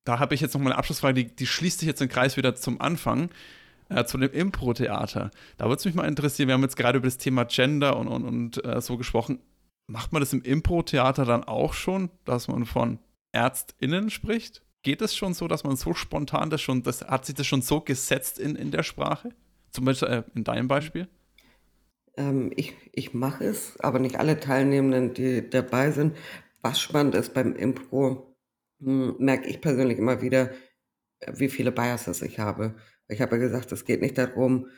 da 0.05 0.21
habe 0.21 0.35
ich 0.37 0.41
jetzt 0.41 0.55
noch 0.55 0.61
mal 0.61 0.71
eine 0.71 0.79
Abschlussfrage, 0.79 1.25
die, 1.25 1.35
die, 1.35 1.47
schließt 1.47 1.81
sich 1.81 1.89
jetzt 1.89 2.01
den 2.01 2.09
Kreis 2.09 2.37
wieder 2.37 2.55
zum 2.55 2.81
Anfang, 2.81 3.31
äh, 3.89 4.05
zu 4.05 4.17
dem 4.17 4.31
Impro-Theater. 4.31 5.33
Da 5.57 5.65
würde 5.65 5.77
es 5.77 5.85
mich 5.85 5.95
mal 5.95 6.07
interessieren, 6.07 6.47
wir 6.47 6.55
haben 6.55 6.63
jetzt 6.63 6.77
gerade 6.77 6.99
über 6.99 7.09
das 7.09 7.19
Thema 7.19 7.45
Gender 7.45 7.97
und, 7.97 8.07
und, 8.07 8.25
und 8.25 8.65
äh, 8.65 8.81
so 8.81 8.97
gesprochen. 8.97 9.41
Macht 9.89 10.13
man 10.13 10.21
das 10.21 10.33
im 10.33 10.43
Impro-Theater 10.43 11.25
dann 11.25 11.43
auch 11.43 11.75
schon, 11.75 12.11
dass 12.25 12.47
man 12.47 12.65
von 12.65 13.01
ÄrztInnen 13.33 14.11
spricht? 14.11 14.63
Geht 14.83 15.03
es 15.03 15.15
schon 15.15 15.35
so, 15.35 15.47
dass 15.47 15.65
man 15.65 15.77
so 15.77 15.93
spontan 15.95 16.51
das 16.51 16.63
schon, 16.63 16.83
das, 16.83 17.03
hat 17.03 17.27
sich 17.27 17.35
das 17.35 17.47
schon 17.47 17.63
so 17.63 17.81
gesetzt 17.81 18.39
in, 18.39 18.57
in 18.57 18.71
der 18.71 18.83
Sprache? 18.83 19.31
Zum 19.73 19.85
Beispiel 19.85 20.09
äh, 20.09 20.23
in 20.35 20.45
deinem 20.45 20.69
Beispiel? 20.69 21.09
Ähm, 22.17 22.53
ich 22.57 22.75
ich 22.93 23.15
mache 23.15 23.45
es, 23.45 23.79
aber 23.81 23.99
nicht 23.99 24.17
alle 24.17 24.41
Teilnehmenden, 24.41 25.15
die 25.15 25.49
dabei 25.49 25.91
sind. 25.91 26.17
Was 26.63 26.81
spannend 26.81 27.15
ist 27.15 27.35
beim 27.35 27.55
Impro, 27.55 28.37
hm, 28.81 29.17
merke 29.19 29.49
ich 29.49 29.61
persönlich 29.61 29.99
immer 29.99 30.23
wieder, 30.23 30.51
äh, 31.21 31.33
wie 31.37 31.49
viele 31.49 31.73
Biases 31.73 32.23
ich 32.23 32.39
habe. 32.39 32.75
Ich 33.09 33.21
habe 33.21 33.37
ja 33.37 33.43
gesagt, 33.43 33.73
es 33.73 33.85
geht 33.85 34.01
nicht 34.01 34.19
darum, 34.19 34.69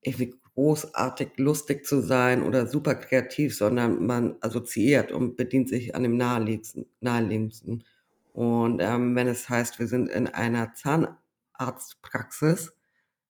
irgendwie 0.00 0.34
großartig 0.58 1.34
lustig 1.36 1.86
zu 1.86 2.00
sein 2.00 2.42
oder 2.42 2.66
super 2.66 2.96
kreativ, 2.96 3.56
sondern 3.56 4.04
man 4.04 4.34
assoziiert 4.40 5.12
und 5.12 5.36
bedient 5.36 5.68
sich 5.68 5.94
an 5.94 6.02
dem 6.02 6.16
naheliegendsten. 6.16 6.86
naheliegendsten. 7.00 7.84
Und 8.32 8.80
ähm, 8.82 9.14
wenn 9.14 9.28
es 9.28 9.48
heißt, 9.48 9.78
wir 9.78 9.86
sind 9.86 10.08
in 10.08 10.26
einer 10.26 10.74
Zahnarztpraxis, 10.74 12.72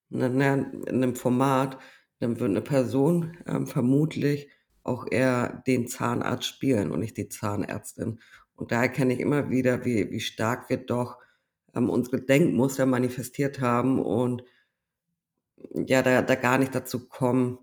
ne, 0.09 0.31
ne, 0.31 0.73
in 0.87 1.03
einem 1.03 1.17
Format, 1.17 1.79
dann 2.19 2.41
wird 2.41 2.49
eine 2.49 2.63
Person 2.63 3.37
ähm, 3.47 3.67
vermutlich 3.67 4.49
auch 4.83 5.07
eher 5.11 5.63
den 5.67 5.87
Zahnarzt 5.87 6.47
spielen 6.47 6.91
und 6.91 7.01
nicht 7.01 7.19
die 7.19 7.29
Zahnärztin. 7.29 8.21
Und 8.57 8.73
da 8.73 8.81
erkenne 8.81 9.13
ich 9.13 9.21
immer 9.21 9.51
wieder, 9.51 9.85
wie, 9.85 10.11
wie 10.11 10.21
stark 10.21 10.71
wir 10.71 10.79
doch 10.79 11.19
ähm, 11.75 11.91
unsere 11.91 12.23
Denkmuster 12.23 12.87
manifestiert 12.87 13.61
haben 13.61 14.03
und 14.03 14.45
ja, 15.75 16.03
da, 16.03 16.23
da 16.23 16.35
gar 16.35 16.59
nicht 16.59 16.75
dazu 16.75 17.09
kommen, 17.09 17.59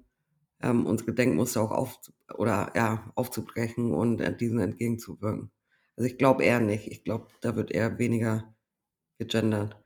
ähm, 0.62 0.86
unsere 0.86 1.14
Denkmuster 1.14 1.62
auch 1.62 1.72
auf, 1.72 2.00
oder, 2.38 2.72
ja, 2.76 3.12
aufzubrechen 3.16 3.94
und 3.94 4.22
äh, 4.22 4.36
diesen 4.36 4.60
entgegenzuwirken. 4.60 5.52
Also 5.98 6.08
ich 6.08 6.18
glaube 6.18 6.44
eher 6.44 6.60
nicht. 6.60 6.88
Ich 6.88 7.04
glaube, 7.04 7.28
da 7.42 7.56
wird 7.56 7.72
eher 7.72 7.98
weniger 7.98 8.56
gegendert. 9.18 9.78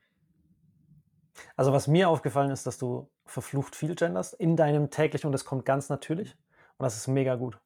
Also 1.56 1.72
was 1.72 1.88
mir 1.88 2.10
aufgefallen 2.10 2.52
ist, 2.52 2.66
dass 2.68 2.78
du 2.78 3.10
verflucht 3.26 3.76
viel 3.76 3.96
genderst 3.96 4.34
in 4.34 4.56
deinem 4.56 4.90
täglichen 4.90 5.28
und 5.28 5.32
das 5.32 5.46
kommt 5.46 5.66
ganz 5.66 5.90
natürlich 5.90 6.36
und 6.78 6.84
das 6.84 6.98
ist 6.98 7.08
mega 7.08 7.36
gut. 7.36 7.60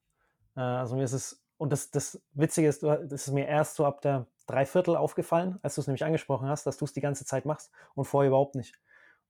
Äh, 0.55 0.61
also 0.61 0.95
mir 0.95 1.03
ist 1.03 1.13
es 1.13 1.43
und 1.57 1.71
das, 1.71 1.91
das 1.91 2.21
Witzige 2.33 2.67
ist, 2.67 2.83
das 2.83 3.27
ist 3.27 3.31
mir 3.31 3.47
erst 3.47 3.75
so 3.75 3.85
ab 3.85 4.01
der 4.01 4.27
Dreiviertel 4.47 4.97
aufgefallen, 4.97 5.59
als 5.61 5.75
du 5.75 5.81
es 5.81 5.87
nämlich 5.87 6.03
angesprochen 6.03 6.49
hast, 6.49 6.65
dass 6.65 6.77
du 6.77 6.85
es 6.85 6.93
die 6.93 7.01
ganze 7.01 7.25
Zeit 7.25 7.45
machst 7.45 7.71
und 7.95 8.05
vorher 8.05 8.27
überhaupt 8.27 8.55
nicht. 8.55 8.75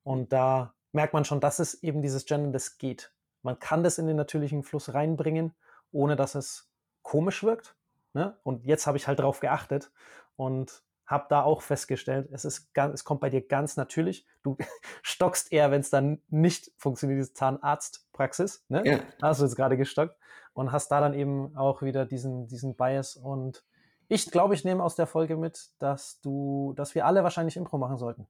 Und 0.02 0.34
da 0.34 0.74
merkt 0.94 1.14
man 1.14 1.26
schon, 1.26 1.42
dass 1.42 1.60
es 1.60 1.84
eben 1.84 2.02
dieses 2.02 2.26
Gender, 2.26 2.52
das 2.52 2.78
geht. 2.78 3.12
Man 3.42 3.60
kann 3.60 3.84
das 3.84 3.98
in 3.98 4.08
den 4.08 4.16
natürlichen 4.16 4.64
Fluss 4.64 4.94
reinbringen, 4.94 5.54
ohne 5.92 6.16
dass 6.16 6.36
es 6.36 6.72
komisch 7.02 7.44
wirkt. 7.44 7.76
Ne? 8.14 8.38
Und 8.44 8.66
jetzt 8.66 8.88
habe 8.88 8.98
ich 8.98 9.08
halt 9.08 9.20
darauf 9.20 9.40
geachtet 9.40 9.92
und 10.36 10.84
habe 11.06 11.26
da 11.30 11.44
auch 11.44 11.62
festgestellt, 11.62 12.30
es, 12.32 12.46
ist 12.46 12.74
ganz, 12.74 12.94
es 12.94 13.04
kommt 13.04 13.20
bei 13.20 13.30
dir 13.30 13.46
ganz 13.46 13.76
natürlich. 13.76 14.26
Du 14.42 14.58
stockst 15.02 15.52
eher, 15.52 15.72
wenn 15.72 15.82
es 15.82 15.90
dann 15.90 16.22
nicht 16.30 16.72
funktioniert, 16.78 17.20
diese 17.20 17.34
Zahnarztpraxis. 17.34 18.66
Ne? 18.70 18.84
Ja. 18.86 19.00
Hast 19.22 19.42
du 19.42 19.46
jetzt 19.46 19.56
gerade 19.56 19.78
gestockt 19.78 20.18
und 20.54 20.72
hast 20.72 20.90
da 20.90 21.02
dann 21.02 21.14
eben 21.14 21.58
auch 21.58 21.82
wieder 21.82 22.06
diesen, 22.06 22.48
diesen 22.48 22.76
Bias. 22.76 23.18
Und 23.18 23.66
ich 24.08 24.32
glaube, 24.32 24.54
ich 24.54 24.64
nehme 24.64 24.84
aus 24.84 24.96
der 24.96 25.08
Folge 25.08 25.36
mit, 25.36 25.72
dass 25.80 26.22
du, 26.22 26.74
dass 26.78 26.96
wir 26.96 27.06
alle 27.06 27.24
wahrscheinlich 27.24 27.58
Impro 27.58 27.78
machen 27.78 27.98
sollten. 27.98 28.28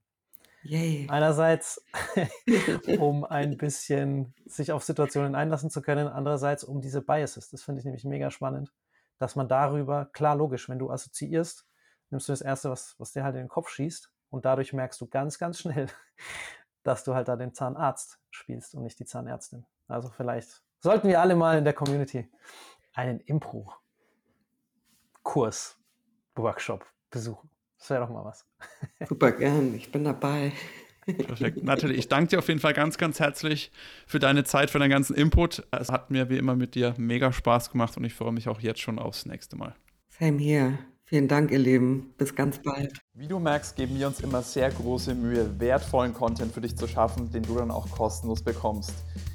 Yay. 0.64 1.06
Einerseits, 1.10 1.84
um 2.98 3.24
ein 3.24 3.58
bisschen 3.58 4.34
sich 4.46 4.72
auf 4.72 4.82
Situationen 4.82 5.34
einlassen 5.34 5.68
zu 5.68 5.82
können, 5.82 6.08
andererseits 6.08 6.64
um 6.64 6.80
diese 6.80 7.02
Biases. 7.02 7.50
Das 7.50 7.62
finde 7.62 7.80
ich 7.80 7.84
nämlich 7.84 8.04
mega 8.04 8.30
spannend, 8.30 8.72
dass 9.18 9.36
man 9.36 9.46
darüber, 9.46 10.06
klar, 10.06 10.34
logisch, 10.34 10.70
wenn 10.70 10.78
du 10.78 10.90
assoziierst, 10.90 11.66
nimmst 12.10 12.28
du 12.28 12.32
das 12.32 12.40
Erste, 12.40 12.70
was, 12.70 12.94
was 12.98 13.12
dir 13.12 13.24
halt 13.24 13.34
in 13.34 13.42
den 13.42 13.48
Kopf 13.48 13.68
schießt 13.68 14.10
und 14.30 14.46
dadurch 14.46 14.72
merkst 14.72 14.98
du 15.00 15.06
ganz, 15.06 15.38
ganz 15.38 15.58
schnell, 15.58 15.88
dass 16.82 17.04
du 17.04 17.14
halt 17.14 17.28
da 17.28 17.36
den 17.36 17.52
Zahnarzt 17.52 18.18
spielst 18.30 18.74
und 18.74 18.84
nicht 18.84 18.98
die 18.98 19.04
Zahnärztin. 19.04 19.66
Also 19.86 20.08
vielleicht 20.08 20.62
sollten 20.80 21.08
wir 21.08 21.20
alle 21.20 21.36
mal 21.36 21.58
in 21.58 21.64
der 21.64 21.74
Community 21.74 22.30
einen 22.94 23.20
Impro-Kurs, 23.20 23.78
Workshop 26.36 26.86
besuchen. 27.10 27.53
Das 27.84 27.90
wäre 27.90 28.00
doch 28.00 28.08
mal 28.08 28.24
was. 28.24 28.46
Super 29.10 29.32
gern, 29.32 29.74
ich 29.74 29.92
bin 29.92 30.04
dabei. 30.04 30.52
Perfekt. 31.04 31.62
Natürlich, 31.62 31.98
ich 31.98 32.08
danke 32.08 32.30
dir 32.30 32.38
auf 32.38 32.48
jeden 32.48 32.60
Fall 32.60 32.72
ganz, 32.72 32.96
ganz 32.96 33.20
herzlich 33.20 33.70
für 34.06 34.18
deine 34.18 34.44
Zeit, 34.44 34.70
für 34.70 34.78
deinen 34.78 34.88
ganzen 34.88 35.14
Input. 35.14 35.66
Es 35.70 35.92
hat 35.92 36.10
mir 36.10 36.30
wie 36.30 36.38
immer 36.38 36.56
mit 36.56 36.76
dir 36.76 36.94
mega 36.96 37.30
Spaß 37.30 37.70
gemacht 37.70 37.94
und 37.98 38.04
ich 38.04 38.14
freue 38.14 38.32
mich 38.32 38.48
auch 38.48 38.60
jetzt 38.60 38.80
schon 38.80 38.98
aufs 38.98 39.26
nächste 39.26 39.56
Mal. 39.56 39.74
Same 40.08 40.38
here. 40.38 40.78
Vielen 41.04 41.28
Dank, 41.28 41.50
ihr 41.50 41.58
Lieben. 41.58 42.14
Bis 42.16 42.34
ganz 42.34 42.58
bald. 42.62 42.98
Wie 43.12 43.28
du 43.28 43.38
merkst, 43.38 43.76
geben 43.76 43.98
wir 43.98 44.06
uns 44.06 44.20
immer 44.20 44.40
sehr 44.40 44.70
große 44.70 45.14
Mühe, 45.14 45.60
wertvollen 45.60 46.14
Content 46.14 46.54
für 46.54 46.62
dich 46.62 46.78
zu 46.78 46.88
schaffen, 46.88 47.30
den 47.32 47.42
du 47.42 47.56
dann 47.56 47.70
auch 47.70 47.90
kostenlos 47.90 48.42
bekommst. 48.42 48.94